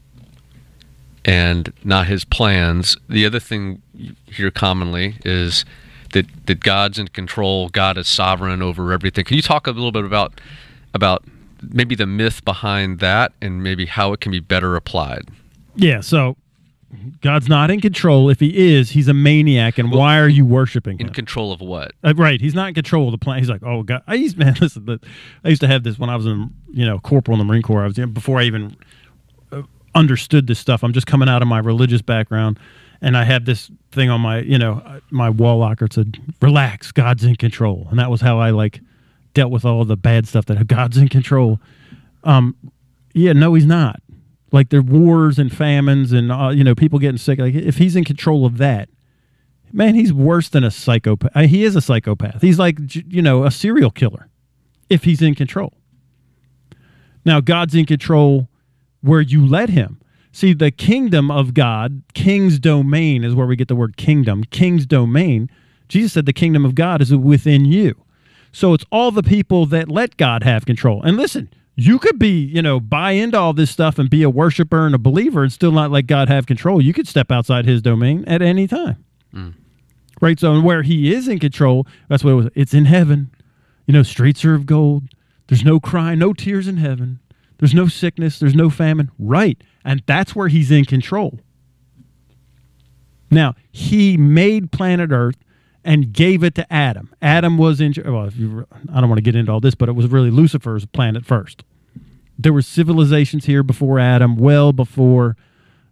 and 1.25 1.73
not 1.83 2.05
his 2.05 2.23
plans. 2.23 2.95
The 3.09 3.25
other 3.25 3.39
thing 3.39 3.81
you 3.93 4.15
hear 4.27 4.51
commonly 4.51 5.15
is 5.25 5.65
that 6.13 6.27
that 6.45 6.61
God's 6.61 6.99
in 6.99 7.07
control, 7.09 7.69
God 7.69 7.97
is 7.97 8.07
sovereign 8.07 8.61
over 8.61 8.93
everything. 8.93 9.25
Can 9.25 9.35
you 9.35 9.41
talk 9.41 9.67
a 9.67 9.71
little 9.71 9.91
bit 9.91 10.05
about 10.05 10.39
about 10.93 11.25
maybe 11.61 11.95
the 11.95 12.05
myth 12.05 12.45
behind 12.45 12.99
that 12.99 13.33
and 13.41 13.63
maybe 13.63 13.87
how 13.87 14.13
it 14.13 14.21
can 14.21 14.31
be 14.31 14.39
better 14.39 14.75
applied? 14.75 15.29
Yeah, 15.75 15.99
so 16.01 16.37
God's 17.21 17.47
not 17.47 17.71
in 17.71 17.81
control. 17.81 18.29
If 18.29 18.39
he 18.39 18.73
is, 18.73 18.91
he's 18.91 19.07
a 19.07 19.13
maniac. 19.13 19.77
And 19.77 19.89
well, 19.91 19.99
why 19.99 20.19
are 20.19 20.27
you 20.27 20.45
worshiping 20.45 20.99
in 20.99 21.01
him? 21.01 21.07
In 21.07 21.13
control 21.13 21.51
of 21.51 21.61
what? 21.61 21.91
Uh, 22.03 22.13
right. 22.15 22.39
He's 22.39 22.55
not 22.55 22.69
in 22.69 22.73
control 22.73 23.07
of 23.07 23.11
the 23.11 23.17
plan. 23.17 23.39
He's 23.39 23.49
like, 23.49 23.63
oh 23.63 23.83
God. 23.83 24.03
I 24.07 24.15
used 24.15 24.37
man, 24.39 24.55
listen. 24.59 24.99
I 25.43 25.49
used 25.49 25.61
to 25.61 25.67
have 25.67 25.83
this 25.83 25.97
when 25.99 26.09
I 26.09 26.15
was 26.15 26.25
in, 26.25 26.53
you 26.71 26.85
know, 26.85 26.99
corporal 26.99 27.35
in 27.35 27.39
the 27.39 27.45
Marine 27.45 27.61
Corps. 27.61 27.83
I 27.83 27.87
was 27.87 27.95
before 27.95 28.39
I 28.39 28.43
even 28.43 28.75
understood 29.95 30.47
this 30.47 30.59
stuff. 30.59 30.83
I'm 30.83 30.93
just 30.93 31.07
coming 31.07 31.29
out 31.29 31.41
of 31.41 31.47
my 31.47 31.59
religious 31.59 32.01
background, 32.01 32.59
and 33.01 33.17
I 33.17 33.23
had 33.23 33.45
this 33.45 33.71
thing 33.91 34.09
on 34.09 34.21
my, 34.21 34.39
you 34.39 34.59
know, 34.59 34.99
my 35.09 35.29
wall 35.29 35.57
locker. 35.57 35.85
It 35.85 35.93
said, 35.93 36.19
"Relax, 36.41 36.91
God's 36.91 37.23
in 37.23 37.37
control," 37.37 37.87
and 37.89 37.97
that 37.97 38.11
was 38.11 38.21
how 38.21 38.39
I 38.39 38.51
like 38.51 38.81
dealt 39.33 39.51
with 39.51 39.65
all 39.65 39.83
the 39.85 39.97
bad 39.97 40.27
stuff 40.27 40.45
that 40.45 40.67
God's 40.67 40.97
in 40.97 41.07
control. 41.07 41.59
Um, 42.23 42.55
yeah, 43.13 43.33
no, 43.33 43.53
he's 43.53 43.65
not. 43.65 44.01
Like 44.55 44.73
are 44.73 44.81
wars 44.81 45.37
and 45.37 45.55
famines 45.55 46.13
and 46.13 46.31
uh, 46.31 46.47
you 46.47 46.63
know 46.63 46.73
people 46.73 46.97
getting 46.97 47.17
sick. 47.17 47.39
Like 47.39 47.53
if 47.53 47.77
he's 47.77 47.97
in 47.97 48.05
control 48.05 48.45
of 48.45 48.57
that, 48.57 48.87
man, 49.73 49.95
he's 49.95 50.13
worse 50.13 50.47
than 50.47 50.63
a 50.63 50.71
psychopath. 50.71 51.31
Uh, 51.35 51.41
he 51.41 51.65
is 51.65 51.75
a 51.75 51.81
psychopath. 51.81 52.41
He's 52.41 52.57
like 52.57 52.79
you 52.95 53.21
know 53.21 53.43
a 53.43 53.51
serial 53.51 53.91
killer 53.91 54.29
if 54.89 55.03
he's 55.03 55.21
in 55.21 55.35
control. 55.35 55.73
Now 57.25 57.41
God's 57.41 57.75
in 57.75 57.85
control 57.85 58.47
where 59.01 59.19
you 59.19 59.45
let 59.45 59.69
him. 59.69 59.99
See, 60.31 60.53
the 60.53 60.71
kingdom 60.71 61.29
of 61.29 61.53
God, 61.53 62.03
king's 62.13 62.57
domain 62.57 63.25
is 63.25 63.35
where 63.35 63.47
we 63.47 63.57
get 63.57 63.67
the 63.67 63.75
word 63.75 63.97
kingdom, 63.97 64.45
king's 64.45 64.85
domain. 64.85 65.49
Jesus 65.89 66.13
said 66.13 66.25
the 66.25 66.33
kingdom 66.33 66.65
of 66.65 66.75
God 66.75 67.01
is 67.01 67.13
within 67.13 67.65
you. 67.65 68.05
So 68.53 68.73
it's 68.73 68.85
all 68.89 69.11
the 69.11 69.21
people 69.21 69.65
that 69.65 69.89
let 69.89 70.15
God 70.15 70.43
have 70.43 70.65
control. 70.65 71.03
And 71.03 71.17
listen, 71.17 71.49
you 71.75 71.99
could 71.99 72.17
be, 72.17 72.45
you 72.45 72.61
know, 72.61 72.79
buy 72.79 73.11
into 73.11 73.37
all 73.37 73.53
this 73.53 73.69
stuff 73.69 73.99
and 73.99 74.09
be 74.09 74.23
a 74.23 74.29
worshiper 74.29 74.85
and 74.85 74.95
a 74.95 74.97
believer 74.97 75.43
and 75.43 75.51
still 75.51 75.71
not 75.71 75.91
let 75.91 76.07
God 76.07 76.29
have 76.29 76.45
control. 76.45 76.81
You 76.81 76.93
could 76.93 77.07
step 77.07 77.31
outside 77.31 77.65
his 77.65 77.81
domain 77.81 78.23
at 78.25 78.41
any 78.41 78.67
time. 78.67 79.03
Mm. 79.33 79.53
Right? 80.21 80.39
So 80.39 80.61
where 80.61 80.83
he 80.83 81.13
is 81.13 81.27
in 81.27 81.39
control, 81.39 81.85
that's 82.07 82.23
what 82.23 82.31
it 82.31 82.35
was. 82.35 82.47
It's 82.55 82.73
in 82.73 82.85
heaven. 82.85 83.29
You 83.85 83.93
know, 83.93 84.03
streets 84.03 84.45
are 84.45 84.55
of 84.55 84.65
gold. 84.65 85.03
There's 85.47 85.65
no 85.65 85.79
crying, 85.79 86.19
no 86.19 86.33
tears 86.33 86.67
in 86.67 86.77
heaven. 86.77 87.19
There's 87.57 87.73
no 87.73 87.87
sickness, 87.87 88.39
there's 88.39 88.55
no 88.55 88.69
famine. 88.69 89.11
Right. 89.19 89.61
And 89.83 90.01
that's 90.05 90.35
where 90.35 90.47
he's 90.47 90.71
in 90.71 90.85
control. 90.85 91.39
Now, 93.29 93.55
he 93.71 94.17
made 94.17 94.71
planet 94.71 95.11
Earth 95.11 95.35
and 95.85 96.11
gave 96.11 96.43
it 96.43 96.55
to 96.55 96.73
Adam. 96.73 97.13
Adam 97.21 97.57
was 97.57 97.79
in 97.79 97.93
well, 98.05 98.29
you, 98.31 98.67
I 98.91 98.99
don't 98.99 99.09
want 99.09 99.19
to 99.19 99.23
get 99.23 99.35
into 99.35 99.51
all 99.51 99.61
this, 99.61 99.75
but 99.75 99.87
it 99.87 99.93
was 99.93 100.07
really 100.07 100.31
Lucifer's 100.31 100.85
planet 100.85 101.25
first. 101.25 101.63
There 102.37 102.51
were 102.51 102.63
civilizations 102.63 103.45
here 103.45 103.63
before 103.63 103.99
Adam, 103.99 104.35
well 104.35 104.73
before, 104.73 105.37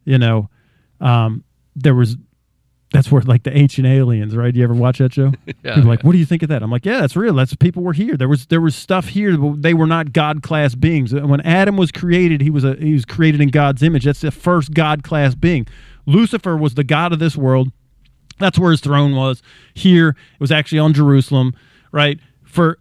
you 0.04 0.18
know, 0.18 0.50
um, 1.00 1.44
there 1.76 1.96
was 1.96 2.18
that's 2.92 3.12
where 3.12 3.22
like 3.24 3.44
the 3.44 3.56
ancient 3.56 3.88
aliens, 3.88 4.36
right? 4.36 4.54
You 4.56 4.64
ever 4.64 4.74
watch 4.74 5.00
that 5.00 5.14
show? 5.14 5.32
yeah, 5.64 5.76
People 5.76 5.90
like, 5.90 6.04
what 6.04 6.12
do 6.12 6.18
you 6.18 6.26
think 6.26 6.44
of 6.44 6.50
that? 6.50 6.62
I'm 6.62 6.70
like, 6.70 6.86
yeah, 6.86 7.02
that's 7.02 7.16
real. 7.16 7.34
That's 7.34 7.56
people 7.56 7.82
were 7.84 7.94
here. 7.94 8.18
There 8.18 8.28
was 8.28 8.48
there 8.48 8.62
was 8.62 8.76
stuff 8.76 9.10
here. 9.10 9.38
They 9.38 9.74
were 9.74 9.88
not 9.88 10.12
God 10.12 10.44
class 10.44 10.76
beings. 10.76 11.14
When 11.14 11.42
Adam 11.42 11.78
was 11.78 11.92
created, 11.92 12.42
he 12.42 12.50
was 12.50 12.64
a 12.64 12.76
he 12.76 12.94
was 12.94 13.06
created 13.06 13.42
in 13.42 13.50
God's 13.50 13.82
image. 13.84 14.06
That's 14.06 14.22
the 14.22 14.32
first 14.32 14.74
God 14.74 15.04
class 15.04 15.36
being. 15.36 15.68
Lucifer 16.06 16.58
was 16.58 16.74
the 16.74 16.84
god 16.84 17.14
of 17.14 17.20
this 17.20 17.38
world. 17.38 17.72
That's 18.40 18.58
where 18.58 18.72
his 18.72 18.82
throne 18.82 19.16
was. 19.16 19.42
Here, 19.74 20.10
it 20.10 20.40
was 20.40 20.52
actually 20.52 20.80
on 20.80 20.94
Jerusalem, 20.94 21.54
right? 21.92 22.20
For 22.44 22.80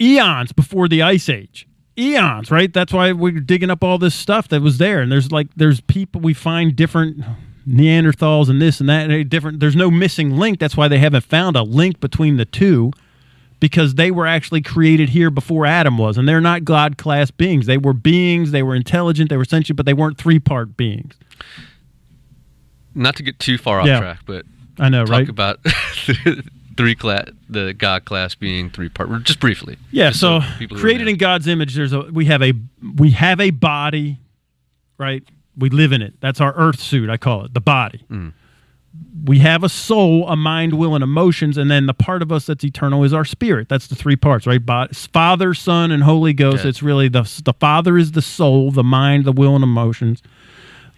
eons 0.00 0.52
before 0.52 0.88
the 0.88 1.02
ice 1.02 1.28
age 1.28 1.66
eons, 1.98 2.50
right? 2.50 2.72
That's 2.72 2.92
why 2.92 3.12
we're 3.12 3.40
digging 3.40 3.70
up 3.70 3.84
all 3.84 3.98
this 3.98 4.14
stuff 4.14 4.48
that 4.48 4.62
was 4.62 4.78
there. 4.78 5.00
And 5.00 5.10
there's 5.10 5.32
like 5.32 5.48
there's 5.56 5.80
people 5.80 6.20
we 6.20 6.34
find 6.34 6.74
different 6.74 7.22
Neanderthals 7.66 8.48
and 8.48 8.60
this 8.60 8.80
and 8.80 8.88
that. 8.88 9.28
Different. 9.28 9.60
There's 9.60 9.76
no 9.76 9.90
missing 9.90 10.36
link. 10.36 10.58
That's 10.58 10.76
why 10.76 10.88
they 10.88 10.98
haven't 10.98 11.24
found 11.24 11.56
a 11.56 11.62
link 11.62 12.00
between 12.00 12.36
the 12.36 12.44
two, 12.44 12.92
because 13.60 13.94
they 13.94 14.10
were 14.10 14.26
actually 14.26 14.62
created 14.62 15.10
here 15.10 15.30
before 15.30 15.66
Adam 15.66 15.98
was, 15.98 16.16
and 16.16 16.28
they're 16.28 16.40
not 16.40 16.64
God 16.64 16.98
class 16.98 17.30
beings. 17.30 17.66
They 17.66 17.78
were 17.78 17.92
beings. 17.92 18.50
They 18.50 18.62
were 18.62 18.74
intelligent. 18.74 19.30
They 19.30 19.36
were 19.36 19.44
sentient, 19.44 19.76
but 19.76 19.86
they 19.86 19.94
weren't 19.94 20.18
three 20.18 20.38
part 20.38 20.76
beings. 20.76 21.14
Not 22.94 23.16
to 23.16 23.22
get 23.22 23.38
too 23.38 23.56
far 23.56 23.80
off 23.80 23.86
yeah. 23.86 24.00
track, 24.00 24.20
but 24.26 24.44
I 24.78 24.88
know, 24.88 25.04
talk 25.04 25.12
right? 25.12 25.28
about 25.28 25.60
three 26.76 26.94
class, 26.94 27.28
the 27.48 27.74
God 27.74 28.04
class 28.04 28.34
being 28.34 28.70
three 28.70 28.88
part, 28.88 29.22
just 29.24 29.40
briefly. 29.40 29.78
Yeah. 29.90 30.08
Just 30.08 30.20
so, 30.20 30.40
so 30.40 30.66
created 30.76 31.08
in 31.08 31.16
God's 31.16 31.46
image. 31.46 31.74
There's 31.74 31.92
a 31.92 32.00
we 32.02 32.26
have 32.26 32.42
a 32.42 32.52
we 32.96 33.10
have 33.10 33.40
a 33.40 33.50
body, 33.50 34.18
right? 34.98 35.22
We 35.56 35.70
live 35.70 35.92
in 35.92 36.02
it. 36.02 36.14
That's 36.20 36.40
our 36.40 36.54
earth 36.56 36.80
suit, 36.80 37.10
I 37.10 37.16
call 37.16 37.44
it, 37.44 37.54
the 37.54 37.60
body. 37.60 38.04
Mm. 38.10 38.32
We 39.24 39.38
have 39.38 39.62
a 39.62 39.68
soul, 39.68 40.28
a 40.28 40.36
mind, 40.36 40.74
will, 40.74 40.94
and 40.94 41.04
emotions, 41.04 41.56
and 41.56 41.70
then 41.70 41.86
the 41.86 41.94
part 41.94 42.20
of 42.22 42.30
us 42.32 42.46
that's 42.46 42.64
eternal 42.64 43.04
is 43.04 43.12
our 43.12 43.24
spirit. 43.24 43.68
That's 43.68 43.86
the 43.86 43.94
three 43.94 44.16
parts, 44.16 44.46
right? 44.46 44.60
Father, 45.12 45.54
Son, 45.54 45.90
and 45.90 46.02
Holy 46.02 46.32
Ghost. 46.32 46.60
Okay. 46.60 46.68
It's 46.68 46.82
really 46.82 47.08
the 47.08 47.22
the 47.44 47.54
Father 47.54 47.96
is 47.96 48.12
the 48.12 48.22
soul, 48.22 48.70
the 48.70 48.82
mind, 48.82 49.24
the 49.24 49.32
will, 49.32 49.54
and 49.54 49.64
emotions. 49.64 50.22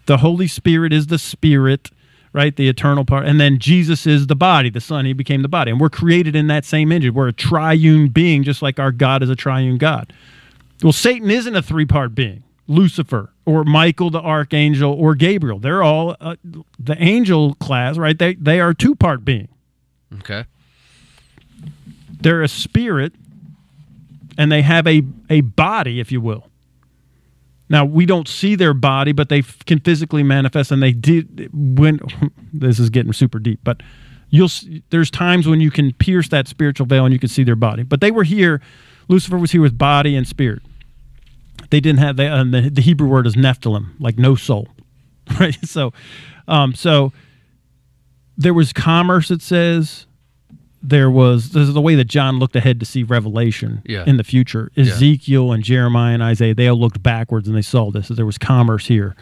The 0.06 0.18
Holy 0.18 0.48
Spirit 0.48 0.92
is 0.92 1.06
the 1.06 1.18
spirit, 1.18 1.90
right? 2.34 2.54
The 2.54 2.68
eternal 2.68 3.06
part. 3.06 3.26
And 3.26 3.40
then 3.40 3.58
Jesus 3.58 4.06
is 4.06 4.26
the 4.26 4.36
body, 4.36 4.68
the 4.68 4.80
Son. 4.80 5.06
He 5.06 5.14
became 5.14 5.40
the 5.40 5.48
body. 5.48 5.70
And 5.70 5.80
we're 5.80 5.88
created 5.88 6.36
in 6.36 6.48
that 6.48 6.66
same 6.66 6.92
image. 6.92 7.14
We're 7.14 7.28
a 7.28 7.32
triune 7.32 8.08
being, 8.08 8.42
just 8.42 8.60
like 8.60 8.78
our 8.78 8.92
God 8.92 9.22
is 9.22 9.30
a 9.30 9.36
triune 9.36 9.78
God. 9.78 10.12
Well, 10.82 10.92
Satan 10.92 11.30
isn't 11.30 11.56
a 11.56 11.62
three 11.62 11.86
part 11.86 12.14
being. 12.14 12.42
Lucifer 12.66 13.30
or 13.44 13.62
Michael 13.64 14.10
the 14.10 14.20
archangel 14.20 14.92
or 14.92 15.14
Gabriel. 15.14 15.58
They're 15.58 15.82
all 15.82 16.16
uh, 16.20 16.36
the 16.78 16.96
angel 17.02 17.54
class, 17.56 17.96
right? 17.96 18.18
They 18.18 18.34
they 18.34 18.60
are 18.60 18.74
two 18.74 18.94
part 18.94 19.24
being. 19.24 19.48
Okay. 20.14 20.44
They're 22.20 22.42
a 22.42 22.48
spirit 22.48 23.12
and 24.38 24.50
they 24.50 24.62
have 24.62 24.86
a 24.86 25.02
a 25.28 25.42
body, 25.42 26.00
if 26.00 26.10
you 26.10 26.20
will. 26.20 26.48
Now 27.68 27.84
we 27.84 28.06
don't 28.06 28.28
see 28.28 28.54
their 28.54 28.74
body, 28.74 29.12
but 29.12 29.28
they 29.28 29.42
can 29.66 29.80
physically 29.80 30.22
manifest, 30.22 30.70
and 30.70 30.82
they 30.82 30.92
did 30.92 31.50
when 31.52 32.00
this 32.52 32.78
is 32.78 32.90
getting 32.90 33.12
super 33.12 33.38
deep. 33.38 33.60
But 33.64 33.82
you'll 34.30 34.50
there's 34.90 35.10
times 35.10 35.46
when 35.46 35.60
you 35.60 35.70
can 35.70 35.92
pierce 35.94 36.28
that 36.28 36.48
spiritual 36.48 36.86
veil 36.86 37.04
and 37.04 37.12
you 37.12 37.18
can 37.18 37.28
see 37.28 37.44
their 37.44 37.56
body. 37.56 37.82
But 37.82 38.00
they 38.00 38.10
were 38.10 38.24
here. 38.24 38.60
Lucifer 39.08 39.36
was 39.36 39.52
here 39.52 39.60
with 39.60 39.76
body 39.76 40.16
and 40.16 40.26
spirit 40.26 40.62
they 41.70 41.80
didn't 41.80 41.98
have 41.98 42.16
they, 42.16 42.28
uh, 42.28 42.44
the, 42.44 42.70
the 42.72 42.80
Hebrew 42.80 43.08
word 43.08 43.26
is 43.26 43.34
Nephilim, 43.34 43.90
like 43.98 44.18
no 44.18 44.34
soul, 44.34 44.68
right? 45.40 45.56
So, 45.66 45.92
um, 46.48 46.74
so 46.74 47.12
there 48.36 48.54
was 48.54 48.72
commerce. 48.72 49.30
It 49.30 49.42
says 49.42 50.06
there 50.86 51.10
was 51.10 51.50
this 51.50 51.66
is 51.68 51.74
the 51.74 51.80
way 51.80 51.94
that 51.94 52.04
John 52.04 52.38
looked 52.38 52.54
ahead 52.54 52.78
to 52.80 52.86
see 52.86 53.02
revelation 53.02 53.82
Yeah. 53.86 54.04
in 54.06 54.16
the 54.18 54.24
future. 54.24 54.70
Ezekiel 54.76 55.50
and 55.52 55.64
Jeremiah 55.64 56.14
and 56.14 56.22
Isaiah 56.22 56.54
they 56.54 56.68
all 56.68 56.78
looked 56.78 57.02
backwards 57.02 57.48
and 57.48 57.56
they 57.56 57.62
saw 57.62 57.90
this. 57.90 58.08
That 58.08 58.14
there 58.14 58.26
was 58.26 58.38
commerce 58.38 58.86
here, 58.86 59.16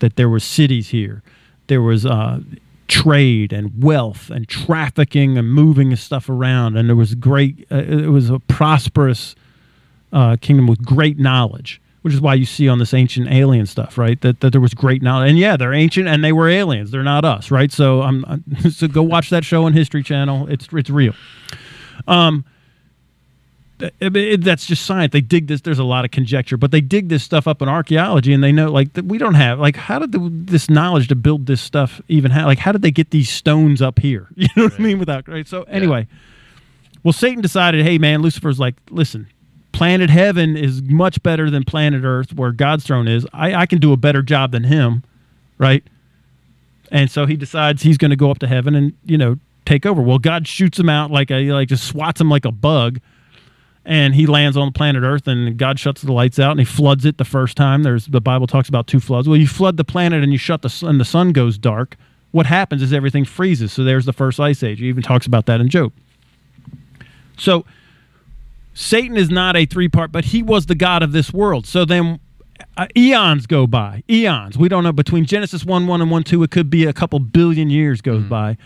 that 0.00 0.16
there 0.16 0.28
was 0.28 0.42
cities 0.44 0.88
here, 0.88 1.22
there 1.68 1.80
was 1.82 2.04
uh, 2.04 2.40
trade 2.88 3.52
and 3.52 3.82
wealth 3.82 4.28
and 4.30 4.46
trafficking 4.48 5.38
and 5.38 5.48
moving 5.50 5.94
stuff 5.96 6.28
around, 6.28 6.76
and 6.76 6.88
there 6.88 6.96
was 6.96 7.14
great. 7.14 7.66
Uh, 7.70 7.76
it 7.76 8.08
was 8.10 8.28
a 8.30 8.38
prosperous 8.40 9.34
uh, 10.12 10.36
kingdom 10.40 10.66
with 10.66 10.84
great 10.84 11.18
knowledge, 11.18 11.80
which 12.04 12.12
is 12.12 12.20
why 12.20 12.34
you 12.34 12.44
see 12.44 12.68
on 12.68 12.78
this 12.78 12.92
ancient 12.92 13.30
alien 13.32 13.64
stuff, 13.64 13.96
right? 13.96 14.20
That, 14.20 14.40
that 14.40 14.50
there 14.52 14.60
was 14.60 14.74
great 14.74 15.00
knowledge, 15.00 15.30
and 15.30 15.38
yeah, 15.38 15.56
they're 15.56 15.72
ancient 15.72 16.06
and 16.06 16.22
they 16.22 16.32
were 16.32 16.50
aliens. 16.50 16.90
They're 16.90 17.02
not 17.02 17.24
us, 17.24 17.50
right? 17.50 17.72
So 17.72 18.02
I'm 18.02 18.44
so 18.70 18.86
go 18.88 19.02
watch 19.02 19.30
that 19.30 19.42
show 19.44 19.64
on 19.64 19.72
History 19.72 20.02
Channel. 20.02 20.46
It's 20.48 20.68
it's 20.72 20.90
real. 20.90 21.14
Um, 22.06 22.44
it- 23.80 24.14
it- 24.16 24.44
that's 24.44 24.66
just 24.66 24.84
science. 24.86 25.12
They 25.12 25.20
dig 25.20 25.46
this. 25.48 25.62
There's 25.62 25.78
a 25.78 25.84
lot 25.84 26.04
of 26.04 26.10
conjecture, 26.10 26.56
but 26.56 26.70
they 26.70 26.80
dig 26.80 27.08
this 27.08 27.22
stuff 27.24 27.48
up 27.48 27.60
in 27.60 27.68
archaeology, 27.68 28.32
and 28.32 28.42
they 28.44 28.52
know 28.52 28.70
like 28.70 28.92
that 28.92 29.06
we 29.06 29.18
don't 29.18 29.34
have 29.34 29.58
like 29.58 29.76
how 29.76 29.98
did 29.98 30.12
the, 30.12 30.28
this 30.30 30.68
knowledge 30.70 31.08
to 31.08 31.14
build 31.16 31.46
this 31.46 31.60
stuff 31.60 32.00
even 32.08 32.30
have 32.30 32.46
like 32.46 32.58
how 32.58 32.70
did 32.72 32.82
they 32.82 32.90
get 32.92 33.10
these 33.10 33.28
stones 33.30 33.82
up 33.82 33.98
here? 33.98 34.28
You 34.36 34.48
know 34.56 34.64
what 34.64 34.74
I 34.78 34.82
mean? 34.82 34.98
Without 34.98 35.26
right. 35.26 35.46
So 35.48 35.62
anyway, 35.64 36.06
well, 37.02 37.12
Satan 37.12 37.40
decided, 37.40 37.84
hey 37.84 37.98
man, 37.98 38.22
Lucifer's 38.22 38.60
like, 38.60 38.74
listen, 38.90 39.26
planet 39.74 40.08
heaven 40.08 40.56
is 40.56 40.82
much 40.82 41.22
better 41.22 41.50
than 41.50 41.64
planet 41.64 42.04
Earth, 42.04 42.32
where 42.32 42.52
God's 42.52 42.84
throne 42.84 43.08
is. 43.08 43.26
I, 43.32 43.54
I 43.54 43.66
can 43.66 43.80
do 43.80 43.92
a 43.92 43.96
better 43.96 44.22
job 44.22 44.52
than 44.52 44.64
him, 44.64 45.02
right? 45.58 45.82
And 46.90 47.10
so 47.10 47.26
he 47.26 47.36
decides 47.36 47.82
he's 47.82 47.98
going 47.98 48.10
to 48.10 48.16
go 48.16 48.30
up 48.30 48.38
to 48.38 48.46
heaven 48.46 48.74
and 48.74 48.92
you 49.04 49.18
know 49.18 49.36
take 49.66 49.84
over. 49.84 50.00
Well, 50.00 50.18
God 50.18 50.46
shoots 50.46 50.78
him 50.78 50.88
out 50.88 51.10
like 51.10 51.30
a 51.30 51.52
like 51.52 51.68
just 51.68 51.86
swats 51.86 52.20
him 52.20 52.30
like 52.30 52.44
a 52.44 52.52
bug, 52.52 53.00
and 53.84 54.14
he 54.14 54.26
lands 54.26 54.56
on 54.56 54.72
planet 54.72 55.02
Earth. 55.02 55.26
And 55.26 55.58
God 55.58 55.80
shuts 55.80 56.02
the 56.02 56.12
lights 56.12 56.38
out 56.38 56.52
and 56.52 56.60
he 56.60 56.66
floods 56.66 57.04
it 57.04 57.18
the 57.18 57.24
first 57.24 57.56
time. 57.56 57.82
There's 57.82 58.06
the 58.06 58.20
Bible 58.20 58.46
talks 58.46 58.68
about 58.68 58.86
two 58.86 59.00
floods. 59.00 59.28
Well, 59.28 59.36
you 59.36 59.48
flood 59.48 59.76
the 59.76 59.84
planet 59.84 60.22
and 60.22 60.32
you 60.32 60.38
shut 60.38 60.62
the 60.62 60.70
sun, 60.70 60.90
and 60.90 61.00
the 61.00 61.04
sun 61.04 61.32
goes 61.32 61.58
dark. 61.58 61.96
What 62.30 62.46
happens 62.46 62.80
is 62.80 62.92
everything 62.92 63.24
freezes. 63.24 63.72
So 63.72 63.82
there's 63.82 64.06
the 64.06 64.12
first 64.12 64.38
ice 64.38 64.62
age. 64.62 64.78
He 64.78 64.86
even 64.86 65.02
talks 65.02 65.26
about 65.26 65.46
that 65.46 65.60
in 65.60 65.68
Job. 65.68 65.92
So 67.36 67.64
Satan 68.74 69.16
is 69.16 69.30
not 69.30 69.56
a 69.56 69.64
three 69.64 69.88
part, 69.88 70.12
but 70.12 70.26
he 70.26 70.42
was 70.42 70.66
the 70.66 70.74
God 70.74 71.02
of 71.02 71.12
this 71.12 71.32
world. 71.32 71.66
So 71.66 71.84
then 71.84 72.20
uh, 72.76 72.86
eons 72.96 73.46
go 73.46 73.66
by. 73.66 74.02
Eons. 74.10 74.58
We 74.58 74.68
don't 74.68 74.84
know. 74.84 74.92
Between 74.92 75.24
Genesis 75.24 75.64
1 75.64 75.86
1 75.86 76.02
and 76.02 76.10
1 76.10 76.24
2, 76.24 76.42
it 76.42 76.50
could 76.50 76.70
be 76.70 76.84
a 76.84 76.92
couple 76.92 77.18
billion 77.20 77.70
years 77.70 78.00
goes 78.00 78.24
by. 78.24 78.56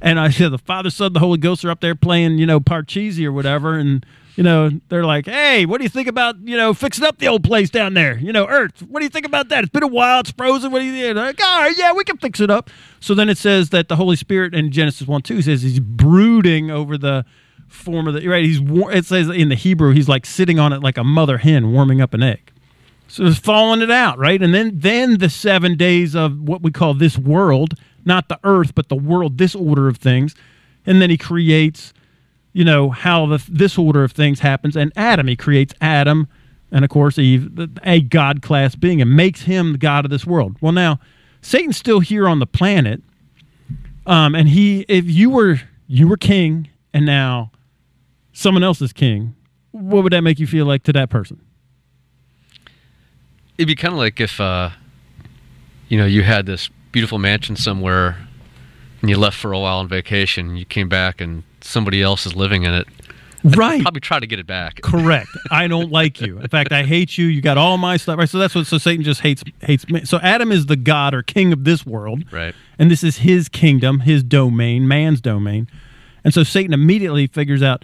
And 0.00 0.18
I 0.18 0.30
said, 0.30 0.50
the 0.50 0.58
Father, 0.58 0.88
Son, 0.88 1.12
the 1.12 1.20
Holy 1.20 1.36
Ghost 1.36 1.64
are 1.64 1.70
up 1.70 1.80
there 1.80 1.94
playing, 1.94 2.38
you 2.38 2.46
know, 2.46 2.58
Parcheesi 2.58 3.24
or 3.26 3.32
whatever. 3.32 3.74
And, 3.76 4.06
you 4.34 4.42
know, 4.42 4.70
they're 4.88 5.04
like, 5.04 5.26
hey, 5.26 5.66
what 5.66 5.76
do 5.76 5.84
you 5.84 5.90
think 5.90 6.08
about, 6.08 6.36
you 6.42 6.56
know, 6.56 6.72
fixing 6.72 7.04
up 7.04 7.18
the 7.18 7.28
old 7.28 7.44
place 7.44 7.68
down 7.68 7.92
there? 7.92 8.16
You 8.16 8.32
know, 8.32 8.46
Earth. 8.46 8.82
What 8.88 9.00
do 9.00 9.04
you 9.04 9.10
think 9.10 9.26
about 9.26 9.50
that? 9.50 9.64
It's 9.64 9.72
been 9.72 9.82
a 9.82 9.88
while. 9.88 10.20
It's 10.20 10.30
frozen. 10.30 10.72
What 10.72 10.78
do 10.78 10.86
you 10.86 10.98
think? 11.02 11.16
Like, 11.16 11.42
all 11.44 11.60
right, 11.60 11.76
yeah, 11.76 11.92
we 11.92 12.04
can 12.04 12.16
fix 12.16 12.40
it 12.40 12.50
up. 12.50 12.70
So 12.98 13.14
then 13.14 13.28
it 13.28 13.36
says 13.36 13.68
that 13.70 13.88
the 13.88 13.96
Holy 13.96 14.16
Spirit 14.16 14.54
in 14.54 14.72
Genesis 14.72 15.06
1 15.06 15.20
2 15.20 15.42
says 15.42 15.60
he's 15.60 15.80
brooding 15.80 16.70
over 16.70 16.96
the 16.96 17.26
form 17.70 18.06
of 18.06 18.14
the, 18.14 18.26
right? 18.28 18.44
He's, 18.44 18.60
war- 18.60 18.92
it 18.92 19.06
says 19.06 19.28
in 19.28 19.48
the 19.48 19.54
Hebrew, 19.54 19.92
he's 19.92 20.08
like 20.08 20.26
sitting 20.26 20.58
on 20.58 20.72
it 20.72 20.82
like 20.82 20.98
a 20.98 21.04
mother 21.04 21.38
hen 21.38 21.72
warming 21.72 22.00
up 22.00 22.14
an 22.14 22.22
egg. 22.22 22.52
So 23.08 23.24
it's 23.24 23.38
falling 23.38 23.80
it 23.80 23.90
out, 23.90 24.18
right? 24.18 24.40
And 24.40 24.54
then 24.54 24.72
then 24.74 25.18
the 25.18 25.28
seven 25.30 25.76
days 25.76 26.14
of 26.14 26.40
what 26.40 26.62
we 26.62 26.70
call 26.70 26.94
this 26.94 27.18
world, 27.18 27.74
not 28.04 28.28
the 28.28 28.38
earth, 28.44 28.74
but 28.74 28.88
the 28.88 28.96
world, 28.96 29.38
this 29.38 29.54
order 29.54 29.88
of 29.88 29.96
things. 29.96 30.34
And 30.86 31.02
then 31.02 31.10
he 31.10 31.16
creates, 31.16 31.92
you 32.52 32.64
know, 32.64 32.90
how 32.90 33.26
the, 33.26 33.44
this 33.48 33.76
order 33.78 34.04
of 34.04 34.12
things 34.12 34.40
happens. 34.40 34.76
And 34.76 34.92
Adam, 34.96 35.26
he 35.26 35.36
creates 35.36 35.74
Adam 35.80 36.28
and 36.72 36.84
of 36.84 36.90
course 36.90 37.18
Eve, 37.18 37.50
a 37.82 38.00
God 38.00 38.42
class 38.42 38.74
being, 38.74 39.00
and 39.00 39.16
makes 39.16 39.42
him 39.42 39.72
the 39.72 39.78
God 39.78 40.04
of 40.04 40.10
this 40.10 40.26
world. 40.26 40.56
Well, 40.60 40.72
now 40.72 41.00
Satan's 41.42 41.76
still 41.76 42.00
here 42.00 42.28
on 42.28 42.38
the 42.38 42.46
planet. 42.46 43.02
Um, 44.06 44.34
and 44.34 44.48
he 44.48 44.84
if 44.88 45.04
you 45.06 45.30
were 45.30 45.60
you 45.86 46.08
were 46.08 46.16
king 46.16 46.68
and 46.92 47.04
now 47.04 47.50
someone 48.40 48.62
else 48.62 48.80
is 48.80 48.92
king, 48.92 49.34
what 49.72 50.02
would 50.02 50.12
that 50.12 50.22
make 50.22 50.38
you 50.38 50.46
feel 50.46 50.66
like 50.66 50.82
to 50.84 50.92
that 50.94 51.10
person? 51.10 51.40
It'd 53.58 53.68
be 53.68 53.74
kind 53.74 53.92
of 53.92 53.98
like 53.98 54.20
if, 54.20 54.40
uh, 54.40 54.70
you 55.88 55.98
know, 55.98 56.06
you 56.06 56.22
had 56.22 56.46
this 56.46 56.70
beautiful 56.92 57.18
mansion 57.18 57.56
somewhere, 57.56 58.16
and 59.00 59.10
you 59.10 59.18
left 59.18 59.36
for 59.36 59.52
a 59.52 59.58
while 59.58 59.78
on 59.78 59.88
vacation. 59.88 60.48
And 60.50 60.58
you 60.58 60.64
came 60.64 60.88
back, 60.88 61.20
and 61.20 61.42
somebody 61.60 62.02
else 62.02 62.24
is 62.26 62.34
living 62.34 62.62
in 62.62 62.72
it. 62.72 62.88
Right. 63.42 63.80
Probably 63.82 64.00
try 64.00 64.18
to 64.20 64.26
get 64.26 64.38
it 64.38 64.46
back. 64.46 64.80
Correct. 64.82 65.28
I 65.50 65.66
don't 65.66 65.90
like 66.00 66.20
you. 66.20 66.38
In 66.38 66.48
fact, 66.48 66.72
I 66.72 66.82
hate 66.84 67.16
you. 67.18 67.26
You 67.26 67.40
got 67.40 67.56
all 67.58 67.78
my 67.78 67.96
stuff. 67.96 68.18
Right. 68.18 68.28
So 68.28 68.38
that's 68.38 68.54
what. 68.54 68.66
So 68.66 68.76
Satan 68.78 69.02
just 69.04 69.20
hates 69.20 69.42
hates 69.62 69.88
me. 69.88 70.04
So 70.04 70.18
Adam 70.18 70.52
is 70.52 70.66
the 70.66 70.76
god 70.76 71.14
or 71.14 71.22
king 71.22 71.52
of 71.52 71.64
this 71.64 71.84
world, 71.86 72.24
Right. 72.32 72.54
and 72.78 72.90
this 72.90 73.02
is 73.04 73.18
his 73.18 73.48
kingdom, 73.48 74.00
his 74.00 74.22
domain, 74.22 74.86
man's 74.88 75.20
domain. 75.22 75.68
And 76.22 76.34
so 76.34 76.42
Satan 76.42 76.74
immediately 76.74 77.26
figures 77.28 77.62
out, 77.62 77.82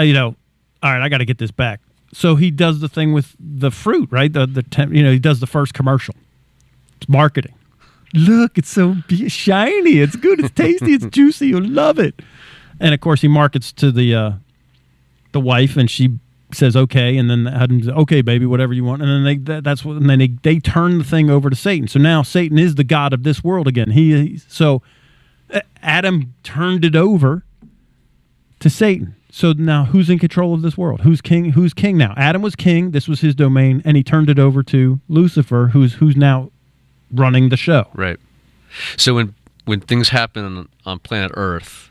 you 0.00 0.12
know, 0.12 0.36
all 0.82 0.92
right, 0.92 1.02
I 1.02 1.08
got 1.08 1.18
to 1.18 1.24
get 1.24 1.38
this 1.38 1.50
back. 1.50 1.80
So 2.12 2.36
he 2.36 2.50
does 2.50 2.80
the 2.80 2.88
thing 2.88 3.12
with 3.12 3.34
the 3.38 3.70
fruit, 3.70 4.08
right? 4.12 4.32
The 4.32 4.46
the 4.46 4.62
tem- 4.62 4.94
you 4.94 5.02
know 5.02 5.12
he 5.12 5.18
does 5.18 5.40
the 5.40 5.46
first 5.46 5.74
commercial. 5.74 6.14
It's 6.98 7.08
marketing. 7.08 7.54
Look, 8.14 8.58
it's 8.58 8.68
so 8.68 8.96
be- 9.08 9.28
shiny. 9.28 9.98
It's 9.98 10.16
good. 10.16 10.40
It's 10.40 10.50
tasty. 10.50 10.92
It's 10.92 11.06
juicy. 11.06 11.48
You'll 11.48 11.66
love 11.68 11.98
it. 11.98 12.20
And 12.78 12.92
of 12.92 13.00
course, 13.00 13.22
he 13.22 13.28
markets 13.28 13.72
to 13.72 13.90
the 13.90 14.14
uh, 14.14 14.32
the 15.32 15.40
wife, 15.40 15.76
and 15.76 15.90
she 15.90 16.18
says 16.54 16.76
okay, 16.76 17.16
and 17.16 17.30
then 17.30 17.46
Adam 17.46 17.80
says, 17.82 17.94
okay, 17.94 18.20
baby, 18.20 18.44
whatever 18.44 18.74
you 18.74 18.84
want, 18.84 19.02
and 19.02 19.10
then 19.10 19.24
they 19.24 19.36
that, 19.36 19.64
that's 19.64 19.84
what, 19.84 19.96
and 19.96 20.08
then 20.10 20.18
they 20.18 20.28
they 20.42 20.58
turn 20.58 20.98
the 20.98 21.04
thing 21.04 21.30
over 21.30 21.48
to 21.48 21.56
Satan. 21.56 21.88
So 21.88 21.98
now 21.98 22.22
Satan 22.22 22.58
is 22.58 22.74
the 22.74 22.84
god 22.84 23.12
of 23.12 23.22
this 23.22 23.42
world 23.42 23.66
again. 23.66 23.90
He 23.90 24.36
so 24.36 24.82
uh, 25.52 25.60
Adam 25.82 26.34
turned 26.42 26.84
it 26.84 26.94
over 26.96 27.44
to 28.60 28.70
Satan. 28.70 29.16
So 29.34 29.54
now 29.56 29.86
who's 29.86 30.10
in 30.10 30.18
control 30.18 30.52
of 30.52 30.60
this 30.60 30.76
world? 30.76 31.00
Who's 31.00 31.22
king? 31.22 31.52
Who's 31.52 31.72
king 31.72 31.96
now? 31.96 32.12
Adam 32.18 32.42
was 32.42 32.54
king. 32.54 32.90
This 32.90 33.08
was 33.08 33.22
his 33.22 33.34
domain, 33.34 33.80
and 33.82 33.96
he 33.96 34.02
turned 34.02 34.28
it 34.28 34.38
over 34.38 34.62
to 34.64 35.00
Lucifer, 35.08 35.70
who's 35.72 35.94
who's 35.94 36.14
now 36.14 36.50
running 37.10 37.48
the 37.48 37.56
show. 37.56 37.88
Right. 37.94 38.18
So 38.98 39.14
when 39.14 39.34
when 39.64 39.80
things 39.80 40.10
happen 40.10 40.68
on, 40.84 40.98
planet 40.98 41.32
Earth, 41.34 41.90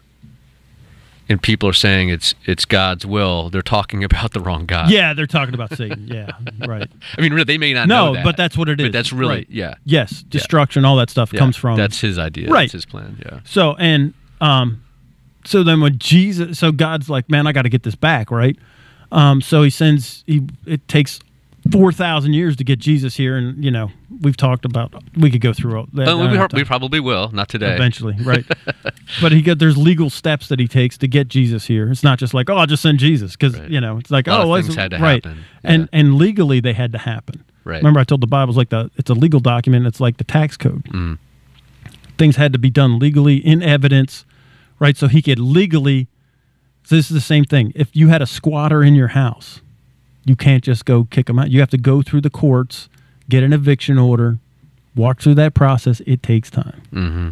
and 1.30 1.42
people 1.42 1.68
are 1.68 1.74
saying 1.74 2.10
it's 2.10 2.36
it's 2.46 2.64
God's 2.64 3.08
will, 3.08 3.50
they're 3.50 3.64
talking 3.64 4.04
about 4.04 4.34
the 4.34 4.40
wrong 4.40 4.68
God. 4.68 4.92
Yeah, 4.92 5.16
they're 5.16 5.26
talking 5.26 5.56
about 5.56 5.76
Satan. 5.76 6.08
Yeah, 6.08 6.30
right. 6.68 6.88
I 7.18 7.22
mean, 7.22 7.34
really, 7.34 7.46
they 7.46 7.58
may 7.58 7.74
not 7.74 7.88
know 7.88 8.10
No, 8.10 8.14
that, 8.14 8.24
but 8.24 8.38
that's 8.38 8.56
what 8.56 8.70
it 8.70 8.80
is. 8.80 8.86
But 8.86 8.94
that's 8.94 9.12
really 9.12 9.36
Right. 9.36 9.48
yeah. 9.50 9.74
Yes, 9.84 10.22
destruction, 10.22 10.86
all 10.86 10.96
that 10.98 11.10
stuff 11.10 11.34
yeah. 11.34 11.40
comes 11.40 11.58
from 11.58 11.76
that's 11.76 12.00
his 12.02 12.20
idea. 12.20 12.50
Right. 12.52 12.66
That's 12.66 12.74
his 12.74 12.86
plan. 12.86 13.18
Yeah. 13.26 13.40
So 13.46 13.74
and 13.80 14.14
um, 14.42 14.84
so 15.46 15.64
then 15.64 15.82
when 15.82 15.98
Jesus, 15.98 16.60
so 16.60 16.72
God's 16.72 17.10
like, 17.10 17.30
man, 17.30 17.48
I 17.48 17.52
got 17.52 17.64
to 17.64 17.70
get 17.70 17.84
this 17.84 17.96
back, 17.96 18.32
right? 18.32 18.58
Um, 19.12 19.42
so 19.42 19.64
he 19.64 19.70
sends. 19.70 20.24
He 20.28 20.48
it 20.66 20.88
takes 20.88 21.20
four 21.72 21.92
thousand 21.92 22.34
years 22.34 22.56
to 22.58 22.64
get 22.64 22.80
Jesus 22.80 23.16
here, 23.16 23.36
and 23.38 23.64
you 23.64 23.70
know 23.72 23.92
we've 24.22 24.38
talked 24.38 24.64
about. 24.66 24.94
We 25.18 25.30
could 25.30 25.42
go 25.42 25.52
through 25.54 25.78
all 25.78 25.88
that. 25.94 26.08
Oh, 26.08 26.18
we, 26.30 26.60
we 26.60 26.64
probably 26.64 27.00
will. 27.00 27.30
Not 27.32 27.50
today. 27.50 27.74
eventually, 27.76 28.16
right? 28.22 28.46
but 29.22 29.32
he 29.34 29.42
got 29.42 29.60
there's 29.60 29.78
legal 29.78 30.10
steps 30.10 30.48
that 30.48 30.60
he 30.60 30.68
takes 30.68 30.98
to 31.00 31.08
get 31.08 31.28
Jesus 31.28 31.66
here. 31.66 31.92
It's 31.92 32.04
not 32.04 32.20
just 32.20 32.34
like, 32.34 32.50
oh, 32.50 32.56
I'll 32.56 32.68
just 32.68 32.82
send 32.84 33.00
Jesus 33.00 33.34
because 33.36 33.60
Right. 33.60 33.70
you 33.70 33.82
know 33.82 33.98
it's 33.98 34.12
like, 34.12 34.28
oh, 34.30 34.56
things 34.62 34.76
had 34.76 34.92
to 34.92 35.00
right, 35.00 35.24
happen. 35.26 35.44
and 35.64 35.90
and 35.92 36.16
legally 36.16 36.60
they 36.62 36.74
had 36.74 36.92
to 36.94 36.98
happen. 36.98 37.44
Right. 37.64 37.78
Remember, 37.78 38.00
I 38.00 38.06
told 38.06 38.22
the 38.22 38.28
Bible's 38.28 38.58
like 38.58 38.70
the 38.70 38.90
it's 38.96 39.10
a 39.10 39.14
legal 39.14 39.40
document. 39.42 39.86
It's 39.88 40.00
like 40.00 40.18
the 40.18 40.24
tax 40.24 40.56
code. 40.58 40.84
Mm. 40.86 41.18
Things 42.18 42.36
had 42.38 42.54
to 42.54 42.60
be 42.60 42.70
done 42.70 42.98
legally 43.00 43.38
in 43.38 43.62
evidence, 43.64 44.26
right? 44.82 44.98
So 44.98 45.08
he 45.08 45.22
could 45.22 45.40
legally. 45.40 46.10
So 46.84 46.96
this 46.96 47.10
is 47.10 47.14
the 47.16 47.22
same 47.22 47.46
thing. 47.46 47.72
If 47.76 47.96
you 47.96 48.10
had 48.10 48.22
a 48.22 48.26
squatter 48.26 48.84
in 48.84 48.96
your 48.96 49.10
house, 49.10 49.62
you 50.26 50.36
can't 50.36 50.64
just 50.64 50.84
go 50.84 51.06
kick 51.06 51.28
them 51.28 51.40
out. 51.40 51.50
You 51.52 51.60
have 51.62 51.70
to 51.70 51.78
go 51.78 52.02
through 52.02 52.22
the 52.22 52.30
courts, 52.30 52.90
get 53.30 53.44
an 53.44 53.54
eviction 53.54 53.98
order, 53.98 54.40
walk 54.96 55.22
through 55.22 55.36
that 55.36 55.54
process. 55.54 56.02
It 56.06 56.22
takes 56.24 56.50
time. 56.50 56.82
hmm 56.90 57.30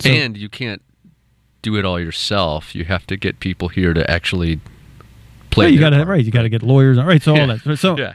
So- 0.00 0.08
and 0.10 0.36
you 0.36 0.48
can't 0.48 0.80
do 1.62 1.76
it 1.76 1.84
all 1.84 1.98
yourself. 2.00 2.74
You 2.74 2.84
have 2.84 3.06
to 3.08 3.16
get 3.16 3.40
people 3.40 3.68
here 3.68 3.92
to 3.94 4.08
actually 4.10 4.60
play. 5.50 5.66
Yeah, 5.66 5.72
you 5.72 5.80
got 5.80 5.90
to 5.90 6.04
right. 6.04 6.24
You 6.24 6.30
got 6.30 6.42
to 6.42 6.48
get 6.48 6.62
lawyers. 6.62 6.98
All 6.98 7.04
right. 7.06 7.22
So 7.22 7.32
all 7.32 7.38
Yeah. 7.48 7.56
that. 7.64 7.76
So 7.78 7.96
Yeah. 7.98 8.14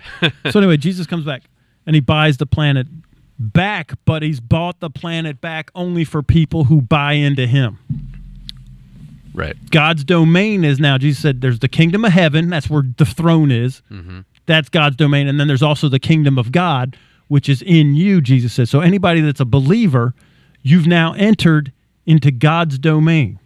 so 0.51 0.59
anyway, 0.59 0.77
Jesus 0.77 1.05
comes 1.07 1.25
back 1.25 1.43
and 1.85 1.95
he 1.95 1.99
buys 1.99 2.37
the 2.37 2.45
planet 2.45 2.87
back, 3.39 3.93
but 4.05 4.21
he's 4.21 4.39
bought 4.39 4.79
the 4.81 4.89
planet 4.89 5.39
back 5.41 5.71
only 5.73 6.03
for 6.03 6.21
people 6.21 6.65
who 6.65 6.81
buy 6.81 7.13
into 7.13 7.47
him. 7.47 7.77
right. 9.33 9.55
God's 9.71 10.03
domain 10.03 10.63
is 10.65 10.79
now. 10.79 10.97
Jesus 10.97 11.21
said, 11.21 11.41
"There's 11.41 11.59
the 11.59 11.69
kingdom 11.69 12.03
of 12.05 12.11
heaven. 12.11 12.49
That's 12.49 12.69
where 12.69 12.83
the 12.97 13.05
throne 13.05 13.51
is. 13.51 13.81
hmm 13.89 14.19
That's 14.45 14.67
God's 14.69 14.95
domain, 14.97 15.27
and 15.27 15.39
then 15.39 15.47
there's 15.47 15.61
also 15.63 15.87
the 15.89 15.99
kingdom 15.99 16.37
of 16.37 16.51
God, 16.51 16.97
which 17.27 17.47
is 17.47 17.61
in 17.61 17.95
you." 17.95 18.19
Jesus 18.21 18.53
says. 18.53 18.69
So 18.69 18.81
anybody 18.81 19.21
that's 19.21 19.39
a 19.39 19.45
believer, 19.45 20.13
you've 20.61 20.87
now 20.87 21.13
entered 21.13 21.71
into 22.05 22.31
God's 22.31 22.77
domain. 22.79 23.39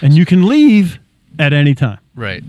and 0.00 0.14
you 0.14 0.24
can 0.26 0.46
leave 0.46 0.98
at 1.38 1.52
any 1.52 1.74
time. 1.74 1.98
Right. 2.14 2.42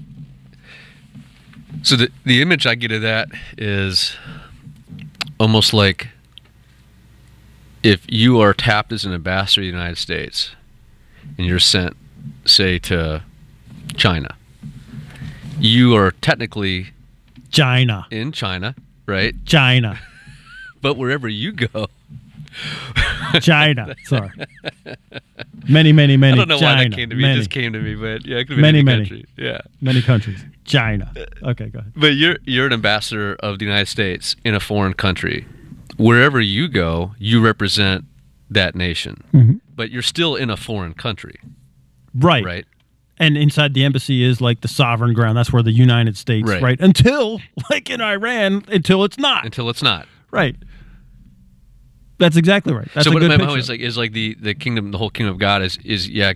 So 1.84 1.96
the 1.96 2.10
the 2.26 2.42
image 2.42 2.66
I 2.68 2.76
get 2.76 2.92
of 2.92 3.02
that 3.02 3.30
is 3.58 4.16
almost 5.40 5.74
like 5.74 6.10
if 7.84 8.06
you 8.10 8.40
are 8.40 8.54
tapped 8.54 8.92
as 8.92 9.06
an 9.06 9.14
ambassador 9.14 9.62
of 9.62 9.64
the 9.66 9.72
United 9.72 9.98
States 9.98 10.52
and 11.38 11.46
you're 11.48 11.60
sent, 11.60 11.96
say, 12.46 12.80
to 12.80 13.24
China, 13.96 14.36
you 15.60 15.96
are 15.96 16.12
technically 16.12 16.92
China, 17.52 18.08
in 18.10 18.32
China, 18.32 18.76
right? 19.06 19.36
China, 19.46 20.00
But 20.82 20.98
wherever 20.98 21.30
you 21.30 21.54
go, 21.54 21.88
China. 23.42 23.96
Sorry. 24.04 24.30
Many, 25.70 25.94
many, 25.94 26.18
many. 26.18 26.34
I 26.34 26.36
don't 26.36 26.50
know 26.50 26.60
China. 26.60 26.78
why 26.82 26.84
that 26.90 26.96
came 26.96 27.10
to 27.10 27.16
me. 27.16 27.22
Many, 27.22 27.34
It 27.36 27.38
just 27.38 27.50
came 27.52 27.72
to 27.74 27.80
me, 27.80 27.96
but 27.96 28.26
yeah, 28.26 28.38
it 28.40 28.46
could 28.48 28.56
been 28.58 28.62
Many, 28.62 28.80
any 28.80 28.84
many. 28.86 29.00
country. 29.08 29.26
Yeah. 29.38 29.62
many 29.82 30.02
countries. 30.02 30.44
China. 30.66 31.12
Uh, 31.16 31.50
okay, 31.52 31.70
go 31.70 31.80
ahead. 31.80 31.94
But 31.96 32.16
you're 32.16 32.38
you're 32.44 32.68
an 32.68 32.74
ambassador 32.74 33.36
of 33.36 33.60
the 33.60 33.66
United 33.66 33.88
States 33.88 34.36
in 34.44 34.54
a 34.56 34.60
foreign 34.60 34.94
country. 34.94 35.46
Wherever 35.98 36.40
you 36.42 36.68
go, 36.68 37.14
you 37.20 37.42
represent 37.44 38.06
that 38.50 38.76
nation. 38.76 39.24
Mhm. 39.34 39.60
But 39.76 39.92
you're 39.92 40.02
still 40.02 40.36
in 40.36 40.50
a 40.50 40.58
foreign 40.58 40.94
country, 40.94 41.36
Right. 42.16 42.44
right? 42.44 42.66
And 43.20 43.38
inside 43.38 43.74
the 43.74 43.84
embassy 43.84 44.24
is 44.24 44.42
like 44.42 44.62
the 44.62 44.68
sovereign 44.68 45.14
ground. 45.14 45.38
That's 45.38 45.52
where 45.54 45.64
the 45.64 45.72
United 45.72 46.18
States, 46.18 46.50
Right. 46.50 46.62
right? 46.62 46.80
Until, 46.80 47.40
like 47.70 47.90
in 47.90 48.02
Iran, 48.02 48.64
until 48.68 49.04
it's 49.04 49.18
not. 49.18 49.46
Until 49.46 49.70
it's 49.70 49.84
not. 49.84 50.08
Right. 50.32 50.56
That's 52.20 52.38
exactly 52.38 52.74
right. 52.74 52.88
That's 52.94 53.06
so 53.06 53.12
a 53.12 53.14
what 53.14 53.22
picture. 53.22 53.38
point 53.46 53.60
is 53.60 53.70
like 53.70 53.80
is 53.80 53.98
like 53.98 54.14
the 54.14 54.36
the 54.40 54.54
kingdom, 54.54 54.92
the 54.92 54.98
whole 54.98 55.10
kingdom 55.10 55.34
of 55.34 55.40
God 55.40 55.62
is 55.62 55.78
is 55.84 56.08
yeah. 56.10 56.34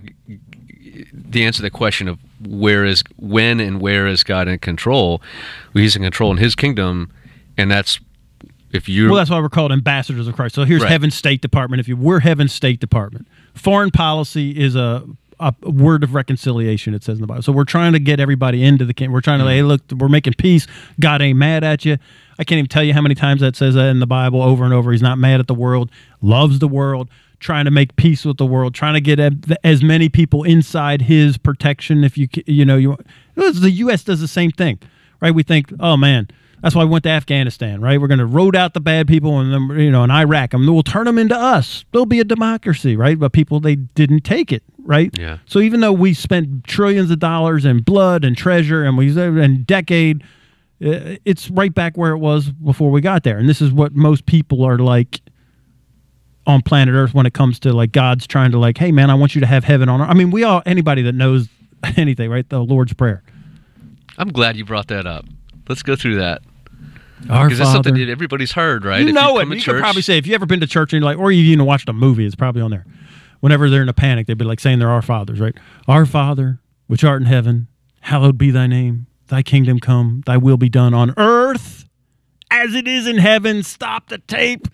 The 1.13 1.43
answer 1.45 1.57
to 1.57 1.61
the 1.63 1.69
question 1.69 2.07
of 2.07 2.17
where 2.45 2.83
is 2.83 3.03
when 3.17 3.59
and 3.59 3.79
where 3.79 4.07
is 4.07 4.23
God 4.23 4.47
in 4.47 4.57
control? 4.59 5.21
Well, 5.73 5.83
he's 5.83 5.95
in 5.95 6.01
control 6.01 6.31
in 6.31 6.37
His 6.37 6.55
kingdom, 6.55 7.11
and 7.57 7.69
that's 7.69 7.99
if 8.71 8.89
you 8.89 9.07
Well, 9.07 9.15
that's 9.15 9.29
why 9.29 9.39
we're 9.39 9.49
called 9.49 9.71
ambassadors 9.71 10.27
of 10.27 10.35
Christ. 10.35 10.55
So 10.55 10.63
here's 10.65 10.81
Right. 10.83 10.91
Heaven's 10.91 11.15
State 11.15 11.41
Department. 11.41 11.79
If 11.79 11.87
you 11.87 11.95
we're 11.97 12.19
Heaven's 12.19 12.53
State 12.53 12.79
Department, 12.79 13.27
foreign 13.53 13.91
policy 13.91 14.51
is 14.51 14.75
a, 14.75 15.03
a 15.39 15.53
word 15.63 16.03
of 16.03 16.13
reconciliation. 16.13 16.93
It 16.93 17.03
says 17.03 17.17
in 17.17 17.21
the 17.21 17.27
Bible. 17.27 17.43
So 17.43 17.51
we're 17.51 17.63
trying 17.63 17.93
to 17.93 17.99
get 17.99 18.19
everybody 18.19 18.63
into 18.63 18.85
the 18.85 18.93
kingdom. 18.93 19.13
We're 19.13 19.21
trying 19.21 19.39
to 19.39 19.45
Mm-hmm. 19.45 19.51
hey, 19.53 19.61
look, 19.63 19.81
we're 19.97 20.09
making 20.09 20.33
peace. 20.33 20.67
God 20.99 21.21
ain't 21.21 21.37
mad 21.37 21.63
at 21.63 21.85
you. 21.85 21.97
I 22.39 22.43
can't 22.43 22.59
even 22.59 22.69
tell 22.69 22.83
you 22.83 22.93
how 22.93 23.01
many 23.01 23.15
times 23.15 23.41
that 23.41 23.55
says 23.55 23.75
that 23.75 23.87
in 23.87 23.99
the 23.99 24.07
Bible 24.07 24.41
over 24.41 24.63
and 24.63 24.73
over. 24.73 24.91
He's 24.91 25.01
not 25.01 25.17
mad 25.17 25.39
at 25.39 25.47
the 25.47 25.55
world. 25.55 25.89
Loves 26.21 26.59
the 26.59 26.67
world. 26.67 27.09
Trying 27.39 27.65
to 27.65 27.71
make 27.71 27.95
peace 27.95 28.25
with 28.25 28.37
the 28.37 28.45
world. 28.47 28.73
Trying 28.73 28.95
to 28.95 29.01
get 29.01 29.19
as 29.63 29.83
many 29.83 30.09
people 30.09 30.43
inside 30.43 31.03
His 31.03 31.37
protection. 31.37 32.03
If 32.03 32.17
you 32.17 32.27
you 32.47 32.65
know 32.65 32.77
you 32.77 32.97
the 33.35 33.69
U.S. 33.71 34.03
does 34.03 34.19
the 34.21 34.27
same 34.27 34.49
thing, 34.51 34.79
right? 35.21 35.33
We 35.33 35.43
think, 35.43 35.71
oh 35.79 35.97
man. 35.97 36.27
That's 36.67 36.75
why 36.75 36.83
we 36.83 36.89
went 36.89 37.05
to 37.05 37.09
Afghanistan, 37.09 37.79
right? 37.79 38.01
We're 38.01 38.09
going 38.09 38.19
to 38.19 38.25
root 38.25 38.53
out 38.53 38.73
the 38.73 38.81
bad 38.81 39.07
people, 39.07 39.39
and 39.39 39.53
then 39.53 39.79
you 39.79 39.89
know, 39.89 40.03
in 40.03 40.11
Iraq, 40.11 40.53
and 40.53 40.67
we'll 40.67 40.83
turn 40.83 41.05
them 41.05 41.17
into 41.17 41.33
us. 41.33 41.85
There'll 41.93 42.05
be 42.05 42.19
a 42.19 42.25
democracy, 42.25 42.97
right? 42.97 43.17
But 43.17 43.31
people 43.31 43.61
they 43.61 43.77
didn't 43.77 44.25
take 44.25 44.51
it, 44.51 44.63
right? 44.79 45.17
Yeah. 45.17 45.37
So 45.45 45.59
even 45.59 45.79
though 45.79 45.93
we 45.93 46.13
spent 46.13 46.65
trillions 46.65 47.09
of 47.09 47.19
dollars 47.19 47.63
in 47.63 47.83
blood 47.83 48.25
and 48.25 48.35
treasure, 48.35 48.83
and 48.83 48.97
we 48.97 49.17
and 49.17 49.65
decade, 49.65 50.23
uh, 50.85 51.15
it's 51.23 51.49
right 51.49 51.73
back 51.73 51.95
where 51.95 52.11
it 52.11 52.17
was 52.17 52.49
before 52.51 52.91
we 52.91 52.99
got 52.99 53.23
there. 53.23 53.37
And 53.37 53.47
this 53.47 53.61
is 53.61 53.71
what 53.71 53.95
most 53.95 54.25
people 54.25 54.65
are 54.65 54.77
like 54.77 55.21
on 56.45 56.61
planet 56.61 56.95
Earth 56.95 57.13
when 57.13 57.25
it 57.25 57.33
comes 57.33 57.61
to 57.61 57.71
like 57.71 57.93
God's 57.93 58.27
trying 58.27 58.51
to 58.51 58.59
like, 58.59 58.77
hey 58.77 58.91
man, 58.91 59.09
I 59.09 59.13
want 59.13 59.35
you 59.35 59.39
to 59.39 59.47
have 59.47 59.63
heaven 59.63 59.87
on 59.87 60.01
earth. 60.01 60.09
I 60.09 60.15
mean, 60.15 60.31
we 60.31 60.43
all 60.43 60.61
anybody 60.65 61.03
that 61.03 61.15
knows 61.15 61.47
anything, 61.95 62.29
right? 62.29 62.49
The 62.49 62.59
Lord's 62.59 62.91
prayer. 62.91 63.23
I'm 64.17 64.33
glad 64.33 64.57
you 64.57 64.65
brought 64.65 64.87
that 64.89 65.07
up. 65.07 65.23
Let's 65.69 65.81
go 65.81 65.95
through 65.95 66.15
that 66.15 66.41
Our 67.29 67.45
because 67.45 67.59
that's 67.59 67.71
something 67.71 67.95
that 67.95 68.09
everybody's 68.09 68.51
heard, 68.51 68.85
right? 68.85 69.01
You 69.01 69.07
If 69.09 69.13
know 69.15 69.37
come 69.39 69.41
it. 69.41 69.45
to 69.45 69.55
You 69.55 69.61
church- 69.61 69.75
could 69.75 69.81
probably 69.81 70.01
say 70.03 70.17
if 70.17 70.27
you 70.27 70.35
ever 70.35 70.45
been 70.45 70.59
to 70.59 70.67
church 70.67 70.93
and 70.93 71.01
you're 71.01 71.09
like, 71.11 71.17
or 71.19 71.31
you've 71.31 71.47
even 71.47 71.65
watched 71.65 71.89
a 71.89 71.93
movie, 71.93 72.25
it's 72.25 72.35
probably 72.35 72.61
on 72.61 72.71
there. 72.71 72.85
Whenever 73.39 73.69
they're 73.69 73.81
in 73.81 73.89
a 73.89 73.93
panic, 73.93 74.27
they'd 74.27 74.37
be 74.37 74.45
like 74.45 74.59
saying 74.59 74.79
they're 74.79 74.89
our 74.89 75.01
fathers, 75.01 75.39
right? 75.39 75.55
Our 75.87 76.05
Father, 76.05 76.59
which 76.87 77.03
art 77.03 77.21
in 77.21 77.27
heaven, 77.27 77.67
hallowed 78.01 78.37
be 78.37 78.51
thy 78.51 78.67
name. 78.67 79.07
Thy 79.27 79.43
kingdom 79.43 79.79
come. 79.79 80.21
Thy 80.25 80.37
will 80.37 80.57
be 80.57 80.69
done 80.69 80.93
on 80.93 81.13
earth 81.17 81.85
as 82.49 82.73
it 82.73 82.87
is 82.87 83.05
in 83.07 83.17
heaven. 83.17 83.61
Stop 83.63 84.07
the 84.09 84.19
tape. 84.19 84.67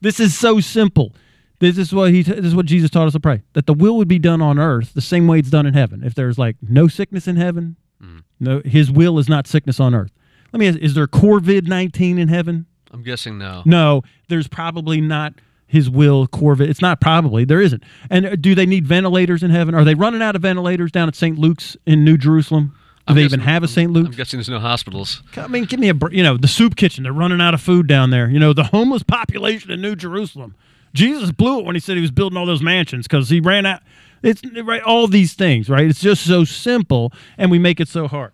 This 0.00 0.20
is 0.20 0.36
so 0.38 0.60
simple. 0.60 1.14
This 1.60 1.78
is 1.78 1.92
what 1.92 2.10
he. 2.12 2.22
This 2.22 2.44
is 2.44 2.54
what 2.54 2.66
Jesus 2.66 2.90
taught 2.90 3.06
us 3.06 3.14
to 3.14 3.20
pray: 3.20 3.42
that 3.54 3.66
the 3.66 3.74
will 3.74 3.96
would 3.96 4.08
be 4.08 4.18
done 4.18 4.40
on 4.42 4.58
earth 4.58 4.92
the 4.94 5.00
same 5.00 5.26
way 5.26 5.38
it's 5.38 5.50
done 5.50 5.66
in 5.66 5.74
heaven. 5.74 6.02
If 6.04 6.14
there's 6.14 6.38
like 6.38 6.56
no 6.62 6.88
sickness 6.88 7.26
in 7.26 7.36
heaven, 7.36 7.76
mm. 8.02 8.22
no, 8.38 8.60
His 8.64 8.90
will 8.90 9.18
is 9.18 9.28
not 9.28 9.46
sickness 9.46 9.80
on 9.80 9.94
earth. 9.94 10.12
Let 10.54 10.60
me 10.60 10.68
ask: 10.68 10.78
Is 10.78 10.94
there 10.94 11.08
COVID 11.08 11.66
nineteen 11.66 12.16
in 12.16 12.28
heaven? 12.28 12.66
I'm 12.92 13.02
guessing 13.02 13.38
no. 13.38 13.62
No, 13.64 14.02
there's 14.28 14.46
probably 14.46 15.00
not 15.00 15.34
his 15.66 15.90
will 15.90 16.28
Corvette. 16.28 16.70
It's 16.70 16.80
not 16.80 17.00
probably. 17.00 17.44
There 17.44 17.60
isn't. 17.60 17.82
And 18.08 18.24
uh, 18.24 18.36
do 18.36 18.54
they 18.54 18.64
need 18.64 18.86
ventilators 18.86 19.42
in 19.42 19.50
heaven? 19.50 19.74
Are 19.74 19.82
they 19.82 19.96
running 19.96 20.22
out 20.22 20.36
of 20.36 20.42
ventilators 20.42 20.92
down 20.92 21.08
at 21.08 21.16
St. 21.16 21.36
Luke's 21.36 21.76
in 21.86 22.04
New 22.04 22.16
Jerusalem? 22.16 22.68
Do 22.68 23.02
I'm 23.08 23.16
they 23.16 23.24
even 23.24 23.40
have 23.40 23.64
a 23.64 23.68
St. 23.68 23.90
Luke's? 23.90 24.10
I'm 24.10 24.14
guessing 24.14 24.38
there's 24.38 24.48
no 24.48 24.60
hospitals. 24.60 25.24
I 25.36 25.48
mean, 25.48 25.64
give 25.64 25.80
me 25.80 25.90
a, 25.90 25.94
you 26.12 26.22
know, 26.22 26.36
the 26.36 26.46
soup 26.46 26.76
kitchen. 26.76 27.02
They're 27.02 27.12
running 27.12 27.40
out 27.40 27.52
of 27.52 27.60
food 27.60 27.88
down 27.88 28.10
there. 28.10 28.30
You 28.30 28.38
know, 28.38 28.52
the 28.52 28.62
homeless 28.62 29.02
population 29.02 29.72
in 29.72 29.82
New 29.82 29.96
Jerusalem. 29.96 30.54
Jesus 30.92 31.32
blew 31.32 31.58
it 31.58 31.64
when 31.64 31.74
he 31.74 31.80
said 31.80 31.96
he 31.96 32.00
was 32.00 32.12
building 32.12 32.36
all 32.36 32.46
those 32.46 32.62
mansions 32.62 33.08
because 33.08 33.28
he 33.28 33.40
ran 33.40 33.66
out. 33.66 33.82
It's 34.22 34.40
right, 34.62 34.82
all 34.82 35.08
these 35.08 35.34
things, 35.34 35.68
right? 35.68 35.90
It's 35.90 36.00
just 36.00 36.24
so 36.24 36.44
simple, 36.44 37.12
and 37.36 37.50
we 37.50 37.58
make 37.58 37.80
it 37.80 37.88
so 37.88 38.06
hard. 38.06 38.30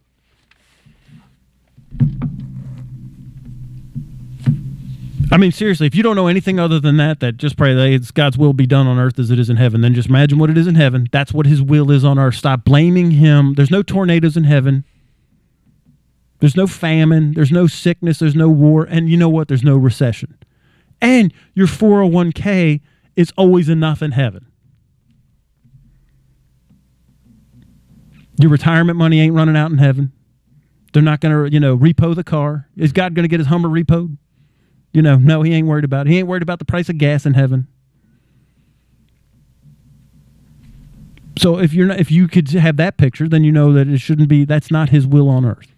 I 5.33 5.37
mean, 5.37 5.53
seriously, 5.53 5.87
if 5.87 5.95
you 5.95 6.03
don't 6.03 6.17
know 6.17 6.27
anything 6.27 6.59
other 6.59 6.81
than 6.81 6.97
that, 6.97 7.21
that 7.21 7.37
just 7.37 7.57
pray 7.57 7.73
that 7.73 7.89
it's 7.89 8.11
God's 8.11 8.37
will 8.37 8.53
be 8.53 8.67
done 8.67 8.89
on 8.89 8.99
earth 8.99 9.17
as 9.19 9.31
it 9.31 9.39
is 9.39 9.49
in 9.49 9.57
heaven, 9.57 9.81
then 9.81 9.95
just 9.95 10.09
imagine 10.09 10.39
what 10.39 10.51
it 10.51 10.59
is 10.59 10.67
in 10.67 10.75
heaven. 10.75 11.07
That's 11.13 11.33
what 11.33 11.47
his 11.47 11.63
will 11.63 11.93
is 11.93 12.05
on 12.05 12.19
earth. 12.19 12.35
Stop 12.35 12.65
blaming 12.65 13.13
him. 13.13 13.55
There's 13.55 13.71
no 13.71 13.83
tornadoes 13.83 14.37
in 14.37 14.43
heaven. 14.45 14.85
There's 16.41 16.57
no 16.57 16.67
famine. 16.67 17.33
There's 17.35 17.53
no 17.53 17.69
sickness. 17.69 18.19
There's 18.19 18.35
no 18.35 18.49
war. 18.49 18.85
And 18.85 19.09
you 19.09 19.17
know 19.17 19.29
what? 19.29 19.47
There's 19.47 19.63
no 19.63 19.77
recession. 19.77 20.37
And 21.01 21.33
your 21.55 21.69
401k 21.69 22.81
is 23.15 23.33
always 23.37 23.69
enough 23.69 24.03
in 24.03 24.11
heaven. 24.13 24.47
Your 28.39 28.51
retirement 28.51 28.99
money 28.99 29.21
ain't 29.21 29.35
running 29.35 29.57
out 29.57 29.71
in 29.71 29.79
heaven. 29.79 30.13
They're 30.93 31.03
not 31.03 31.21
going 31.21 31.45
to, 31.45 31.53
you 31.53 31.61
know, 31.61 31.77
repo 31.77 32.15
the 32.15 32.25
car. 32.25 32.69
Is 32.77 32.93
God 32.93 33.15
going 33.15 33.25
to 33.25 33.29
get 33.29 33.41
his 33.41 33.47
Hummer 33.47 33.69
repoed? 33.69 34.17
You 34.93 35.03
know, 35.03 35.17
no, 35.17 35.43
he 35.43 35.53
ain't 35.55 35.69
worried 35.69 35.85
about 35.85 36.07
it. 36.07 36.11
He 36.11 36.19
ain't 36.19 36.27
worried 36.27 36.43
about 36.43 36.59
the 36.59 36.65
price 36.65 36.89
of 36.89 36.99
gas 36.99 37.25
in 37.25 37.35
heaven. 37.35 37.69
So 41.39 41.59
if 41.59 41.73
you're 41.73 41.87
not, 41.87 42.01
if 42.01 42.11
you 42.11 42.29
could 42.29 42.51
have 42.51 42.77
that 42.77 42.97
picture, 42.97 43.29
then 43.29 43.45
you 43.45 43.53
know 43.53 43.73
that 43.73 43.89
it 43.89 43.99
shouldn't 43.99 44.29
be. 44.29 44.45
That's 44.45 44.71
not 44.71 44.91
his 44.91 45.07
will 45.07 45.29
on 45.29 45.45
earth. 45.45 45.75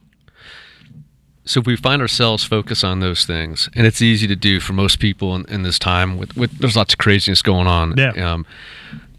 So 1.44 1.60
if 1.60 1.66
we 1.66 1.76
find 1.76 2.00
ourselves 2.00 2.44
focus 2.44 2.82
on 2.82 3.00
those 3.00 3.24
things, 3.24 3.68
and 3.74 3.86
it's 3.86 4.00
easy 4.00 4.26
to 4.28 4.36
do 4.36 4.60
for 4.60 4.72
most 4.72 4.98
people 4.98 5.34
in, 5.34 5.44
in 5.46 5.62
this 5.62 5.78
time, 5.78 6.16
with, 6.16 6.36
with 6.36 6.58
there's 6.58 6.76
lots 6.76 6.94
of 6.94 6.98
craziness 6.98 7.42
going 7.42 7.66
on. 7.66 7.96
Yeah. 7.96 8.10
Um, 8.32 8.46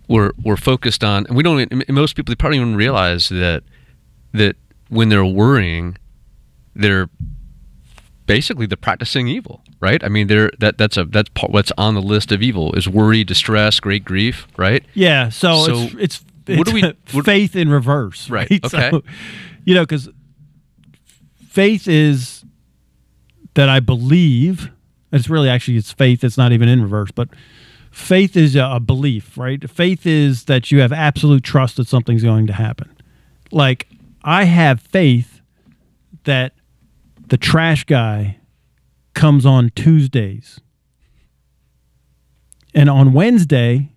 we're 0.08 0.32
we're 0.44 0.58
focused 0.58 1.04
on, 1.04 1.26
and 1.28 1.38
we 1.38 1.44
don't. 1.44 1.60
and 1.72 1.86
Most 1.90 2.16
people 2.16 2.32
they 2.32 2.36
probably 2.36 2.58
don't 2.58 2.68
even 2.68 2.78
realize 2.78 3.30
that 3.30 3.64
that 4.34 4.56
when 4.94 5.10
they're 5.10 5.26
worrying, 5.26 5.98
they're 6.76 7.10
basically 8.26 8.66
they're 8.66 8.78
practicing 8.78 9.28
evil, 9.28 9.64
right? 9.80 10.04
I 10.04 10.08
mean, 10.10 10.28
they're 10.28 10.52
that 10.60 10.78
that's 10.78 10.98
a 10.98 11.06
that's 11.06 11.30
part, 11.30 11.52
what's 11.52 11.72
on 11.78 11.94
the 11.96 12.02
list 12.02 12.32
of 12.32 12.42
evil 12.42 12.74
is 12.74 12.88
worry, 12.88 13.24
distress, 13.24 13.80
great 13.80 14.06
grief, 14.06 14.48
right? 14.58 14.84
Yeah, 14.94 15.30
so, 15.30 15.66
So, 15.66 15.98
it's 15.98 16.24
it's, 16.48 16.58
what 16.58 16.68
do 16.68 16.74
we- 16.74 16.82
what- 17.12 17.26
faith 17.26 17.56
in 17.56 17.70
reverse, 17.70 18.30
Right, 18.30 18.50
right? 18.50 18.66
okay. 18.74 18.90
So, 18.92 19.04
you 19.66 19.76
know, 19.76 19.84
because 19.84 20.10
faith 21.48 21.88
is 21.88 22.44
that 23.56 23.70
I 23.70 23.80
believe. 23.80 24.70
It's 25.12 25.30
really 25.30 25.48
actually 25.50 25.78
it's 25.78 25.92
faith. 25.92 26.24
It's 26.24 26.38
not 26.40 26.52
even 26.54 26.68
in 26.68 26.82
reverse, 26.82 27.12
but 27.12 27.30
faith 27.92 28.36
is 28.36 28.56
a, 28.56 28.64
a 28.64 28.80
belief, 28.80 29.38
right? 29.38 29.70
Faith 29.70 30.08
is 30.08 30.46
that 30.46 30.72
you 30.72 30.82
have 30.82 30.92
absolute 30.92 31.44
trust 31.44 31.78
that 31.78 31.88
something's 31.88 32.24
going 32.24 32.48
to 32.48 32.54
happen. 32.54 32.90
Like 33.52 33.88
I 34.24 34.46
have 34.46 34.80
faith 34.82 35.42
that 36.24 36.54
the 37.28 37.38
trash 37.38 37.84
guy 37.84 38.38
comes 39.14 39.46
on 39.46 39.72
Tuesdays. 39.76 40.60
And 42.74 42.90
on 42.90 43.14
Wednesday, 43.14 43.92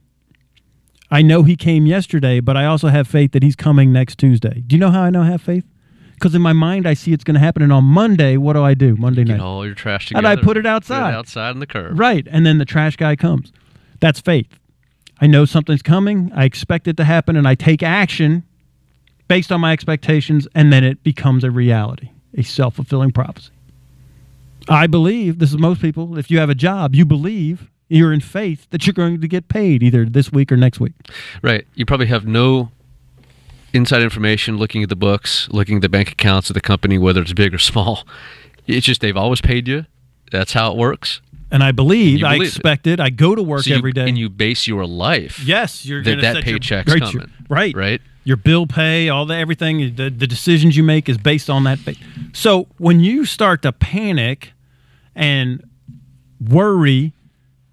I 1.10 1.22
know 1.22 1.44
he 1.44 1.56
came 1.56 1.86
yesterday, 1.86 2.40
but 2.40 2.56
I 2.56 2.66
also 2.66 2.88
have 2.88 3.06
faith 3.08 3.32
that 3.32 3.42
he's 3.42 3.56
coming 3.56 3.92
next 3.92 4.18
Tuesday. 4.18 4.62
Do 4.66 4.74
you 4.76 4.80
know 4.80 4.90
how 4.90 5.02
I 5.02 5.10
know 5.10 5.22
I 5.22 5.26
have 5.30 5.42
faith? 5.42 5.64
Because 6.14 6.34
in 6.34 6.42
my 6.42 6.52
mind, 6.52 6.86
I 6.86 6.94
see 6.94 7.12
it's 7.12 7.24
going 7.24 7.34
to 7.34 7.40
happen. 7.40 7.62
And 7.62 7.72
on 7.72 7.84
Monday, 7.84 8.36
what 8.36 8.54
do 8.54 8.62
I 8.62 8.74
do? 8.74 8.96
Monday 8.96 9.24
Get 9.24 9.36
night. 9.36 9.40
all 9.44 9.64
your 9.64 9.74
trash 9.74 10.08
together, 10.08 10.26
And. 10.26 10.38
I 10.38 10.42
put 10.42 10.56
it 10.56 10.66
outside. 10.66 11.14
outside 11.14 11.50
in 11.50 11.60
the 11.60 11.66
curb. 11.66 11.98
Right. 11.98 12.26
And 12.30 12.44
then 12.44 12.58
the 12.58 12.64
trash 12.64 12.96
guy 12.96 13.16
comes. 13.16 13.52
That's 14.00 14.20
faith. 14.20 14.58
I 15.20 15.26
know 15.26 15.44
something's 15.44 15.82
coming. 15.82 16.30
I 16.34 16.44
expect 16.44 16.88
it 16.88 16.96
to 16.98 17.04
happen, 17.04 17.36
and 17.36 17.46
I 17.46 17.54
take 17.54 17.82
action 17.82 18.44
based 19.28 19.50
on 19.52 19.60
my 19.60 19.72
expectations, 19.72 20.46
and 20.54 20.72
then 20.72 20.84
it 20.84 21.02
becomes 21.02 21.44
a 21.44 21.50
reality, 21.50 22.10
a 22.34 22.42
self 22.42 22.74
fulfilling 22.76 23.12
prophecy. 23.12 23.50
I 24.68 24.86
believe 24.86 25.38
this 25.38 25.50
is 25.50 25.58
most 25.58 25.80
people. 25.80 26.18
If 26.18 26.30
you 26.30 26.38
have 26.38 26.50
a 26.50 26.54
job, 26.54 26.94
you 26.94 27.04
believe 27.04 27.70
you're 27.88 28.12
in 28.12 28.20
faith 28.20 28.66
that 28.70 28.86
you're 28.86 28.94
going 28.94 29.20
to 29.20 29.28
get 29.28 29.48
paid 29.48 29.82
either 29.82 30.04
this 30.04 30.32
week 30.32 30.50
or 30.50 30.56
next 30.56 30.80
week. 30.80 30.92
Right. 31.40 31.66
You 31.76 31.86
probably 31.86 32.06
have 32.06 32.26
no 32.26 32.70
inside 33.72 34.02
information 34.02 34.56
looking 34.56 34.82
at 34.82 34.88
the 34.88 34.96
books, 34.96 35.48
looking 35.50 35.76
at 35.76 35.82
the 35.82 35.88
bank 35.88 36.10
accounts 36.10 36.50
of 36.50 36.54
the 36.54 36.60
company, 36.60 36.98
whether 36.98 37.20
it's 37.22 37.32
big 37.32 37.54
or 37.54 37.58
small. 37.58 38.04
It's 38.66 38.84
just 38.84 39.00
they've 39.00 39.16
always 39.16 39.40
paid 39.40 39.68
you. 39.68 39.86
That's 40.32 40.52
how 40.52 40.72
it 40.72 40.76
works. 40.76 41.20
And 41.52 41.62
I 41.62 41.70
believe, 41.70 42.18
You 42.18 42.26
I 42.26 42.34
believe 42.34 42.48
it. 42.48 42.56
expect 42.56 42.88
it. 42.88 42.98
I 42.98 43.10
go 43.10 43.36
to 43.36 43.42
work 43.44 43.62
So 43.62 43.70
you- 43.70 43.76
every 43.76 43.92
day. 43.92 44.08
and 44.08 44.18
you 44.18 44.28
base 44.28 44.66
your 44.66 44.84
life. 44.84 45.38
yes, 45.46 45.86
you're 45.86 46.02
that 46.02 46.20
that 46.22 46.34
set 46.36 46.46
your- 46.46 46.58
paycheck's 46.58 46.92
right, 46.92 47.00
coming. 47.02 47.30
right, 47.48 47.76
Right. 47.76 48.02
Your 48.26 48.36
bill 48.36 48.66
pay, 48.66 49.08
all 49.08 49.24
the 49.24 49.36
everything, 49.36 49.94
the, 49.94 50.10
the 50.10 50.26
decisions 50.26 50.76
you 50.76 50.82
make 50.82 51.08
is 51.08 51.16
based 51.16 51.48
on 51.48 51.62
that. 51.62 51.78
So 52.32 52.66
when 52.76 52.98
you 52.98 53.24
start 53.24 53.62
to 53.62 53.70
panic 53.70 54.52
and 55.14 55.62
worry, 56.40 57.12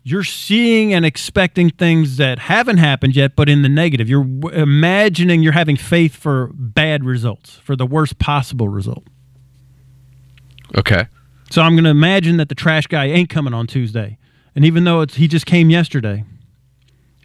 you're 0.04 0.24
seeing 0.24 0.94
and 0.94 1.08
expecting 1.08 1.72
things 1.72 2.18
that 2.18 2.38
haven't 2.38 2.78
happened 2.78 3.16
yet, 3.16 3.36
but 3.36 3.50
in 3.50 3.64
the 3.64 3.68
negative. 3.68 4.08
You're 4.08 4.26
w- 4.26 4.56
imagining 4.56 5.42
you're 5.42 5.54
having 5.54 5.76
faith 5.76 6.16
for 6.16 6.52
bad 6.54 7.04
results, 7.04 7.56
for 7.64 7.76
the 7.76 7.88
worst 7.88 8.20
possible 8.20 8.70
result. 8.70 9.06
Okay. 10.78 11.08
So 11.50 11.64
I'm 11.64 11.74
going 11.74 11.86
to 11.86 11.90
imagine 11.90 12.38
that 12.38 12.50
the 12.50 12.56
trash 12.56 12.86
guy 12.86 13.06
ain't 13.06 13.30
coming 13.30 13.56
on 13.56 13.66
Tuesday. 13.66 14.20
And 14.56 14.66
even 14.66 14.84
though 14.84 15.02
it's 15.02 15.16
he 15.16 15.28
just 15.28 15.48
came 15.48 15.72
yesterday, 15.72 16.26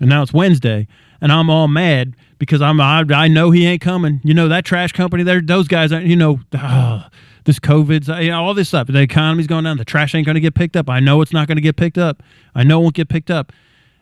and 0.01 0.09
now 0.09 0.22
it's 0.22 0.33
Wednesday, 0.33 0.89
and 1.20 1.31
I'm 1.31 1.51
all 1.51 1.68
mad 1.68 2.16
because 2.39 2.62
I'm 2.62 2.80
I, 2.80 3.05
I 3.11 3.28
know 3.28 3.51
he 3.51 3.66
ain't 3.66 3.80
coming. 3.80 4.20
You 4.24 4.34
know 4.34 4.49
that 4.49 4.64
trash 4.64 4.93
company 4.93 5.22
there, 5.22 5.41
those 5.41 5.68
guys. 5.68 5.91
You 5.91 6.16
know, 6.16 6.41
ah, 6.55 7.11
this 7.45 7.59
COVID's 7.59 8.09
you 8.09 8.30
know, 8.30 8.45
all 8.45 8.55
this 8.55 8.68
stuff. 8.68 8.89
The 8.89 9.01
economy's 9.01 9.47
going 9.47 9.64
down. 9.64 9.78
The 9.78 9.84
trash 9.84 10.14
ain't 10.14 10.26
going 10.26 10.34
to 10.34 10.41
get 10.41 10.55
picked 10.55 10.76
up. 10.76 10.89
I 10.89 11.01
know 11.01 11.22
it's 11.22 11.32
not 11.32 11.49
going 11.49 11.57
to 11.57 11.62
get 11.62 11.76
picked 11.76 11.99
up. 11.99 12.22
I 12.55 12.62
know 12.62 12.80
it 12.80 12.82
won't 12.82 12.95
get 12.95 13.09
picked 13.09 13.30
up. 13.30 13.53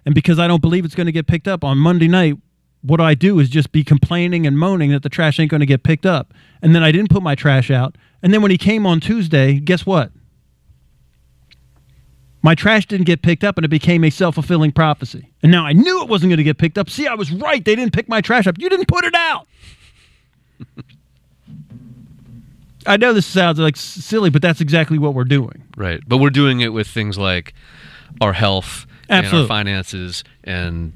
And 0.05 0.15
because 0.15 0.39
I 0.39 0.47
don't 0.47 0.61
believe 0.61 0.85
it's 0.85 0.95
going 0.95 1.07
to 1.07 1.13
get 1.13 1.27
picked 1.27 1.49
up 1.49 1.65
on 1.65 1.79
Monday 1.79 2.09
night, 2.09 2.37
what 2.83 3.01
I 3.01 3.15
do 3.15 3.39
is 3.41 3.49
just 3.49 3.73
be 3.73 3.83
complaining 3.83 4.47
and 4.47 4.59
moaning 4.59 4.93
that 4.93 5.03
the 5.03 5.09
trash 5.09 5.41
ain't 5.41 5.51
going 5.51 5.61
to 5.61 5.67
get 5.67 5.83
picked 5.83 6.07
up. 6.07 6.33
And 6.63 6.75
then 6.75 6.85
I 6.85 6.93
didn't 6.93 7.11
put 7.11 7.23
my 7.23 7.35
trash 7.35 7.71
out. 7.71 7.97
And 8.23 8.33
then 8.33 8.43
when 8.43 8.51
he 8.51 8.59
came 8.59 8.87
on 8.87 9.01
Tuesday, 9.01 9.59
guess 9.59 9.85
what? 9.85 10.13
My 12.47 12.55
trash 12.55 12.87
didn't 12.87 13.07
get 13.07 13.23
picked 13.23 13.43
up 13.43 13.59
and 13.59 13.65
it 13.65 13.69
became 13.71 14.05
a 14.05 14.11
self 14.11 14.37
fulfilling 14.37 14.71
prophecy. 14.71 15.29
And 15.43 15.51
now 15.51 15.67
I 15.67 15.73
knew 15.73 16.01
it 16.03 16.09
wasn't 16.09 16.31
going 16.31 16.37
to 16.37 16.45
get 16.45 16.59
picked 16.59 16.79
up. 16.79 16.89
See, 16.89 17.09
I 17.09 17.15
was 17.15 17.33
right. 17.33 17.65
They 17.65 17.75
didn't 17.75 17.93
pick 17.93 18.09
my 18.09 18.21
trash 18.21 18.47
up. 18.47 18.55
You 18.57 18.69
didn't 18.69 18.87
put 18.87 19.05
it 19.05 19.17
out. 19.17 19.49
I 22.87 22.99
know 22.99 23.13
this 23.13 23.27
sounds 23.27 23.59
like 23.59 23.77
silly, 23.77 24.31
but 24.31 24.43
that's 24.43 24.61
exactly 24.61 24.97
what 24.97 25.13
we're 25.13 25.25
doing. 25.25 25.65
Right. 25.77 26.01
But 26.07 26.19
we're 26.19 26.31
doing 26.31 26.61
it 26.61 26.69
with 26.69 26.87
things 26.87 27.19
like 27.19 27.53
our 28.21 28.33
health 28.33 28.87
and 29.09 29.27
Absolutely. 29.27 29.43
our 29.43 29.49
finances 29.49 30.23
and 30.45 30.93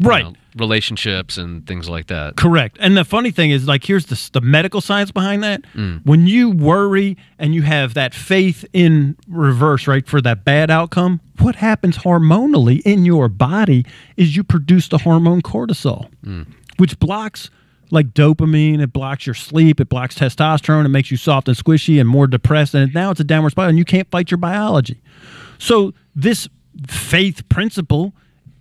Right. 0.00 0.24
know, 0.24 0.34
relationships 0.56 1.36
and 1.36 1.66
things 1.66 1.88
like 1.88 2.06
that. 2.08 2.36
Correct. 2.36 2.76
And 2.80 2.96
the 2.96 3.04
funny 3.04 3.30
thing 3.30 3.50
is, 3.50 3.66
like, 3.66 3.84
here's 3.84 4.06
the, 4.06 4.30
the 4.32 4.40
medical 4.40 4.80
science 4.80 5.10
behind 5.10 5.42
that. 5.42 5.62
Mm. 5.74 6.04
When 6.04 6.26
you 6.26 6.50
worry 6.50 7.16
and 7.38 7.54
you 7.54 7.62
have 7.62 7.94
that 7.94 8.14
faith 8.14 8.64
in 8.72 9.16
reverse, 9.28 9.86
right, 9.86 10.06
for 10.06 10.20
that 10.22 10.44
bad 10.44 10.70
outcome, 10.70 11.20
what 11.38 11.56
happens 11.56 11.98
hormonally 11.98 12.80
in 12.82 13.04
your 13.04 13.28
body 13.28 13.84
is 14.16 14.36
you 14.36 14.44
produce 14.44 14.88
the 14.88 14.98
hormone 14.98 15.42
cortisol, 15.42 16.08
mm. 16.24 16.46
which 16.76 16.98
blocks 16.98 17.50
like 17.90 18.08
dopamine. 18.14 18.80
It 18.80 18.92
blocks 18.92 19.26
your 19.26 19.34
sleep. 19.34 19.80
It 19.80 19.88
blocks 19.88 20.16
testosterone. 20.16 20.84
It 20.84 20.88
makes 20.88 21.10
you 21.10 21.16
soft 21.16 21.48
and 21.48 21.56
squishy 21.56 22.00
and 22.00 22.08
more 22.08 22.26
depressed. 22.26 22.74
And 22.74 22.92
now 22.94 23.10
it's 23.10 23.20
a 23.20 23.24
downward 23.24 23.50
spiral, 23.50 23.70
and 23.70 23.78
you 23.78 23.84
can't 23.84 24.10
fight 24.10 24.30
your 24.30 24.38
biology. 24.38 25.00
So 25.58 25.94
this 26.14 26.48
faith 26.88 27.48
principle 27.48 28.14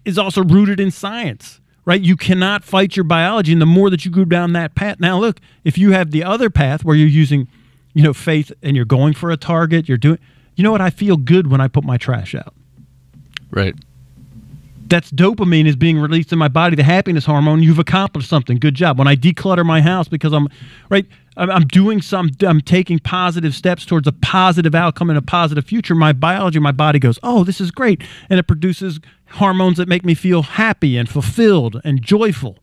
is 0.06 0.18
also 0.18 0.44
rooted 0.44 0.80
in 0.80 0.92
science, 0.92 1.60
right? 1.86 2.02
You 2.02 2.16
cannot 2.16 2.64
fight 2.64 2.96
your 2.96 3.04
biology, 3.04 3.52
and 3.52 3.62
the 3.62 3.66
more 3.66 3.90
that 3.90 4.06
you 4.06 4.12
go 4.12 4.26
down 4.26 4.54
that 4.54 4.76
path. 4.76 5.00
Now, 5.00 5.20
look, 5.20 5.40
if 5.64 5.78
you 5.78 5.92
have 5.92 6.12
the 6.12 6.24
other 6.24 6.50
path 6.50 6.84
where 6.84 6.96
you're 6.96 7.08
using, 7.08 7.48
you 7.94 8.04
know, 8.04 8.14
faith 8.14 8.52
and 8.62 8.76
you're 8.76 8.86
going 8.86 9.14
for 9.14 9.32
a 9.32 9.38
target, 9.38 9.88
you're 9.88 9.98
doing, 9.98 10.20
you 10.56 10.64
know 10.64 10.72
what? 10.72 10.82
I 10.82 10.90
feel 10.90 11.18
good 11.18 11.48
when 11.48 11.62
I 11.62 11.68
put 11.68 11.84
my 11.84 11.98
trash 11.98 12.36
out. 12.36 12.54
Right. 13.52 13.76
That's 14.88 15.12
dopamine 15.12 15.66
is 15.66 15.76
being 15.76 15.98
released 15.98 16.32
in 16.34 16.40
my 16.40 16.50
body, 16.50 16.76
the 16.76 16.84
happiness 16.84 17.26
hormone. 17.26 17.64
You've 17.64 17.80
accomplished 17.80 18.30
something. 18.30 18.58
Good 18.58 18.76
job. 18.76 19.00
When 19.00 19.08
I 19.08 19.16
declutter 19.16 19.66
my 19.66 19.82
house 19.82 20.08
because 20.08 20.34
I'm 20.34 20.48
right, 20.90 21.06
I'm, 21.36 21.66
doing 21.68 22.02
some, 22.02 22.30
I'm 22.42 22.62
taking 22.62 23.00
positive 23.00 23.56
steps 23.56 23.86
towards 23.86 24.08
a 24.08 24.12
positive 24.12 24.76
outcome 24.76 25.10
and 25.10 25.18
a 25.18 25.22
positive 25.22 25.66
future. 25.66 25.96
My 25.96 26.14
biology, 26.14 26.60
my 26.60 26.72
body 26.72 27.00
goes, 27.00 27.18
oh, 27.24 27.44
this 27.44 27.60
is 27.60 27.72
great, 27.72 28.04
and 28.30 28.40
it 28.40 28.48
produces 28.48 29.00
hormones 29.32 29.78
that 29.78 29.88
make 29.88 30.06
me 30.06 30.14
feel 30.14 30.44
happy 30.44 30.98
and 30.98 31.10
fulfilled 31.10 31.82
and 31.84 32.02
joyful. 32.02 32.60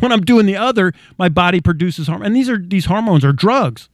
When 0.00 0.12
I'm 0.12 0.22
doing 0.22 0.46
the 0.46 0.56
other, 0.56 0.92
my 1.18 1.28
body 1.28 1.60
produces 1.60 2.06
hormones, 2.06 2.26
and 2.26 2.36
these 2.36 2.48
are 2.48 2.58
these 2.58 2.86
hormones 2.86 3.24
are 3.24 3.32
drugs. 3.32 3.88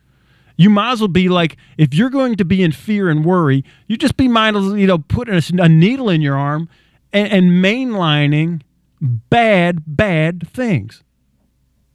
You 0.56 0.70
might 0.70 0.92
as 0.92 1.00
well 1.00 1.08
be 1.08 1.28
like, 1.28 1.56
if 1.76 1.94
you're 1.94 2.10
going 2.10 2.36
to 2.36 2.44
be 2.44 2.62
in 2.62 2.72
fear 2.72 3.10
and 3.10 3.24
worry, 3.24 3.64
you 3.86 3.96
just 3.96 4.16
be 4.16 4.28
mindful, 4.28 4.76
you 4.78 4.86
know, 4.86 4.98
putting 4.98 5.34
a, 5.34 5.62
a 5.62 5.68
needle 5.68 6.08
in 6.08 6.22
your 6.22 6.36
arm 6.36 6.68
and, 7.12 7.30
and 7.30 7.64
mainlining 7.64 8.62
bad, 9.00 9.82
bad 9.86 10.48
things. 10.48 11.02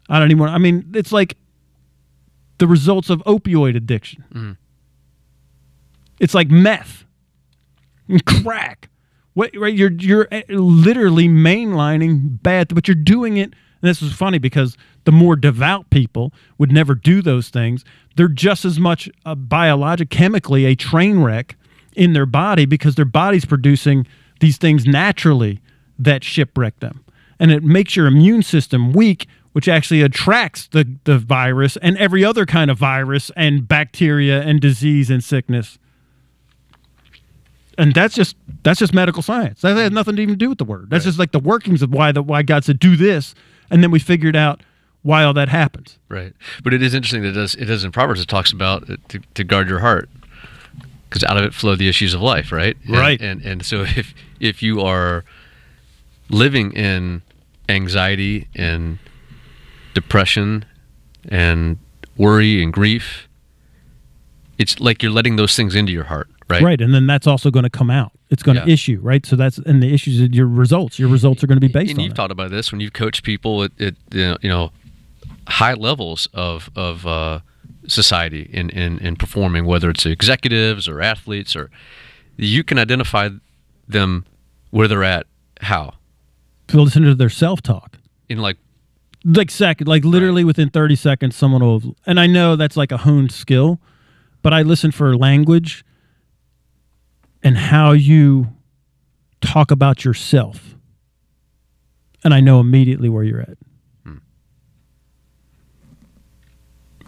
I 0.09 0.19
don't 0.19 0.29
even 0.31 0.47
I 0.47 0.57
mean, 0.57 0.91
it's 0.93 1.11
like 1.11 1.37
the 2.61 2.67
results 2.67 3.09
of 3.09 3.23
opioid 3.23 3.75
addiction. 3.75 4.23
It's 6.19 6.35
like 6.35 6.51
meth 6.51 7.05
crack. 8.43 8.87
What, 9.33 9.49
right? 9.57 9.73
You're, 9.73 9.91
you're 9.93 10.27
eh, 10.31 10.43
literally 10.47 11.27
mainlining 11.27 12.43
bad, 12.43 12.75
but 12.75 12.87
you're 12.87 12.93
doing 12.93 13.37
it. 13.37 13.45
And 13.45 13.89
this 13.89 14.03
is 14.03 14.13
funny 14.13 14.37
because 14.37 14.77
the 15.05 15.11
more 15.11 15.35
devout 15.35 15.89
people 15.89 16.33
would 16.59 16.71
never 16.71 16.93
do 16.93 17.23
those 17.23 17.49
things. 17.49 17.83
They're 18.15 18.27
just 18.27 18.63
as 18.63 18.79
much 18.79 19.09
a 19.25 19.35
biologic, 19.35 20.11
chemically, 20.11 20.65
a 20.65 20.75
train 20.75 21.23
wreck 21.23 21.57
in 21.95 22.13
their 22.13 22.27
body 22.27 22.67
because 22.67 22.93
their 22.93 23.05
body's 23.05 23.45
producing 23.45 24.05
these 24.39 24.57
things 24.57 24.85
naturally 24.85 25.61
that 25.97 26.23
shipwreck 26.23 26.79
them. 26.79 27.03
And 27.39 27.51
it 27.51 27.63
makes 27.63 27.95
your 27.95 28.05
immune 28.05 28.43
system 28.43 28.93
weak, 28.93 29.27
which 29.53 29.67
actually 29.67 30.01
attracts 30.01 30.67
the, 30.67 30.87
the 31.03 31.17
virus 31.17 31.77
and 31.77 31.97
every 31.97 32.23
other 32.23 32.45
kind 32.45 32.71
of 32.71 32.77
virus 32.77 33.31
and 33.35 33.67
bacteria 33.67 34.41
and 34.41 34.61
disease 34.61 35.09
and 35.09 35.23
sickness. 35.23 35.77
And 37.77 37.93
that's 37.93 38.13
just 38.13 38.35
that's 38.63 38.79
just 38.79 38.93
medical 38.93 39.21
science. 39.23 39.61
That 39.61 39.77
has 39.77 39.91
nothing 39.91 40.15
to 40.17 40.21
even 40.21 40.37
do 40.37 40.49
with 40.49 40.57
the 40.57 40.65
word. 40.65 40.89
That's 40.89 41.05
just 41.05 41.17
like 41.17 41.31
the 41.31 41.39
workings 41.39 41.81
of 41.81 41.91
why 41.93 42.11
the 42.11 42.21
why 42.21 42.43
God 42.43 42.63
said 42.65 42.79
do 42.79 42.95
this, 42.95 43.33
and 43.69 43.81
then 43.81 43.91
we 43.91 43.99
figured 43.99 44.35
out 44.35 44.61
why 45.03 45.23
all 45.23 45.33
that 45.33 45.49
happens. 45.49 45.97
Right. 46.09 46.33
But 46.63 46.73
it 46.73 46.83
is 46.83 46.93
interesting 46.93 47.23
that 47.23 47.29
it 47.29 47.33
does 47.33 47.55
it 47.55 47.65
does 47.65 47.83
in 47.83 47.91
Proverbs 47.91 48.21
it 48.21 48.27
talks 48.27 48.51
about 48.51 48.89
uh, 48.89 48.97
to, 49.07 49.19
to 49.35 49.43
guard 49.43 49.69
your 49.69 49.79
heart. 49.79 50.09
Because 51.09 51.23
out 51.23 51.37
of 51.37 51.43
it 51.43 51.53
flow 51.53 51.75
the 51.75 51.89
issues 51.89 52.13
of 52.13 52.21
life, 52.21 52.51
right? 52.51 52.77
And- 52.85 52.95
Right. 52.97 53.21
And 53.21 53.41
and 53.41 53.65
so 53.65 53.81
if 53.95 54.13
if 54.39 54.61
you 54.61 54.81
are 54.81 55.23
living 56.29 56.71
in 56.73 57.21
anxiety 57.69 58.47
and 58.53 58.99
depression 59.93 60.65
and 61.29 61.77
worry 62.17 62.61
and 62.63 62.71
grief, 62.73 63.27
it's 64.57 64.79
like 64.79 65.01
you're 65.01 65.11
letting 65.11 65.35
those 65.35 65.55
things 65.55 65.75
into 65.75 65.91
your 65.91 66.03
heart, 66.05 66.29
right? 66.49 66.61
Right, 66.61 66.81
and 66.81 66.93
then 66.93 67.07
that's 67.07 67.27
also 67.27 67.49
going 67.51 67.63
to 67.63 67.69
come 67.69 67.89
out. 67.89 68.11
It's 68.29 68.43
going 68.43 68.57
to 68.57 68.65
Yeah. 68.65 68.73
issue, 68.73 68.99
right? 69.01 69.25
So 69.25 69.35
that's 69.35 69.57
and 69.57 69.81
the 69.81 69.93
issues 69.93 70.19
your 70.33 70.47
results. 70.47 70.99
Your 70.99 71.09
results 71.09 71.43
are 71.43 71.47
going 71.47 71.59
to 71.59 71.65
be 71.67 71.71
based 71.71 71.91
and 71.91 72.01
you've 72.01 72.11
that. 72.11 72.15
talked 72.15 72.31
about 72.31 72.51
this 72.51 72.71
when 72.71 72.79
you've 72.79 72.93
coached 72.93 73.23
people 73.23 73.63
at, 73.63 73.71
at 73.81 73.95
you 74.11 74.21
know, 74.21 74.37
you 74.41 74.49
know 74.49 74.71
high 75.47 75.73
levels 75.73 76.27
of 76.33 76.69
of 76.75 77.05
uh, 77.05 77.39
society 77.87 78.49
in, 78.53 78.69
in 78.69 78.99
in 78.99 79.15
performing, 79.15 79.65
whether 79.65 79.89
it's 79.89 80.05
executives 80.05 80.87
or 80.87 81.01
athletes, 81.01 81.55
or 81.55 81.69
you 82.37 82.63
can 82.63 82.77
identify 82.79 83.29
them 83.87 84.25
where 84.69 84.87
they're 84.87 85.03
at. 85.03 85.25
How 85.61 85.95
to 86.67 86.81
listen 86.81 87.03
to 87.03 87.13
their 87.15 87.29
self 87.29 87.61
talk. 87.61 87.97
in 88.29 88.37
like 88.37 88.57
like 89.23 89.51
second 89.51 89.87
like 89.87 90.03
literally 90.03 90.43
within 90.43 90.69
30 90.69 90.95
seconds 90.95 91.35
someone 91.35 91.63
will 91.63 91.95
and 92.07 92.19
i 92.19 92.25
know 92.25 92.55
that's 92.55 92.75
like 92.75 92.91
a 92.91 92.97
honed 92.97 93.31
skill 93.31 93.79
but 94.41 94.53
i 94.53 94.61
listen 94.63 94.91
for 94.91 95.15
language 95.15 95.85
and 97.43 97.57
how 97.57 97.91
you 97.91 98.55
talk 99.41 99.71
about 99.71 100.05
yourself. 100.05 100.75
And 102.23 102.33
i 102.33 102.39
know 102.39 102.59
immediately 102.59 103.09
where 103.09 103.23
you're 103.23 103.41
at. 103.41 103.57
Hmm. 104.03 104.17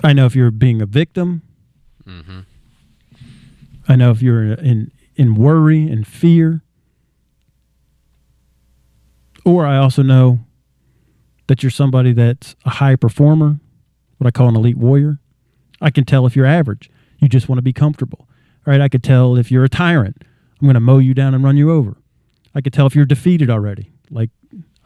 I 0.04 0.14
know 0.14 0.26
if 0.26 0.36
you're 0.36 0.52
being 0.52 0.82
a 0.82 0.86
victim. 0.86 1.44
Mm-hmm. 2.06 2.40
I 3.88 3.96
know 3.96 4.12
if 4.12 4.22
you're 4.22 4.54
in 4.54 4.92
in 5.16 5.36
worry 5.36 5.88
and 5.88 6.08
fear. 6.08 6.64
Or 9.46 9.66
I 9.68 9.78
also 9.78 10.02
know 10.02 10.40
that 11.54 11.62
you're 11.62 11.70
somebody 11.70 12.14
that's 12.14 12.56
a 12.66 12.72
high 12.72 12.96
performer, 12.96 13.60
what 14.18 14.26
I 14.26 14.32
call 14.32 14.50
an 14.50 14.56
elite 14.56 14.76
warrior. 14.76 15.20
I 15.82 15.92
can 15.92 16.04
tell 16.04 16.26
if 16.26 16.36
you're 16.36 16.48
average. 16.48 16.90
You 17.20 17.30
just 17.30 17.48
want 17.48 17.60
to 17.60 17.62
be 17.62 17.74
comfortable. 17.74 18.28
Right? 18.66 18.82
I 18.82 18.90
could 18.90 19.04
tell 19.04 19.38
if 19.38 19.52
you're 19.52 19.64
a 19.64 19.70
tyrant. 19.70 20.18
I'm 20.60 20.66
going 20.66 20.74
to 20.74 20.80
mow 20.80 20.98
you 20.98 21.14
down 21.14 21.36
and 21.36 21.44
run 21.44 21.56
you 21.56 21.70
over. 21.70 21.96
I 22.56 22.62
could 22.62 22.74
tell 22.74 22.88
if 22.88 22.96
you're 22.96 23.06
defeated 23.06 23.52
already. 23.52 23.92
Like 24.10 24.32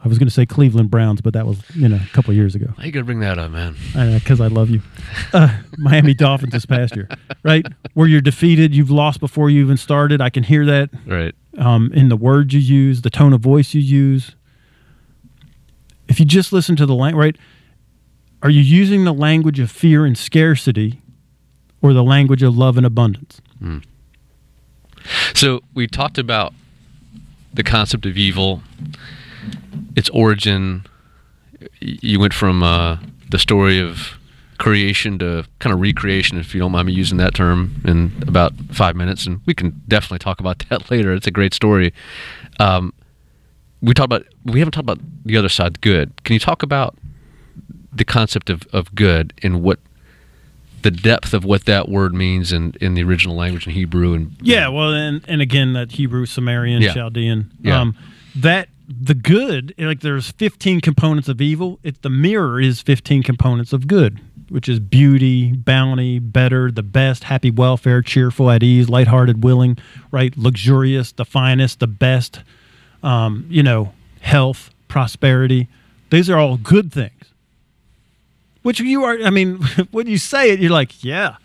I 0.04 0.08
was 0.08 0.18
going 0.18 0.28
to 0.28 0.34
say 0.34 0.44
Cleveland 0.44 0.90
Browns, 0.90 1.22
but 1.22 1.32
that 1.32 1.46
was 1.46 1.58
you 1.74 1.88
know 1.88 1.96
a 1.96 2.12
couple 2.12 2.32
of 2.32 2.36
years 2.36 2.54
ago. 2.54 2.66
You 2.82 2.92
gotta 2.92 3.04
bring 3.06 3.20
that 3.20 3.38
up, 3.38 3.50
man? 3.50 3.76
Because 3.94 4.42
I, 4.42 4.48
love 4.48 4.68
you. 4.68 4.82
Uh, 5.32 5.56
Miami 5.78 6.12
Dolphins 6.12 6.52
this 6.52 6.66
past 6.66 6.94
year, 6.96 7.08
right? 7.44 7.64
Where 7.94 8.06
you're 8.08 8.20
defeated, 8.20 8.74
you've 8.74 8.90
lost 8.90 9.20
before 9.20 9.48
you 9.48 9.62
even 9.62 9.78
started. 9.78 10.20
I 10.20 10.28
can 10.28 10.42
hear 10.42 10.66
that 10.66 10.90
Right. 11.06 11.34
um, 11.56 11.90
in 11.94 12.10
the 12.10 12.16
words 12.16 12.52
you 12.52 12.60
use, 12.60 13.00
the 13.02 13.10
tone 13.10 13.32
of 13.32 13.40
voice 13.40 13.72
you 13.74 13.80
use. 13.80 14.34
If 16.08 16.18
you 16.18 16.26
just 16.26 16.52
listen 16.52 16.76
to 16.76 16.86
the 16.86 16.94
language, 16.94 17.20
right? 17.20 17.36
Are 18.42 18.50
you 18.50 18.60
using 18.60 19.04
the 19.04 19.12
language 19.12 19.58
of 19.58 19.70
fear 19.70 20.06
and 20.06 20.16
scarcity 20.16 21.00
or 21.82 21.92
the 21.92 22.04
language 22.04 22.42
of 22.42 22.56
love 22.56 22.76
and 22.76 22.86
abundance? 22.86 23.40
So 25.34 25.60
we 25.74 25.86
talked 25.86 26.18
about 26.18 26.54
the 27.52 27.62
concept 27.62 28.06
of 28.06 28.16
evil, 28.16 28.62
its 29.96 30.08
origin. 30.10 30.86
You 31.80 32.20
went 32.20 32.34
from 32.34 32.62
uh, 32.62 32.98
the 33.30 33.38
story 33.38 33.80
of 33.80 34.18
creation 34.58 35.18
to 35.20 35.44
kind 35.60 35.72
of 35.72 35.80
recreation, 35.80 36.38
if 36.38 36.54
you 36.54 36.60
don't 36.60 36.72
mind 36.72 36.86
me 36.86 36.92
using 36.92 37.18
that 37.18 37.34
term, 37.34 37.80
in 37.84 38.12
about 38.26 38.52
five 38.72 38.96
minutes, 38.96 39.26
and 39.26 39.40
we 39.46 39.54
can 39.54 39.80
definitely 39.88 40.18
talk 40.18 40.40
about 40.40 40.58
that 40.68 40.90
later. 40.90 41.12
It's 41.14 41.26
a 41.26 41.32
great 41.32 41.54
story. 41.54 41.92
Um, 42.60 42.92
we 43.80 43.94
talked 43.94 44.06
about 44.06 44.26
we 44.44 44.58
haven't 44.58 44.72
talked 44.72 44.84
about 44.84 45.00
the 45.24 45.36
other 45.36 45.48
side, 45.48 45.80
good. 45.80 46.22
Can 46.24 46.34
you 46.34 46.40
talk 46.40 46.62
about 46.62 46.96
the 47.92 48.04
concept 48.04 48.50
of, 48.50 48.62
of 48.72 48.94
good 48.94 49.32
and 49.42 49.62
what 49.62 49.80
the 50.82 50.90
depth 50.90 51.34
of 51.34 51.44
what 51.44 51.64
that 51.64 51.88
word 51.88 52.14
means 52.14 52.52
in, 52.52 52.72
in 52.80 52.94
the 52.94 53.02
original 53.02 53.34
language 53.34 53.66
in 53.66 53.72
Hebrew 53.72 54.14
and 54.14 54.36
Yeah, 54.40 54.68
well, 54.68 54.92
and 54.92 55.22
and 55.28 55.40
again, 55.40 55.72
that 55.72 55.92
Hebrew, 55.92 56.26
Sumerian, 56.26 56.82
Yeah. 56.82 56.94
Chaldean, 56.94 57.50
Yeah. 57.60 57.80
um, 57.80 57.96
that 58.36 58.68
the 58.88 59.14
good, 59.14 59.74
like 59.78 60.00
there's 60.00 60.30
15 60.32 60.80
components 60.80 61.28
of 61.28 61.40
evil. 61.40 61.78
It 61.82 62.02
the 62.02 62.10
mirror 62.10 62.60
is 62.60 62.80
15 62.80 63.22
components 63.22 63.72
of 63.72 63.86
good, 63.86 64.18
which 64.48 64.68
is 64.68 64.78
beauty, 64.80 65.52
bounty, 65.52 66.18
better, 66.20 66.70
the 66.70 66.82
best, 66.82 67.24
happy, 67.24 67.50
welfare, 67.50 68.00
cheerful, 68.00 68.48
at 68.50 68.62
ease, 68.62 68.88
lighthearted, 68.88 69.42
willing, 69.44 69.76
right, 70.10 70.32
luxurious, 70.38 71.12
the 71.12 71.24
finest, 71.26 71.80
the 71.80 71.86
best, 71.86 72.40
um, 73.02 73.46
you 73.48 73.62
know, 73.62 73.92
health, 74.20 74.70
prosperity. 74.88 75.68
These 76.10 76.30
are 76.30 76.38
all 76.38 76.56
good 76.56 76.92
things. 76.92 77.12
Which 78.62 78.80
you 78.80 79.04
are, 79.04 79.18
I 79.22 79.30
mean, 79.30 79.56
when 79.90 80.06
you 80.06 80.18
say 80.18 80.50
it, 80.50 80.60
you're 80.60 80.70
like, 80.70 81.02
yeah, 81.04 81.36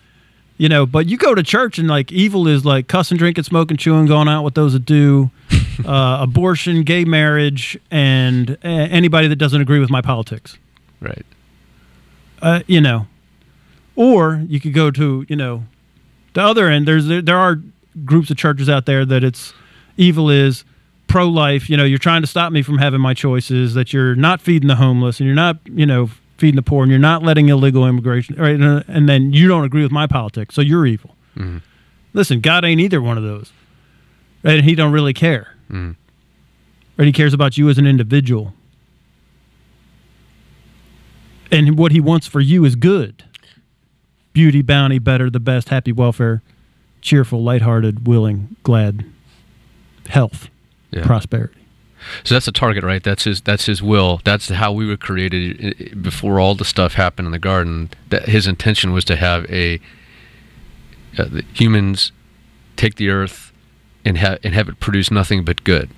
you 0.58 0.70
know 0.70 0.86
but 0.86 1.08
you 1.08 1.18
go 1.18 1.34
to 1.36 1.43
church 1.43 1.78
and 1.78 1.88
like 1.88 2.12
evil 2.12 2.47
is 2.47 2.66
like 2.66 2.88
cussing 2.88 3.18
drinking 3.18 3.43
smoking 3.43 3.78
chewing 3.78 4.06
going 4.06 4.28
out 4.28 4.43
with 4.43 4.54
those 4.54 4.74
that 4.74 4.86
do 4.86 5.32
uh, 5.86 6.20
abortion 6.22 6.84
gay 6.84 7.04
marriage 7.04 7.78
and 7.91 8.51
uh, 8.64 8.68
anybody 8.68 9.28
that 9.28 9.36
doesn't 9.38 9.62
agree 9.62 9.80
with 9.80 9.89
my 9.89 10.01
politics 10.01 10.58
right. 11.01 11.26
uh, 12.41 12.62
you 12.68 12.80
know 12.80 13.08
or 13.95 14.43
you 14.47 14.60
could 14.60 14.74
go 14.74 14.91
to 14.91 15.26
you 15.28 15.36
know 15.36 15.64
the 16.34 16.41
other 16.41 16.68
end 16.70 16.88
there's 16.88 17.08
there, 17.08 17.22
there 17.22 17.38
are 17.38 17.60
groups 18.06 18.30
of 18.30 18.38
churches 18.38 18.70
out 18.70 18.86
there 18.86 19.06
that 19.06 19.24
it's 19.24 19.54
evil 19.97 20.30
is 20.30 20.64
pro-life 21.08 21.70
you 21.70 21.78
know 21.78 21.84
you're 21.84 21.97
trying 21.99 22.22
to 22.22 22.28
stop 22.28 22.51
me 22.51 22.62
from 22.64 22.78
having 22.80 22.99
my 22.99 23.14
choices 23.14 23.74
that 23.76 23.93
you're 23.93 24.16
not 24.16 24.41
feeding 24.41 24.68
the 24.68 24.76
homeless 24.76 25.20
and 25.20 25.28
you're 25.28 25.36
not 25.36 25.58
you 25.66 25.86
know 25.86 26.10
feeding 26.38 26.56
the 26.56 26.62
poor 26.64 26.82
and 26.84 26.89
you're 26.91 26.99
not 26.99 27.22
letting 27.22 27.49
illegal 27.49 27.88
immigration 27.88 28.36
right 28.36 28.56
and, 28.56 28.64
uh, 28.64 28.84
and 28.88 29.08
then 29.08 29.32
you 29.32 29.47
don't 29.47 29.64
agree 29.64 29.84
with 29.84 29.91
my 29.91 30.08
politics 30.08 30.56
so 30.56 30.62
you're 30.62 30.86
evil. 30.86 31.16
Mhm. 31.38 31.62
listen 32.14 32.39
god 32.39 32.66
ain't 32.66 32.82
either 32.82 33.01
one 33.01 33.18
of 33.18 33.24
those. 33.24 33.51
Right 34.43 34.56
and 34.58 34.66
he 34.66 34.76
don't 34.76 34.91
really 34.91 35.14
care. 35.14 35.56
Mhm. 35.72 35.95
right 36.97 37.06
he 37.06 37.12
cares 37.12 37.34
about 37.34 37.58
you 37.58 37.70
as 37.70 37.78
an 37.78 37.86
individual. 37.86 38.54
And 41.51 41.78
what 41.78 41.91
he 41.91 41.99
wants 41.99 42.26
for 42.26 42.39
you 42.39 42.66
is 42.66 42.76
good. 42.76 43.24
Beauty 44.34 44.62
bounty 44.64 44.97
better 44.97 45.30
the 45.30 45.39
best 45.39 45.70
happy 45.70 45.91
welfare 45.91 46.41
cheerful 47.01 47.43
lighthearted 47.43 48.08
willing 48.08 48.56
glad 48.64 49.04
health 50.08 50.49
Yeah. 50.94 51.06
prosperity 51.06 51.64
So 52.24 52.36
that's 52.36 52.46
the 52.46 52.52
target, 52.52 52.84
right? 52.84 53.04
That's 53.04 53.24
his. 53.24 53.41
That's 53.41 53.66
his 53.66 53.82
will. 53.82 54.22
That's 54.24 54.50
how 54.50 54.72
we 54.72 54.86
were 54.86 54.98
created 54.98 56.02
before 56.02 56.39
all 56.39 56.56
the 56.56 56.66
stuff 56.66 56.94
happened 56.94 57.28
in 57.28 57.32
the 57.32 57.39
garden. 57.39 57.89
That 58.10 58.28
his 58.28 58.48
intention 58.48 58.94
was 58.94 59.06
to 59.06 59.16
have 59.16 59.46
a 59.50 59.80
uh, 61.18 61.26
the 61.26 61.46
humans 61.54 62.12
take 62.76 62.96
the 62.96 63.10
earth 63.10 63.52
and 64.06 64.18
have 64.18 64.39
and 64.44 64.54
have 64.54 64.70
it 64.70 64.80
produce 64.80 65.12
nothing 65.12 65.44
but 65.44 65.64
good. 65.64 65.89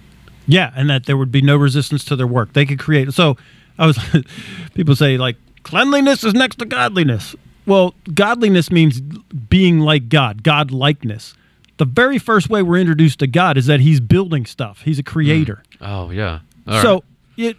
Yeah, 0.47 0.71
and 0.75 0.89
that 0.89 1.05
there 1.05 1.17
would 1.17 1.31
be 1.31 1.41
no 1.41 1.55
resistance 1.57 2.05
to 2.05 2.15
their 2.15 2.27
work. 2.27 2.53
They 2.53 2.65
could 2.65 2.79
create. 2.79 3.11
So 3.13 3.35
I 3.77 3.87
was, 3.87 3.97
people 4.73 4.95
say 4.95 5.17
like 5.17 5.37
cleanliness 5.63 6.23
is 6.23 6.33
next 6.33 6.57
to 6.57 6.65
godliness. 6.65 7.35
Well, 7.65 7.95
godliness 8.13 8.71
means 8.71 9.01
being 9.01 9.79
like 9.79 10.07
God, 10.07 10.43
God 10.43 10.69
likeness. 10.69 11.33
The 11.77 11.85
very 11.85 12.17
first 12.17 12.49
way 12.49 12.61
we're 12.61 12.77
introduced 12.77 13.19
to 13.19 13.27
God 13.27 13.57
is 13.57 13.65
that 13.65 13.79
He's 13.79 13.99
building 13.99 14.45
stuff. 14.45 14.81
He's 14.81 14.99
a 14.99 15.03
mm. 15.03 15.07
creator. 15.07 15.63
Oh 15.81 16.09
yeah. 16.11 16.39
All 16.67 16.81
so 16.81 16.93
right. 16.93 17.03
it 17.37 17.57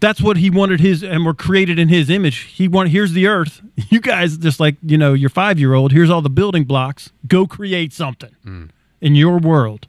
that's 0.00 0.20
what 0.20 0.36
He 0.36 0.50
wanted 0.50 0.80
His, 0.80 1.02
and 1.02 1.24
we're 1.24 1.34
created 1.34 1.78
in 1.78 1.88
His 1.88 2.10
image. 2.10 2.40
He 2.40 2.68
want 2.68 2.90
here's 2.90 3.12
the 3.12 3.26
earth. 3.26 3.60
You 3.90 4.00
guys 4.00 4.36
just 4.38 4.60
like 4.60 4.76
you 4.82 4.96
know 4.96 5.14
your 5.14 5.30
five 5.30 5.58
year 5.58 5.74
old. 5.74 5.92
Here's 5.92 6.10
all 6.10 6.22
the 6.22 6.30
building 6.30 6.64
blocks. 6.64 7.10
Go 7.26 7.46
create 7.46 7.92
something 7.92 8.34
mm. 8.44 8.70
in 9.00 9.14
your 9.14 9.38
world 9.38 9.86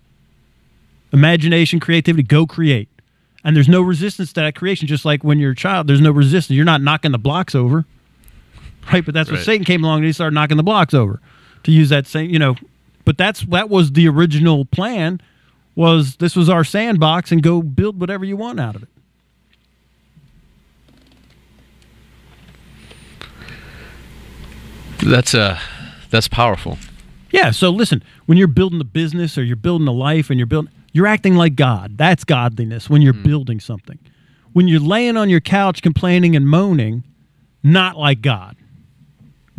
imagination, 1.16 1.80
creativity, 1.80 2.22
go 2.22 2.46
create. 2.46 2.90
And 3.44 3.56
there's 3.56 3.70
no 3.70 3.82
resistance 3.82 4.34
to 4.34 4.42
that 4.42 4.56
creation, 4.56 4.88
just 4.88 5.06
like 5.06 5.24
when 5.24 5.40
you're 5.40 5.52
a 5.52 5.56
child, 5.56 5.88
there's 5.88 6.02
no 6.02 6.12
resistance. 6.12 6.56
You're 6.56 6.66
not 6.66 6.82
knocking 6.82 7.12
the 7.12 7.18
blocks 7.18 7.56
over. 7.56 7.86
Right? 8.92 9.04
But 9.04 9.14
that's 9.14 9.32
Right. 9.32 9.40
Satan 9.40 9.66
came 9.66 9.84
along 9.84 10.00
and 10.00 10.06
he 10.06 10.12
started 10.12 10.36
knocking 10.36 10.58
the 10.58 10.64
blocks 10.64 10.94
over 10.94 11.20
to 11.64 11.72
use 11.72 11.90
that 11.90 12.06
same, 12.06 12.30
you 12.30 12.38
know. 12.38 12.56
But 13.06 13.18
that's 13.18 13.42
that 13.46 13.70
was 13.70 13.94
the 13.94 14.08
original 14.08 14.66
plan 14.66 15.22
was 15.76 16.18
this 16.18 16.36
was 16.36 16.50
our 16.50 16.64
sandbox 16.64 17.32
and 17.32 17.44
go 17.44 17.62
build 17.62 18.00
whatever 18.00 18.26
you 18.26 18.38
want 18.38 18.60
out 18.60 18.76
of 18.76 18.84
it. 18.84 18.90
that's 25.06 25.34
uh 25.34 25.60
that's 26.10 26.28
powerful. 26.28 26.78
Yeah. 27.32 27.52
So 27.52 27.70
listen, 27.70 28.04
when 28.26 28.38
you're 28.38 28.48
building 28.48 28.80
a 28.82 28.86
business 28.86 29.38
or 29.38 29.44
you're 29.44 29.56
building 29.56 29.88
a 29.88 29.92
life 29.92 30.30
and 30.30 30.40
you're 30.40 30.48
building, 30.48 30.72
you're 30.94 31.08
acting 31.08 31.36
like 31.36 31.56
God. 31.56 31.98
That's 31.98 32.24
godliness 32.24 32.90
when 32.90 33.02
you're 33.02 33.14
building 33.14 33.60
something. 33.60 34.00
When 34.54 34.68
you're 34.68 34.80
laying 34.80 35.18
on 35.18 35.30
your 35.30 35.42
couch 35.42 35.82
complaining 35.82 36.36
and 36.36 36.48
moaning, 36.48 37.04
not 37.64 37.98
like 37.98 38.22
God. 38.22 38.56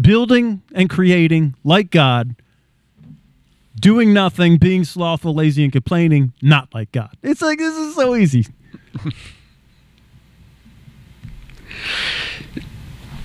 Building 0.00 0.62
and 0.74 0.88
creating 0.88 1.54
like 1.64 1.90
God, 1.90 2.34
doing 3.78 4.12
nothing, 4.12 4.56
being 4.56 4.84
slothful, 4.84 5.34
lazy, 5.34 5.64
and 5.64 5.72
complaining, 5.72 6.32
not 6.42 6.72
like 6.74 6.92
God. 6.92 7.10
It's 7.22 7.42
like 7.42 7.58
this 7.58 7.74
is 7.76 7.94
so 7.94 8.14
easy. 8.14 8.46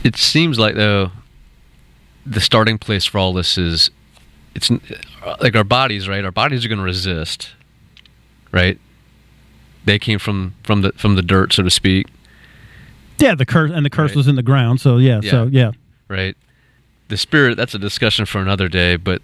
It 0.04 0.16
seems 0.16 0.58
like 0.58 0.76
though 0.76 1.12
the 2.26 2.42
starting 2.42 2.78
place 2.78 3.06
for 3.06 3.18
all 3.20 3.34
this 3.34 3.58
is 3.58 3.92
it's 4.56 4.70
uh, 4.72 5.36
like 5.40 5.56
our 5.56 5.64
bodies, 5.64 6.10
right? 6.10 6.24
Our 6.26 6.32
bodies 6.32 6.66
are 6.66 6.68
going 6.68 6.80
to 6.80 6.84
resist, 6.84 7.52
right? 8.52 8.80
They 9.86 10.00
came 10.00 10.20
from 10.20 10.56
from 10.64 10.82
the 10.82 10.92
from 10.94 11.16
the 11.16 11.22
dirt, 11.22 11.54
so 11.54 11.64
to 11.64 11.70
speak, 11.70 12.08
Yeah, 13.20 13.36
the 13.36 13.46
curse 13.46 13.72
and 13.74 13.86
the 13.86 13.90
curse 13.90 14.12
Right. 14.12 14.18
was 14.18 14.28
in 14.28 14.36
the 14.36 14.44
ground. 14.44 14.82
So 14.82 14.98
yeah, 14.98 15.22
so 15.22 15.48
yeah. 15.52 15.72
right? 16.08 16.36
The 17.10 17.18
spirit, 17.18 17.56
that's 17.58 17.76
a 17.76 17.80
discussion 17.80 18.26
for 18.26 18.40
another 18.40 18.68
day, 18.70 18.96
but 18.96 19.22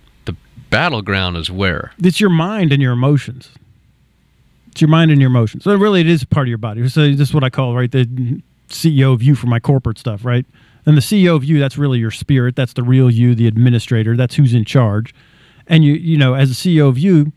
battleground 0.69 1.37
is 1.37 1.49
where? 1.49 1.91
it's 2.03 2.19
your 2.19 2.29
mind 2.29 2.71
and 2.71 2.81
your 2.81 2.93
emotions. 2.93 3.49
It's 4.71 4.81
your 4.81 4.89
mind 4.89 5.11
and 5.11 5.19
your 5.19 5.29
emotions. 5.29 5.63
So 5.63 5.75
really, 5.75 6.01
it 6.01 6.07
is 6.07 6.23
part 6.23 6.47
of 6.47 6.49
your 6.49 6.57
body. 6.57 6.87
So 6.89 7.01
this 7.11 7.29
is 7.29 7.33
what 7.33 7.43
I 7.43 7.49
call 7.49 7.75
right 7.75 7.91
the 7.91 8.05
CEO 8.69 9.13
of 9.13 9.23
you 9.23 9.35
for 9.35 9.47
my 9.47 9.59
corporate 9.59 9.97
stuff, 9.97 10.23
right? 10.23 10.45
And 10.85 10.95
the 10.95 11.01
CEO 11.01 11.35
of 11.35 11.43
you, 11.43 11.59
that's 11.59 11.77
really 11.77 11.99
your 11.99 12.11
spirit. 12.11 12.55
That's 12.55 12.73
the 12.73 12.83
real 12.83 13.09
you, 13.09 13.35
the 13.35 13.47
administrator. 13.47 14.15
That's 14.15 14.35
who's 14.35 14.53
in 14.53 14.65
charge. 14.65 15.13
And 15.67 15.83
you, 15.83 15.93
you 15.93 16.17
know, 16.17 16.33
as 16.35 16.51
a 16.51 16.53
CEO 16.53 16.87
of 16.87 16.97
you, 16.97 17.33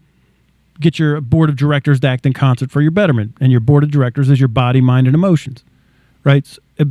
get 0.79 0.99
your 0.99 1.21
board 1.21 1.49
of 1.51 1.57
directors 1.57 2.01
to 2.01 2.09
act 2.09 2.27
in 2.27 2.33
concert 2.33 2.71
for 2.71 2.81
your 2.81 2.91
betterment. 2.91 3.37
And 3.41 3.51
your 3.51 3.61
board 3.61 3.83
of 3.83 3.91
directors 3.91 4.31
is 4.31 4.39
your 4.39 4.49
body, 4.49 4.81
mind, 4.81 5.07
and 5.07 5.15
emotions, 5.15 5.65
right? 6.25 6.47
Uh, 6.79 6.85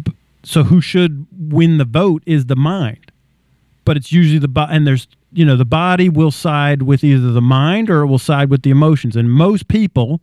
So 0.43 0.63
who 0.63 0.81
should 0.81 1.27
win 1.37 1.77
the 1.77 1.85
vote 1.85 2.23
is 2.25 2.45
the 2.45 2.55
mind 2.55 3.09
but 3.89 3.97
it's 3.97 4.11
usually 4.11 4.37
the 4.37 4.47
body 4.47 4.71
and 4.75 4.85
there's 4.85 5.07
you 5.31 5.45
know 5.45 5.55
the 5.55 5.65
body 5.65 6.09
will 6.09 6.31
side 6.31 6.81
with 6.81 7.03
either 7.03 7.31
the 7.31 7.41
mind 7.41 7.89
or 7.89 8.01
it 8.01 8.07
will 8.07 8.19
side 8.19 8.49
with 8.49 8.63
the 8.63 8.69
emotions 8.69 9.15
and 9.15 9.31
most 9.31 9.67
people 9.67 10.21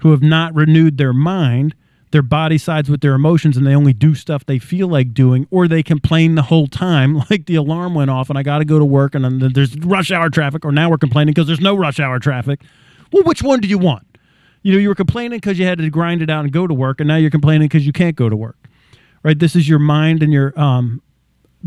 who 0.00 0.10
have 0.10 0.22
not 0.22 0.54
renewed 0.54 0.98
their 0.98 1.12
mind. 1.12 1.74
Their 2.12 2.22
body 2.22 2.58
sides 2.58 2.90
with 2.90 3.02
their 3.02 3.14
emotions 3.14 3.56
and 3.56 3.64
they 3.64 3.74
only 3.74 3.92
do 3.92 4.16
stuff 4.16 4.44
they 4.44 4.58
feel 4.58 4.88
like 4.88 5.14
doing, 5.14 5.46
or 5.52 5.68
they 5.68 5.82
complain 5.82 6.34
the 6.34 6.42
whole 6.42 6.66
time, 6.66 7.18
like 7.30 7.46
the 7.46 7.54
alarm 7.54 7.94
went 7.94 8.10
off 8.10 8.28
and 8.30 8.38
I 8.38 8.42
got 8.42 8.58
to 8.58 8.64
go 8.64 8.80
to 8.80 8.84
work 8.84 9.14
and 9.14 9.24
then 9.24 9.52
there's 9.52 9.76
rush 9.78 10.10
hour 10.10 10.28
traffic, 10.28 10.64
or 10.64 10.72
now 10.72 10.90
we're 10.90 10.98
complaining 10.98 11.32
because 11.34 11.46
there's 11.46 11.60
no 11.60 11.76
rush 11.76 12.00
hour 12.00 12.18
traffic. 12.18 12.62
Well, 13.12 13.22
which 13.22 13.42
one 13.42 13.60
do 13.60 13.68
you 13.68 13.78
want? 13.78 14.06
You 14.62 14.72
know, 14.72 14.78
you 14.78 14.88
were 14.88 14.94
complaining 14.94 15.38
because 15.38 15.58
you 15.58 15.66
had 15.66 15.78
to 15.78 15.88
grind 15.88 16.20
it 16.20 16.30
out 16.30 16.44
and 16.44 16.52
go 16.52 16.66
to 16.66 16.74
work, 16.74 17.00
and 17.00 17.08
now 17.08 17.16
you're 17.16 17.30
complaining 17.30 17.68
because 17.68 17.86
you 17.86 17.92
can't 17.92 18.16
go 18.16 18.28
to 18.28 18.36
work. 18.36 18.56
Right? 19.22 19.38
This 19.38 19.54
is 19.54 19.68
your 19.68 19.78
mind 19.78 20.22
and 20.22 20.32
your 20.32 20.58
um, 20.58 21.02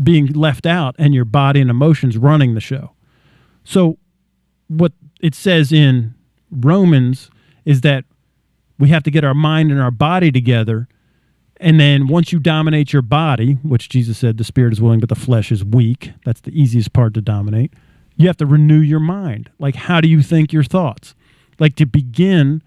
being 0.02 0.26
left 0.32 0.66
out, 0.66 0.94
and 0.98 1.14
your 1.14 1.24
body 1.24 1.60
and 1.60 1.70
emotions 1.70 2.16
running 2.16 2.54
the 2.54 2.60
show. 2.60 2.92
So, 3.64 3.98
what 4.68 4.92
it 5.20 5.34
says 5.34 5.72
in 5.72 6.14
Romans 6.50 7.30
is 7.64 7.82
that 7.82 8.04
we 8.78 8.88
have 8.88 9.02
to 9.04 9.10
get 9.10 9.24
our 9.24 9.34
mind 9.34 9.70
and 9.70 9.80
our 9.80 9.90
body 9.90 10.30
together. 10.30 10.88
And 11.58 11.78
then 11.78 12.08
once 12.08 12.32
you 12.32 12.40
dominate 12.40 12.92
your 12.92 13.02
body, 13.02 13.54
which 13.62 13.88
Jesus 13.88 14.18
said 14.18 14.36
the 14.36 14.44
spirit 14.44 14.72
is 14.72 14.80
willing, 14.80 15.00
but 15.00 15.08
the 15.08 15.14
flesh 15.14 15.52
is 15.52 15.64
weak, 15.64 16.12
that's 16.24 16.40
the 16.40 16.50
easiest 16.50 16.92
part 16.92 17.14
to 17.14 17.20
dominate. 17.20 17.72
You 18.16 18.26
have 18.26 18.36
to 18.38 18.46
renew 18.46 18.80
your 18.80 19.00
mind. 19.00 19.50
Like, 19.58 19.74
how 19.74 20.00
do 20.00 20.08
you 20.08 20.22
think 20.22 20.52
your 20.52 20.64
thoughts? 20.64 21.14
Like, 21.58 21.76
to 21.76 21.86
begin 21.86 22.62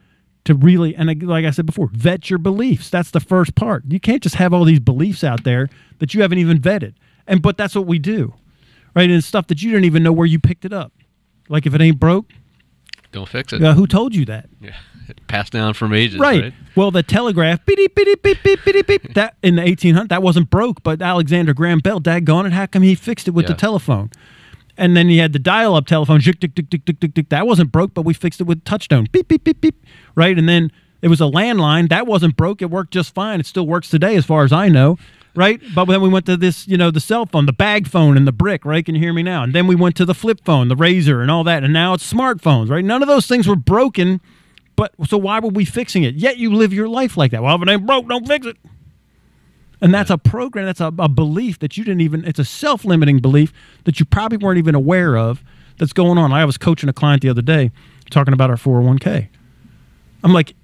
to 0.46 0.56
really, 0.56 0.96
and 0.96 1.22
like 1.24 1.46
I 1.46 1.52
said 1.52 1.66
before, 1.66 1.90
vet 1.92 2.30
your 2.30 2.40
beliefs. 2.40 2.90
That's 2.90 3.12
the 3.12 3.20
first 3.20 3.54
part. 3.56 3.84
You 3.88 4.00
can't 4.00 4.24
just 4.24 4.36
have 4.36 4.54
all 4.54 4.64
these 4.64 4.80
beliefs 4.80 5.24
out 5.24 5.44
there 5.44 5.70
that 6.00 6.14
you 6.14 6.22
haven't 6.22 6.38
even 6.38 6.60
vetted. 6.60 6.94
And, 7.28 7.42
but 7.42 7.58
that's 7.58 7.76
what 7.76 7.86
we 7.86 8.00
do, 8.00 8.34
right? 8.96 9.10
And 9.10 9.24
stuff 9.24 9.48
that 9.48 9.62
you 9.62 9.72
don't 9.72 9.84
even 9.86 10.04
know 10.04 10.12
where 10.14 10.26
you 10.26 10.40
picked 10.40 10.66
it 10.66 10.74
up. 10.74 10.94
Like, 11.50 11.66
if 11.66 11.74
it 11.74 11.82
ain't 11.82 12.00
broke, 12.00 12.32
Don't 13.12 13.28
fix 13.28 13.54
it. 13.54 13.64
uh, 13.64 13.74
who 13.74 13.88
told 13.88 14.16
you 14.16 14.26
that? 14.26 14.50
Yeah. 14.62 14.76
Passed 15.28 15.54
down 15.54 15.74
from 15.74 15.94
ages. 15.94 16.20
right. 16.20 16.42
Right. 16.44 16.54
Well, 16.76 16.92
the 16.92 17.04
telegraph, 17.04 17.66
beep, 17.66 17.78
beep, 17.78 17.96
beep, 17.96 18.22
beep, 18.24 18.44
beep, 18.44 18.64
beep, 18.66 18.88
beep, 18.88 19.14
that 19.14 19.36
in 19.42 19.56
the 19.56 19.62
1800s, 19.62 20.10
that 20.10 20.22
wasn't 20.22 20.50
broke, 20.50 20.84
but 20.84 21.02
Alexander 21.02 21.54
Graham 21.54 21.80
Bell, 21.80 22.00
daggone 22.02 22.46
it, 22.46 22.54
how 22.54 22.66
come 22.66 22.84
he 22.84 22.94
fixed 22.96 23.28
it 23.28 23.32
with 23.32 23.46
the 23.48 23.54
telephone? 23.54 24.10
And 24.78 24.96
then 24.96 25.08
he 25.10 25.18
had 25.18 25.34
the 25.34 25.40
dial-up 25.40 25.88
telephone, 25.88 26.20
tick, 26.22 26.40
tick, 26.40 26.54
tick, 26.54 26.70
tick, 26.70 26.86
tick, 26.86 27.00
tick, 27.00 27.16
tick. 27.16 27.30
That 27.30 27.48
wasn't 27.48 27.72
broke, 27.72 27.94
but 27.96 28.04
we 28.04 28.14
fixed 28.14 28.42
it 28.42 28.44
with 28.44 28.64
touch-tone, 28.64 29.08
beep, 29.12 29.28
beep, 29.28 29.44
beep, 29.44 29.60
beep. 29.62 29.84
Right, 30.16 30.38
and 30.38 30.48
then 30.48 30.72
it 31.02 31.08
was 31.08 31.20
a 31.22 31.24
landline 31.26 31.90
that 31.90 32.06
wasn't 32.06 32.36
broke. 32.38 32.62
It 32.62 32.70
worked 32.70 32.92
just 32.92 33.14
fine. 33.16 33.40
It 33.40 33.46
still 33.48 33.66
works 33.66 33.90
today, 33.90 34.16
as 34.18 34.26
far 34.26 34.44
as 34.44 34.52
I 34.54 34.68
know. 34.70 34.98
Right, 35.38 35.62
but 35.76 35.86
then 35.86 36.02
we 36.02 36.10
went 36.10 36.26
to 36.26 36.36
this, 36.36 36.68
you 36.68 36.78
know, 36.78 36.90
the 36.90 37.00
cell 37.00 37.28
phone, 37.28 37.46
the 37.46 37.54
bag 37.54 37.88
phone, 37.88 38.18
and 38.18 38.26
the 38.26 38.32
brick. 38.32 38.66
Right, 38.66 38.84
can 38.84 38.96
you 38.96 39.02
hear 39.02 39.14
me 39.14 39.22
now? 39.22 39.44
And 39.44 39.54
then 39.54 39.68
we 39.68 39.76
went 39.76 39.96
to 39.98 40.06
the 40.06 40.16
flip 40.16 40.42
phone, 40.44 40.68
the 40.68 40.76
RAZR, 40.76 41.22
and 41.22 41.30
all 41.30 41.44
that. 41.44 41.64
And 41.64 41.72
now 41.72 41.94
it's 41.94 42.12
smartphones. 42.12 42.72
Right, 42.72 42.84
none 42.84 43.04
of 43.04 43.08
those 43.08 43.28
things 43.28 43.48
were 43.48 43.56
broken. 43.56 44.20
But 44.76 44.94
so 45.06 45.16
why 45.16 45.40
were 45.40 45.50
we 45.50 45.64
fixing 45.64 46.02
it? 46.02 46.16
Yet 46.16 46.38
you 46.38 46.56
live 46.56 46.74
your 46.74 46.88
life 46.88 47.18
like 47.18 47.30
that. 47.32 47.44
Well, 47.44 47.56
if 47.56 47.62
it 47.62 47.70
ain't 47.70 47.86
broke, 47.86 48.10
don't 48.10 48.28
fix 48.28 48.48
it. 48.48 48.58
And 49.80 49.94
that's 49.94 50.10
a 50.10 50.18
program, 50.18 50.66
that's 50.66 50.82
a, 50.82 50.92
a 50.98 51.08
belief 51.08 51.60
that 51.60 51.78
you 51.78 51.84
didn't 51.84 52.02
even, 52.02 52.26
it's 52.26 52.40
a 52.40 52.46
self 52.46 52.84
limiting 52.84 53.20
belief 53.20 53.54
that 53.84 54.00
you 54.00 54.08
probably 54.08 54.40
weren't 54.40 54.58
even 54.58 54.74
aware 54.74 55.16
of 55.16 55.44
that's 55.78 55.94
going 55.94 56.18
on. 56.18 56.32
I 56.32 56.46
was 56.46 56.58
coaching 56.58 56.90
a 56.90 56.94
client 56.94 57.22
the 57.22 57.30
other 57.30 57.44
day 57.44 57.72
talking 58.10 58.34
about 58.34 58.50
our 58.50 58.56
401k. 58.56 59.30
I'm 60.24 60.34
like, 60.34 60.56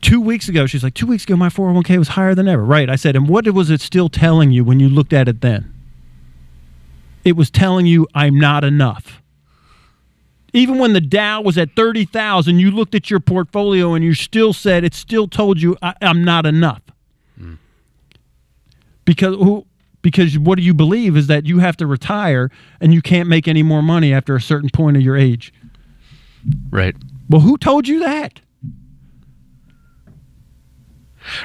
two 0.00 0.20
weeks 0.20 0.48
ago, 0.48 0.66
she's 0.66 0.82
like, 0.82 0.94
two 0.94 1.06
weeks 1.06 1.24
ago, 1.24 1.36
my 1.36 1.48
401k 1.48 1.98
was 1.98 2.08
higher 2.08 2.34
than 2.34 2.48
ever. 2.48 2.64
Right. 2.64 2.88
I 2.88 2.96
said, 2.96 3.16
and 3.16 3.28
what 3.28 3.48
was 3.52 3.70
it 3.70 3.80
still 3.80 4.08
telling 4.08 4.50
you 4.52 4.64
when 4.64 4.80
you 4.80 4.88
looked 4.88 5.12
at 5.12 5.28
it 5.28 5.40
then? 5.40 5.72
It 7.24 7.36
was 7.36 7.50
telling 7.50 7.86
you, 7.86 8.06
I'm 8.14 8.38
not 8.38 8.64
enough. 8.64 9.20
Even 10.52 10.78
when 10.78 10.94
the 10.94 11.00
Dow 11.00 11.42
was 11.42 11.56
at 11.58 11.76
30,000, 11.76 12.58
you 12.58 12.70
looked 12.70 12.94
at 12.94 13.10
your 13.10 13.20
portfolio 13.20 13.94
and 13.94 14.04
you 14.04 14.14
still 14.14 14.52
said, 14.52 14.82
it 14.84 14.94
still 14.94 15.28
told 15.28 15.60
you, 15.60 15.76
I, 15.82 15.94
I'm 16.02 16.24
not 16.24 16.44
enough 16.46 16.82
hmm. 17.38 17.54
because 19.04 19.36
who 19.36 19.66
because 20.02 20.38
what 20.38 20.56
do 20.56 20.64
you 20.64 20.72
believe 20.72 21.14
is 21.14 21.26
that 21.26 21.44
you 21.44 21.58
have 21.58 21.76
to 21.76 21.86
retire 21.86 22.50
and 22.80 22.94
you 22.94 23.02
can't 23.02 23.28
make 23.28 23.46
any 23.46 23.62
more 23.62 23.82
money 23.82 24.14
after 24.14 24.34
a 24.34 24.40
certain 24.40 24.70
point 24.70 24.96
of 24.96 25.02
your 25.02 25.16
age 25.16 25.52
Right. 26.70 26.96
well 27.28 27.42
who 27.42 27.58
told 27.58 27.86
you 27.86 28.00
that 28.00 28.40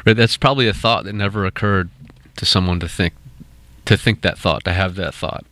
Right. 0.06 0.16
That's 0.16 0.38
probably 0.38 0.68
a 0.68 0.74
thought 0.74 1.04
that 1.06 1.14
never 1.14 1.46
occurred 1.46 1.90
to 2.38 2.46
someone 2.46 2.80
to 2.80 2.88
think 2.88 3.14
to 3.86 3.96
think 3.98 4.22
that 4.22 4.38
thought, 4.38 4.64
to 4.66 4.74
have 4.74 4.96
that 4.96 5.14
thought. 5.14 5.46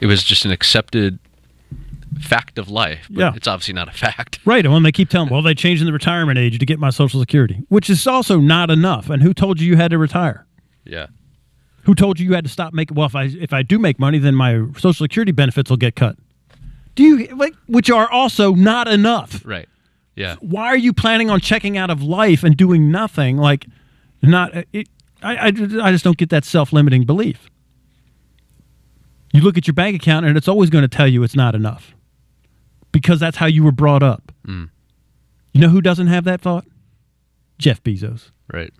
It 0.00 0.06
was 0.06 0.22
just 0.22 0.44
an 0.44 0.50
accepted 0.50 1.18
fact 2.20 2.58
of 2.58 2.68
life. 2.68 3.06
But 3.10 3.18
Yeah. 3.20 3.32
It's 3.34 3.48
obviously 3.48 3.74
not 3.74 3.88
a 3.88 3.92
fact. 3.92 4.38
right 4.44 4.64
and 4.64 4.72
when 4.72 4.82
they 4.84 4.92
keep 4.92 5.08
telling 5.08 5.28
well 5.30 5.42
they 5.42 5.54
changing 5.54 5.86
the 5.86 5.92
retirement 5.92 6.38
age 6.38 6.58
to 6.58 6.66
get 6.66 6.78
my 6.78 6.90
social 6.90 7.18
security 7.20 7.62
which 7.68 7.90
is 7.90 8.06
also 8.06 8.38
not 8.38 8.70
enough 8.70 9.10
and 9.10 9.22
who 9.22 9.34
told 9.34 9.60
you 9.60 9.66
you 9.68 9.76
had 9.76 9.90
to 9.90 9.98
retire 9.98 10.46
Yeah. 10.84 11.06
who 11.84 11.94
told 11.94 12.20
you 12.20 12.26
you 12.28 12.34
had 12.34 12.44
to 12.44 12.50
stop 12.50 12.72
making 12.72 12.96
well 12.96 13.06
if 13.06 13.16
i 13.16 13.24
if 13.24 13.52
i 13.52 13.62
do 13.62 13.78
make 13.80 13.98
money 13.98 14.18
then 14.18 14.34
my 14.36 14.64
social 14.76 15.04
security 15.04 15.32
benefits 15.32 15.68
will 15.70 15.76
get 15.76 15.96
cut 15.96 16.16
do 16.94 17.02
you 17.02 17.26
like 17.34 17.54
which 17.66 17.90
are 17.90 18.08
also 18.10 18.54
not 18.54 18.86
enough 18.86 19.42
Right. 19.44 19.68
Yeah. 20.16 20.36
why 20.40 20.66
are 20.66 20.76
you 20.76 20.92
planning 20.92 21.28
on 21.30 21.40
checking 21.40 21.76
out 21.76 21.90
of 21.90 22.02
life 22.02 22.44
and 22.44 22.56
doing 22.56 22.90
nothing 22.90 23.36
like 23.36 23.66
not 24.22 24.54
it, 24.72 24.88
I, 25.22 25.36
I, 25.36 25.46
I 25.48 25.90
just 25.92 26.04
don't 26.04 26.16
get 26.16 26.30
that 26.30 26.44
self-limiting 26.44 27.04
belief 27.04 27.48
you 29.32 29.40
look 29.40 29.58
at 29.58 29.66
your 29.66 29.74
bank 29.74 29.96
account 29.96 30.26
and 30.26 30.36
it's 30.36 30.48
always 30.48 30.70
going 30.70 30.82
to 30.82 30.88
tell 30.88 31.08
you 31.08 31.22
it's 31.22 31.34
not 31.36 31.54
enough 31.54 31.94
because 32.92 33.18
that's 33.18 33.36
how 33.38 33.46
you 33.46 33.64
were 33.64 33.72
brought 33.72 34.02
up 34.02 34.30
Mm. 34.46 34.68
you 35.54 35.60
know 35.62 35.68
who 35.70 35.80
doesn't 35.80 36.08
have 36.08 36.24
that 36.24 36.40
thought 36.42 36.66
jeff 37.58 37.82
bezos 37.82 38.30
Right. 38.52 38.72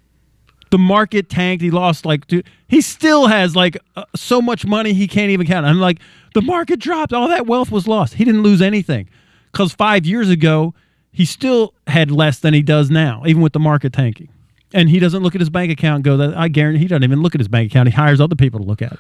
the 0.71 0.77
market 0.79 1.31
tanked. 1.31 1.63
He 1.63 1.71
lost 1.71 2.05
like 2.05 2.27
two, 2.27 2.43
he 2.69 2.81
still 2.83 3.29
has 3.29 3.57
like 3.57 3.79
uh, 3.97 4.05
so 4.15 4.43
much 4.43 4.67
money 4.67 4.93
he 4.93 5.09
can't 5.09 5.31
even 5.31 5.47
count. 5.47 5.65
I'm 5.65 5.81
like 5.81 6.01
the 6.35 6.43
market 6.43 6.81
dropped, 6.81 7.13
all 7.15 7.29
that 7.29 7.47
wealth 7.47 7.71
was 7.71 7.89
lost. 7.89 8.15
He 8.15 8.25
didn't 8.25 8.43
lose 8.43 8.61
anything 8.61 9.09
because 9.53 9.73
five 9.73 10.05
years 10.05 10.29
ago 10.29 10.75
he 11.15 11.25
still 11.25 11.75
had 11.87 12.11
less 12.11 12.41
than 12.41 12.53
he 12.53 12.61
does 12.61 12.91
now, 12.91 13.23
even 13.25 13.41
with 13.41 13.53
the 13.53 13.61
market 13.61 13.93
tanking. 13.93 14.29
And 14.73 14.91
he 14.91 14.99
doesn't 14.99 15.23
look 15.23 15.37
at 15.37 15.41
his 15.41 15.49
bank 15.49 15.71
account 15.71 15.97
and 15.97 16.05
go 16.05 16.17
that 16.17 16.37
I 16.37 16.49
guarantee 16.49 16.81
he 16.81 16.89
doesn't 16.89 17.05
even 17.05 17.23
look 17.23 17.37
at 17.37 17.41
his 17.41 17.47
bank 17.47 17.71
account. 17.71 17.89
He 17.89 17.95
hires 17.95 18.21
other 18.21 18.35
people 18.35 18.59
to 18.59 18.67
look 18.67 18.83
at 18.83 18.95
it. 18.95 18.99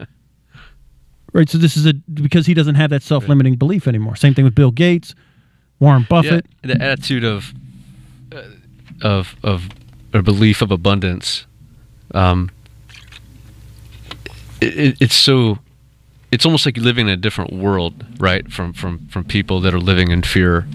right. 1.32 1.48
So 1.48 1.56
this 1.56 1.78
is 1.78 1.86
a 1.86 1.94
because 1.94 2.44
he 2.44 2.52
doesn't 2.52 2.74
have 2.74 2.90
that 2.90 3.02
self 3.02 3.26
limiting 3.26 3.54
belief 3.54 3.88
anymore. 3.88 4.14
Same 4.14 4.34
thing 4.34 4.44
with 4.44 4.54
Bill 4.54 4.70
Gates, 4.70 5.14
Warren 5.80 6.06
Buffett. 6.06 6.46
Yeah, 6.62 6.74
the 6.74 6.84
attitude 6.84 7.24
of 7.24 7.54
uh, 8.30 8.42
of 9.00 9.34
of 9.42 9.70
a 10.12 10.22
belief 10.22 10.60
of 10.60 10.70
abundance. 10.70 11.46
Um, 12.12 12.50
it, 14.60 14.78
it, 14.78 14.96
it's 15.00 15.16
so. 15.16 15.58
It's 16.30 16.44
almost 16.44 16.66
like 16.66 16.76
you're 16.76 16.84
living 16.84 17.06
in 17.06 17.12
a 17.12 17.16
different 17.16 17.52
world, 17.54 18.04
right? 18.18 18.52
From 18.52 18.74
from 18.74 19.06
from 19.06 19.24
people 19.24 19.60
that 19.62 19.72
are 19.72 19.80
living 19.80 20.10
in 20.10 20.20
fear, 20.22 20.66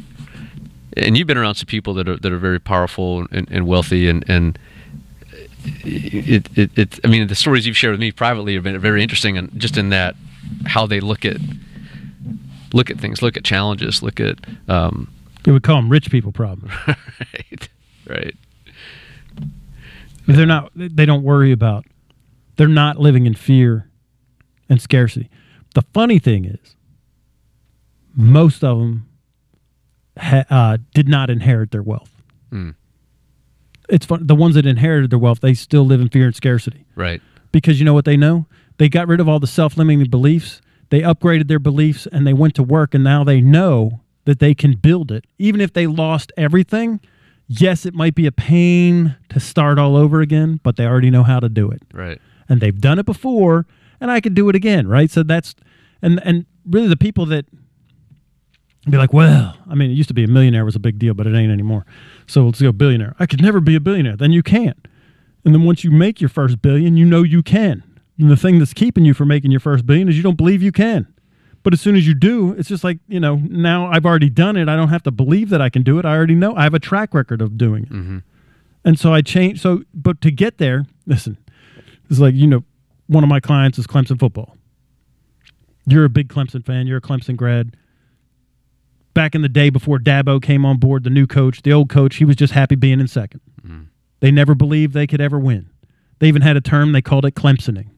and 0.99 1.17
you've 1.17 1.27
been 1.27 1.37
around 1.37 1.55
some 1.55 1.67
people 1.67 1.93
that 1.95 2.07
are 2.07 2.17
that 2.17 2.31
are 2.31 2.37
very 2.37 2.59
powerful 2.59 3.27
and, 3.31 3.49
and 3.51 3.67
wealthy, 3.67 4.09
and 4.09 4.23
and 4.29 4.59
it, 5.83 6.57
it 6.57 6.77
it. 6.77 6.99
I 7.03 7.07
mean, 7.07 7.27
the 7.27 7.35
stories 7.35 7.65
you've 7.65 7.77
shared 7.77 7.91
with 7.93 7.99
me 7.99 8.11
privately 8.11 8.53
have 8.55 8.63
been 8.63 8.79
very 8.79 9.01
interesting, 9.03 9.37
and 9.37 9.57
just 9.59 9.77
in 9.77 9.89
that 9.89 10.15
how 10.65 10.85
they 10.85 10.99
look 10.99 11.25
at 11.25 11.37
look 12.73 12.89
at 12.89 12.99
things, 12.99 13.21
look 13.21 13.37
at 13.37 13.43
challenges, 13.43 14.03
look 14.03 14.19
at 14.19 14.37
um, 14.67 15.11
They 15.43 15.51
would 15.51 15.63
call 15.63 15.77
them 15.77 15.89
rich 15.89 16.11
people 16.11 16.31
problems. 16.31 16.73
right, 16.87 17.69
right, 18.07 18.35
They're 20.27 20.45
not. 20.45 20.71
They 20.75 21.05
don't 21.05 21.23
worry 21.23 21.51
about. 21.51 21.85
They're 22.57 22.67
not 22.67 22.99
living 22.99 23.25
in 23.25 23.35
fear 23.35 23.89
and 24.67 24.81
scarcity. 24.81 25.29
The 25.75 25.83
funny 25.93 26.19
thing 26.19 26.45
is, 26.45 26.75
most 28.15 28.63
of 28.63 28.79
them 28.79 29.08
ha, 30.19 30.43
uh, 30.49 30.77
did 30.93 31.07
not 31.07 31.29
inherit 31.29 31.71
their 31.71 31.83
wealth. 31.83 32.11
Mm. 32.51 32.75
It's 33.89 34.05
fun. 34.05 34.27
The 34.27 34.35
ones 34.35 34.55
that 34.55 34.65
inherited 34.65 35.09
their 35.09 35.19
wealth, 35.19 35.39
they 35.41 35.53
still 35.53 35.85
live 35.85 36.01
in 36.01 36.09
fear 36.09 36.25
and 36.27 36.35
scarcity 36.35 36.85
right, 36.95 37.21
because 37.51 37.79
you 37.79 37.85
know 37.85 37.93
what 37.93 38.05
they 38.05 38.17
know? 38.17 38.45
They 38.77 38.87
got 38.89 39.07
rid 39.07 39.19
of 39.19 39.27
all 39.27 39.39
the 39.39 39.47
self-limiting 39.47 40.09
beliefs. 40.09 40.61
They 40.89 41.01
upgraded 41.01 41.47
their 41.47 41.59
beliefs 41.59 42.07
and 42.11 42.25
they 42.25 42.33
went 42.33 42.55
to 42.55 42.63
work 42.63 42.93
and 42.93 43.03
now 43.03 43.23
they 43.23 43.41
know 43.41 44.01
that 44.25 44.39
they 44.39 44.53
can 44.53 44.75
build 44.75 45.11
it 45.11 45.25
even 45.37 45.59
if 45.61 45.73
they 45.73 45.87
lost 45.87 46.31
everything. 46.37 46.99
Yes, 47.47 47.85
it 47.85 47.95
might 47.95 48.13
be 48.13 48.27
a 48.27 48.31
pain 48.31 49.15
to 49.29 49.39
start 49.39 49.79
all 49.79 49.95
over 49.95 50.21
again, 50.21 50.59
but 50.63 50.75
they 50.75 50.85
already 50.85 51.09
know 51.09 51.23
how 51.23 51.39
to 51.39 51.49
do 51.49 51.71
it. 51.71 51.81
right, 51.93 52.21
And 52.47 52.61
they've 52.61 52.79
done 52.79 52.99
it 52.99 53.05
before 53.07 53.65
and 53.99 54.11
I 54.11 54.21
could 54.21 54.35
do 54.35 54.49
it 54.49 54.55
again, 54.55 54.87
right? 54.87 55.09
So 55.09 55.23
that's 55.23 55.55
and 56.01 56.21
and 56.23 56.45
really 56.65 56.87
the 56.87 56.97
people 56.97 57.25
that 57.27 57.45
be 58.87 58.97
like, 58.97 59.13
well, 59.13 59.55
I 59.69 59.75
mean, 59.75 59.91
it 59.91 59.95
used 59.95 60.07
to 60.07 60.13
be 60.13 60.23
a 60.23 60.27
millionaire 60.27 60.65
was 60.65 60.75
a 60.75 60.79
big 60.79 60.99
deal, 60.99 61.13
but 61.13 61.27
it 61.27 61.35
ain't 61.35 61.51
anymore. 61.51 61.85
So 62.27 62.45
let's 62.45 62.61
go 62.61 62.71
billionaire. 62.71 63.15
I 63.19 63.25
could 63.25 63.41
never 63.41 63.59
be 63.59 63.75
a 63.75 63.79
billionaire. 63.79 64.15
Then 64.15 64.31
you 64.31 64.43
can't. 64.43 64.87
And 65.45 65.53
then 65.53 65.63
once 65.63 65.83
you 65.83 65.91
make 65.91 66.21
your 66.21 66.29
first 66.29 66.61
billion, 66.61 66.97
you 66.97 67.05
know 67.05 67.23
you 67.23 67.43
can. 67.43 67.83
And 68.17 68.29
the 68.29 68.37
thing 68.37 68.59
that's 68.59 68.73
keeping 68.73 69.05
you 69.05 69.13
from 69.13 69.29
making 69.29 69.51
your 69.51 69.59
first 69.59 69.85
billion 69.85 70.09
is 70.09 70.17
you 70.17 70.23
don't 70.23 70.37
believe 70.37 70.61
you 70.61 70.71
can. 70.71 71.07
But 71.63 71.73
as 71.73 71.81
soon 71.81 71.95
as 71.95 72.07
you 72.07 72.13
do, 72.13 72.53
it's 72.53 72.69
just 72.69 72.83
like, 72.83 72.99
you 73.07 73.19
know, 73.19 73.35
now 73.35 73.87
I've 73.87 74.05
already 74.05 74.29
done 74.29 74.55
it. 74.55 74.69
I 74.69 74.75
don't 74.75 74.89
have 74.89 75.03
to 75.03 75.11
believe 75.11 75.49
that 75.49 75.61
I 75.61 75.69
can 75.69 75.83
do 75.83 75.99
it. 75.99 76.05
I 76.05 76.15
already 76.15 76.35
know. 76.35 76.55
I 76.55 76.63
have 76.63 76.73
a 76.73 76.79
track 76.79 77.13
record 77.13 77.41
of 77.41 77.57
doing 77.57 77.83
it. 77.83 77.91
Mm-hmm. 77.91 78.17
And 78.85 78.99
so 78.99 79.13
I 79.13 79.21
changed. 79.21 79.61
So, 79.61 79.83
but 79.93 80.21
to 80.21 80.31
get 80.31 80.57
there, 80.57 80.85
listen, 81.05 81.37
it's 82.09 82.19
like, 82.19 82.33
you 82.33 82.47
know, 82.47 82.63
one 83.07 83.23
of 83.23 83.29
my 83.29 83.39
clients 83.39 83.77
is 83.77 83.87
Clemson 83.87 84.19
football. 84.19 84.55
You're 85.85 86.05
a 86.05 86.09
big 86.09 86.29
Clemson 86.29 86.65
fan. 86.65 86.87
You're 86.87 86.97
a 86.97 87.01
Clemson 87.01 87.35
grad. 87.35 87.75
Back 89.13 89.35
in 89.35 89.41
the 89.41 89.49
day 89.49 89.69
before 89.69 89.97
Dabo 89.97 90.41
came 90.41 90.65
on 90.65 90.77
board, 90.77 91.03
the 91.03 91.09
new 91.09 91.27
coach, 91.27 91.61
the 91.63 91.73
old 91.73 91.89
coach, 91.89 92.17
he 92.17 92.25
was 92.25 92.35
just 92.35 92.53
happy 92.53 92.75
being 92.75 92.99
in 92.99 93.07
2nd 93.07 93.39
mm-hmm. 93.65 93.81
They 94.19 94.31
never 94.31 94.53
believed 94.53 94.93
they 94.93 95.07
could 95.07 95.21
ever 95.21 95.39
win. 95.39 95.69
They 96.19 96.27
even 96.27 96.41
had 96.41 96.57
a 96.57 96.61
term, 96.61 96.91
they 96.91 97.01
called 97.01 97.25
it 97.25 97.35
Clemsoning. 97.35 97.89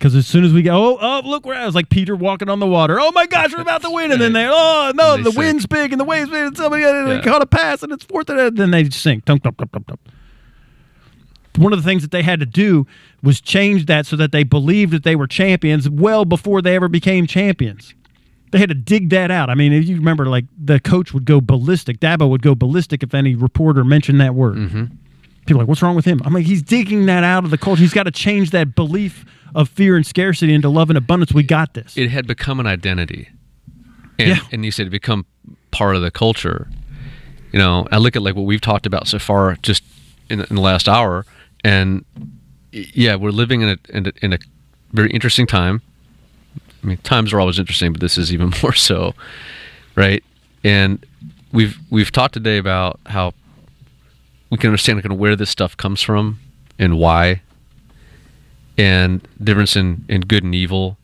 Because 0.00 0.14
as 0.14 0.26
soon 0.26 0.44
as 0.44 0.52
we 0.54 0.62
go, 0.62 0.72
oh, 0.72 0.98
oh, 0.98 1.28
look 1.28 1.44
where 1.44 1.54
I 1.54 1.66
was 1.66 1.74
like 1.74 1.90
Peter 1.90 2.16
walking 2.16 2.48
on 2.48 2.58
the 2.58 2.66
water. 2.66 2.98
Oh 2.98 3.12
my 3.12 3.26
gosh, 3.26 3.52
we're 3.52 3.60
about 3.60 3.82
to 3.82 3.90
win. 3.90 4.10
And 4.10 4.18
then 4.18 4.32
they, 4.32 4.48
oh 4.50 4.92
no, 4.94 5.18
they 5.18 5.24
the 5.24 5.30
sink. 5.30 5.38
wind's 5.38 5.66
big 5.66 5.92
and 5.92 6.00
the 6.00 6.06
waves 6.06 6.30
big 6.30 6.46
and 6.46 6.56
somebody 6.56 6.84
they 6.84 7.16
Yeah. 7.16 7.20
caught 7.20 7.42
a 7.42 7.46
pass 7.46 7.82
and 7.82 7.92
it's 7.92 8.04
fourth 8.04 8.30
and 8.30 8.56
then 8.56 8.70
they 8.70 8.88
sink. 8.88 9.26
Dunk, 9.26 9.42
dunk, 9.42 9.58
dunk, 9.58 9.72
dunk, 9.72 9.86
dunk. 9.86 10.00
One 11.58 11.74
of 11.74 11.82
the 11.82 11.86
things 11.86 12.00
that 12.00 12.12
they 12.12 12.22
had 12.22 12.40
to 12.40 12.46
do 12.46 12.86
was 13.22 13.42
change 13.42 13.84
that 13.86 14.06
so 14.06 14.16
that 14.16 14.32
they 14.32 14.42
believed 14.42 14.92
that 14.92 15.02
they 15.04 15.16
were 15.16 15.26
champions 15.26 15.90
well 15.90 16.24
before 16.24 16.62
they 16.62 16.76
ever 16.76 16.88
became 16.88 17.26
champions. 17.26 17.92
They 18.50 18.58
had 18.58 18.68
to 18.68 18.74
dig 18.74 19.10
that 19.10 19.30
out. 19.30 19.48
I 19.50 19.54
mean, 19.54 19.72
if 19.72 19.86
you 19.88 19.96
remember, 19.96 20.26
like 20.26 20.44
the 20.62 20.80
coach 20.80 21.14
would 21.14 21.24
go 21.24 21.40
ballistic. 21.40 22.00
Dabo 22.00 22.28
would 22.30 22.42
go 22.42 22.54
ballistic 22.54 23.02
if 23.02 23.14
any 23.14 23.34
reporter 23.34 23.84
mentioned 23.84 24.20
that 24.20 24.34
word. 24.34 24.56
Mm-hmm. 24.56 24.84
People 25.46 25.60
are 25.60 25.64
like, 25.64 25.68
what's 25.68 25.82
wrong 25.82 25.94
with 25.96 26.04
him? 26.04 26.20
I'm 26.24 26.34
like, 26.34 26.46
he's 26.46 26.62
digging 26.62 27.06
that 27.06 27.22
out 27.24 27.44
of 27.44 27.50
the 27.50 27.58
culture. 27.58 27.80
He's 27.82 27.94
got 27.94 28.04
to 28.04 28.10
change 28.10 28.50
that 28.50 28.74
belief 28.74 29.24
of 29.54 29.68
fear 29.68 29.96
and 29.96 30.04
scarcity 30.06 30.52
into 30.54 30.68
love 30.68 30.90
and 30.90 30.96
abundance. 30.98 31.32
We 31.32 31.42
got 31.42 31.74
this. 31.74 31.96
it 31.96 32.10
had 32.10 32.26
become 32.26 32.60
an 32.60 32.66
identity 32.66 33.28
and, 34.18 34.28
Yeah. 34.28 34.38
and 34.52 34.64
you 34.64 34.70
said 34.70 34.86
it 34.86 34.90
become 34.90 35.24
part 35.70 35.96
of 35.96 36.02
the 36.02 36.10
culture 36.10 36.68
you 37.52 37.58
know 37.58 37.86
i 37.92 37.96
look 37.96 38.14
at 38.16 38.22
like 38.22 38.34
what 38.36 38.44
we've 38.44 38.60
talked 38.60 38.86
about 38.86 39.06
so 39.08 39.18
far 39.18 39.56
just 39.62 39.82
in, 40.28 40.40
in 40.40 40.56
the 40.56 40.60
last 40.60 40.88
hour 40.88 41.24
and 41.64 42.04
yeah 42.72 43.14
we're 43.16 43.30
living 43.30 43.60
in 43.62 43.68
a, 43.70 43.78
in 43.96 44.06
a 44.08 44.12
in 44.22 44.32
a 44.32 44.38
very 44.92 45.10
interesting 45.10 45.46
time 45.46 45.80
i 46.82 46.86
mean 46.86 46.96
times 46.98 47.32
are 47.32 47.40
always 47.40 47.58
interesting 47.58 47.92
but 47.92 48.00
this 48.00 48.18
is 48.18 48.32
even 48.32 48.52
more 48.62 48.74
so 48.74 49.14
right 49.96 50.24
and 50.64 51.04
we've 51.52 51.78
we've 51.90 52.12
talked 52.12 52.34
today 52.34 52.58
about 52.58 52.98
how 53.06 53.32
we 54.50 54.58
can 54.58 54.68
understand 54.68 55.00
kind 55.02 55.12
of 55.12 55.18
where 55.18 55.36
this 55.36 55.50
stuff 55.50 55.76
comes 55.76 56.02
from 56.02 56.38
and 56.78 56.98
why 56.98 57.40
and 58.80 59.26
difference 59.42 59.76
in, 59.76 60.06
in 60.08 60.22
good 60.22 60.42
and 60.42 60.54
evil, 60.54 60.96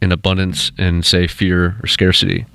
in 0.00 0.12
abundance 0.12 0.70
and 0.78 1.04
say 1.04 1.26
fear 1.26 1.76
or 1.82 1.86
scarcity. 1.88 2.46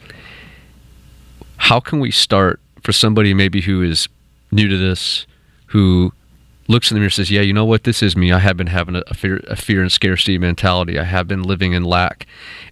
How 1.58 1.82
can 1.82 2.00
we 2.00 2.12
start 2.12 2.62
for 2.82 2.94
somebody 2.94 3.34
maybe 3.34 3.60
who 3.60 3.82
is 3.82 4.08
new 4.52 4.70
to 4.70 4.78
this, 4.78 5.28
who 5.68 6.14
looks 6.70 6.92
in 6.92 6.96
the 6.96 7.00
mirror 7.00 7.08
and 7.08 7.14
says, 7.14 7.32
"Yeah, 7.32 7.42
you 7.42 7.52
know 7.52 7.66
what? 7.66 7.84
This 7.84 8.02
is 8.02 8.16
me. 8.16 8.32
I 8.32 8.40
have 8.40 8.56
been 8.56 8.68
having 8.68 8.96
a, 8.96 9.04
a 9.08 9.14
fear, 9.14 9.42
a 9.48 9.56
fear 9.56 9.82
and 9.82 9.92
scarcity 9.92 10.38
mentality. 10.38 10.98
I 10.98 11.04
have 11.04 11.28
been 11.28 11.44
living 11.44 11.74
in 11.74 11.84
lack, 11.84 12.26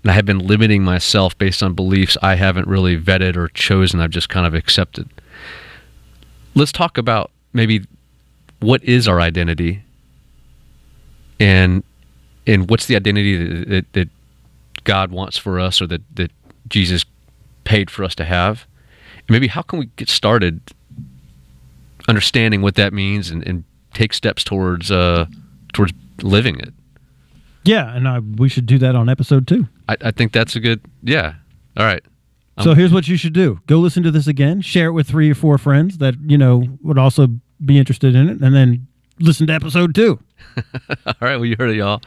and 0.03 0.11
I 0.11 0.13
have 0.13 0.25
been 0.25 0.39
limiting 0.39 0.83
myself 0.83 1.37
based 1.37 1.61
on 1.61 1.73
beliefs 1.73 2.15
I 2.21 2.35
haven't 2.35 2.67
really 2.67 2.97
vetted 2.97 3.35
or 3.35 3.49
chosen. 3.49 3.99
I've 3.99 4.11
just 4.11 4.29
kind 4.29 4.45
of 4.45 4.53
accepted." 4.53 5.09
Let's 6.55 6.71
talk 6.71 6.97
about 6.97 7.31
maybe 7.53 7.85
what 8.59 8.83
is 8.83 9.07
our 9.07 9.19
identity 9.19 9.83
and 11.39 11.83
and 12.45 12.69
what's 12.69 12.85
the 12.85 12.95
identity 12.95 13.35
that, 13.37 13.69
that, 13.69 13.93
that 13.93 14.09
God 14.83 15.11
wants 15.11 15.37
for 15.37 15.59
us 15.59 15.81
or 15.81 15.87
that, 15.87 16.01
that 16.15 16.31
Jesus 16.69 17.03
paid 17.65 17.91
for 17.91 18.03
us 18.03 18.15
to 18.15 18.23
have? 18.23 18.65
And 19.17 19.31
maybe 19.31 19.47
how 19.47 19.61
can 19.61 19.79
we 19.79 19.87
get 19.97 20.07
started 20.07 20.61
understanding 22.07 22.61
what 22.61 22.75
that 22.75 22.93
means 22.93 23.29
and, 23.29 23.45
and 23.45 23.65
take 23.97 24.13
steps 24.13 24.43
towards 24.43 24.91
uh, 24.91 25.25
towards 25.73 25.93
living 26.21 26.59
it? 26.59 26.73
yeah, 27.63 27.93
and 27.93 28.07
I, 28.07 28.19
we 28.19 28.47
should 28.47 28.65
do 28.65 28.77
that 28.77 28.95
on 28.95 29.09
episode 29.09 29.47
two. 29.47 29.67
I, 29.89 29.97
I 30.01 30.11
think 30.11 30.31
that's 30.31 30.55
a 30.55 30.59
good 30.59 30.81
yeah. 31.03 31.33
All 31.75 31.85
right. 31.85 32.03
So 32.63 32.73
here's 32.73 32.91
what 32.91 33.07
you 33.07 33.17
should 33.17 33.33
do: 33.33 33.59
go 33.67 33.77
listen 33.77 34.01
to 34.03 34.11
this 34.11 34.25
again, 34.25 34.61
share 34.61 34.87
it 34.87 34.93
with 34.93 35.07
three 35.07 35.29
or 35.29 35.35
four 35.35 35.57
friends 35.57 35.99
that 35.99 36.15
you 36.25 36.37
know 36.37 36.63
would 36.81 36.97
also 36.97 37.27
be 37.63 37.77
interested 37.77 38.15
in 38.15 38.29
it, 38.29 38.41
and 38.41 38.55
then 38.55 38.87
listen 39.19 39.47
to 39.47 39.53
episode 39.53 39.93
two. 39.93 40.19
All 41.05 41.13
right, 41.21 41.35
well, 41.35 41.45
you 41.45 41.55
heard 41.57 41.69
it, 41.69 41.75
y'all. 41.75 42.01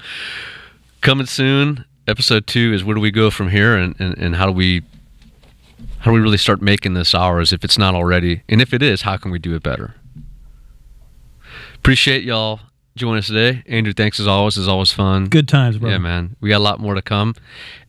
Coming 1.02 1.26
soon. 1.26 1.84
Episode 2.08 2.48
two 2.48 2.72
is 2.72 2.82
where 2.82 2.94
do 2.94 3.00
we 3.00 3.12
go 3.12 3.30
from 3.30 3.50
here, 3.50 3.76
and, 3.76 3.94
and, 4.00 4.18
and 4.18 4.34
how 4.34 4.46
do 4.46 4.52
we 4.52 4.82
how 6.00 6.10
do 6.10 6.14
we 6.14 6.20
really 6.20 6.38
start 6.38 6.60
making 6.60 6.94
this 6.94 7.14
ours 7.14 7.52
if 7.52 7.62
it's 7.62 7.78
not 7.78 7.94
already, 7.94 8.42
and 8.48 8.60
if 8.60 8.74
it 8.74 8.82
is, 8.82 9.02
how 9.02 9.16
can 9.16 9.30
we 9.30 9.38
do 9.38 9.54
it 9.54 9.62
better? 9.62 9.94
Appreciate 11.80 12.24
y'all 12.24 12.60
joining 12.94 13.20
us 13.20 13.28
today, 13.28 13.62
Andrew. 13.64 13.94
Thanks 13.94 14.20
as 14.20 14.26
always. 14.26 14.58
It's 14.58 14.68
always 14.68 14.92
fun. 14.92 15.28
Good 15.28 15.48
times, 15.48 15.78
bro. 15.78 15.88
Yeah, 15.88 15.96
man. 15.96 16.36
We 16.38 16.50
got 16.50 16.58
a 16.58 16.62
lot 16.62 16.78
more 16.78 16.94
to 16.94 17.00
come, 17.00 17.34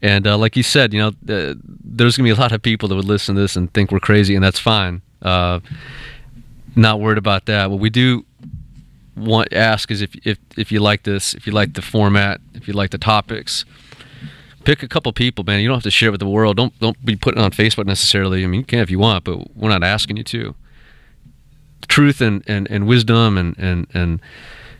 and 0.01 0.25
uh, 0.25 0.37
like 0.37 0.55
you 0.55 0.63
said, 0.63 0.93
you 0.93 1.01
know, 1.01 1.07
uh, 1.09 1.55
there's 1.83 2.15
gonna 2.15 2.25
be 2.25 2.31
a 2.31 2.35
lot 2.35 2.53
of 2.53 2.61
people 2.61 2.87
that 2.87 2.95
would 2.95 3.03
listen 3.03 3.35
to 3.35 3.41
this 3.41 3.57
and 3.57 3.71
think 3.73 3.91
we're 3.91 3.99
crazy, 3.99 4.33
and 4.33 4.41
that's 4.41 4.59
fine. 4.59 5.01
Uh, 5.21 5.59
not 6.73 7.01
worried 7.01 7.17
about 7.17 7.47
that. 7.47 7.69
What 7.69 7.81
we 7.81 7.89
do 7.89 8.25
want 9.17 9.51
ask 9.51 9.91
is 9.91 10.01
if 10.01 10.15
if 10.25 10.37
if 10.55 10.71
you 10.71 10.79
like 10.79 11.03
this, 11.03 11.33
if 11.33 11.45
you 11.45 11.51
like 11.51 11.73
the 11.73 11.81
format, 11.81 12.39
if 12.53 12.69
you 12.69 12.73
like 12.73 12.91
the 12.91 12.97
topics, 12.97 13.65
pick 14.63 14.83
a 14.83 14.87
couple 14.87 15.11
people, 15.11 15.43
man. 15.43 15.59
You 15.59 15.67
don't 15.67 15.75
have 15.75 15.83
to 15.83 15.91
share 15.91 16.07
it 16.07 16.11
with 16.11 16.21
the 16.21 16.29
world. 16.29 16.55
Don't 16.55 16.79
don't 16.79 17.03
be 17.03 17.17
putting 17.17 17.41
it 17.41 17.43
on 17.43 17.51
Facebook 17.51 17.87
necessarily. 17.87 18.45
I 18.45 18.47
mean, 18.47 18.61
you 18.61 18.65
can 18.65 18.79
if 18.79 18.89
you 18.89 18.99
want, 18.99 19.25
but 19.25 19.53
we're 19.53 19.67
not 19.67 19.83
asking 19.83 20.15
you 20.15 20.23
to. 20.23 20.55
Truth 21.87 22.21
and, 22.21 22.43
and, 22.47 22.69
and 22.69 22.87
wisdom 22.87 23.37
and, 23.37 23.57
and, 23.57 23.87
and 23.93 24.21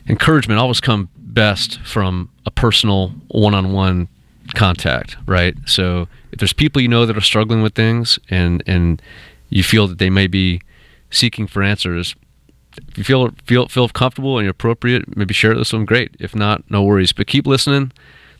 encouragement 0.08 0.60
always 0.60 0.80
come 0.80 1.08
best 1.16 1.80
from 1.80 2.30
a 2.46 2.50
personal 2.50 3.08
one-on-one 3.28 4.08
contact, 4.54 5.16
right? 5.26 5.54
So 5.66 6.08
if 6.32 6.38
there's 6.38 6.52
people 6.52 6.82
you 6.82 6.88
know 6.88 7.06
that 7.06 7.16
are 7.16 7.22
struggling 7.22 7.62
with 7.62 7.74
things 7.74 8.18
and 8.30 8.62
and 8.66 9.00
you 9.50 9.62
feel 9.62 9.86
that 9.86 9.98
they 9.98 10.10
may 10.10 10.26
be 10.26 10.60
seeking 11.10 11.46
for 11.46 11.62
answers, 11.62 12.14
if 12.88 12.98
you 12.98 13.04
feel 13.04 13.30
feel 13.44 13.68
feel 13.68 13.88
comfortable 13.88 14.38
and 14.38 14.48
appropriate, 14.48 15.16
maybe 15.16 15.34
share 15.34 15.54
this 15.54 15.72
with 15.72 15.80
them. 15.80 15.86
Great. 15.86 16.16
If 16.18 16.34
not, 16.34 16.68
no 16.70 16.82
worries. 16.82 17.12
But 17.12 17.26
keep 17.26 17.46
listening. 17.46 17.92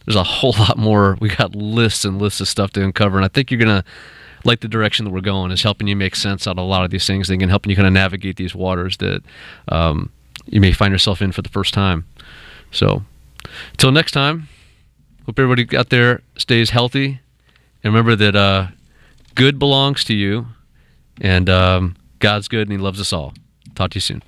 There's 0.04 0.16
a 0.16 0.24
whole 0.24 0.52
lot 0.58 0.78
more. 0.78 1.16
We 1.20 1.28
got 1.28 1.54
lists 1.54 2.04
and 2.04 2.20
lists 2.20 2.40
of 2.40 2.48
stuff 2.48 2.72
to 2.72 2.82
uncover, 2.82 3.16
and 3.16 3.24
I 3.24 3.28
think 3.28 3.50
you're 3.50 3.60
gonna 3.60 3.84
like 4.44 4.60
the 4.60 4.68
direction 4.68 5.04
that 5.04 5.10
we're 5.10 5.20
going. 5.20 5.50
Is 5.50 5.62
helping 5.62 5.86
you 5.86 5.96
make 5.96 6.16
sense 6.16 6.46
out 6.46 6.52
of 6.52 6.58
a 6.58 6.62
lot 6.62 6.84
of 6.84 6.90
these 6.90 7.06
things. 7.06 7.28
Can 7.28 7.48
helping 7.48 7.70
you 7.70 7.76
kind 7.76 7.86
of 7.86 7.92
navigate 7.92 8.36
these 8.36 8.54
waters 8.54 8.96
that 8.98 9.22
um, 9.68 10.10
you 10.46 10.60
may 10.60 10.72
find 10.72 10.92
yourself 10.92 11.22
in 11.22 11.32
for 11.32 11.42
the 11.42 11.48
first 11.48 11.74
time. 11.74 12.06
So, 12.70 13.02
until 13.72 13.92
next 13.92 14.12
time, 14.12 14.48
hope 15.26 15.38
everybody 15.38 15.76
out 15.76 15.90
there 15.90 16.22
stays 16.36 16.70
healthy, 16.70 17.20
and 17.84 17.92
remember 17.92 18.16
that 18.16 18.36
uh, 18.36 18.68
good 19.34 19.58
belongs 19.58 20.04
to 20.04 20.14
you, 20.14 20.46
and 21.20 21.48
um, 21.48 21.96
God's 22.18 22.48
good 22.48 22.68
and 22.68 22.72
He 22.72 22.78
loves 22.78 23.00
us 23.00 23.12
all. 23.12 23.34
Talk 23.74 23.90
to 23.90 23.96
you 23.96 24.00
soon. 24.00 24.22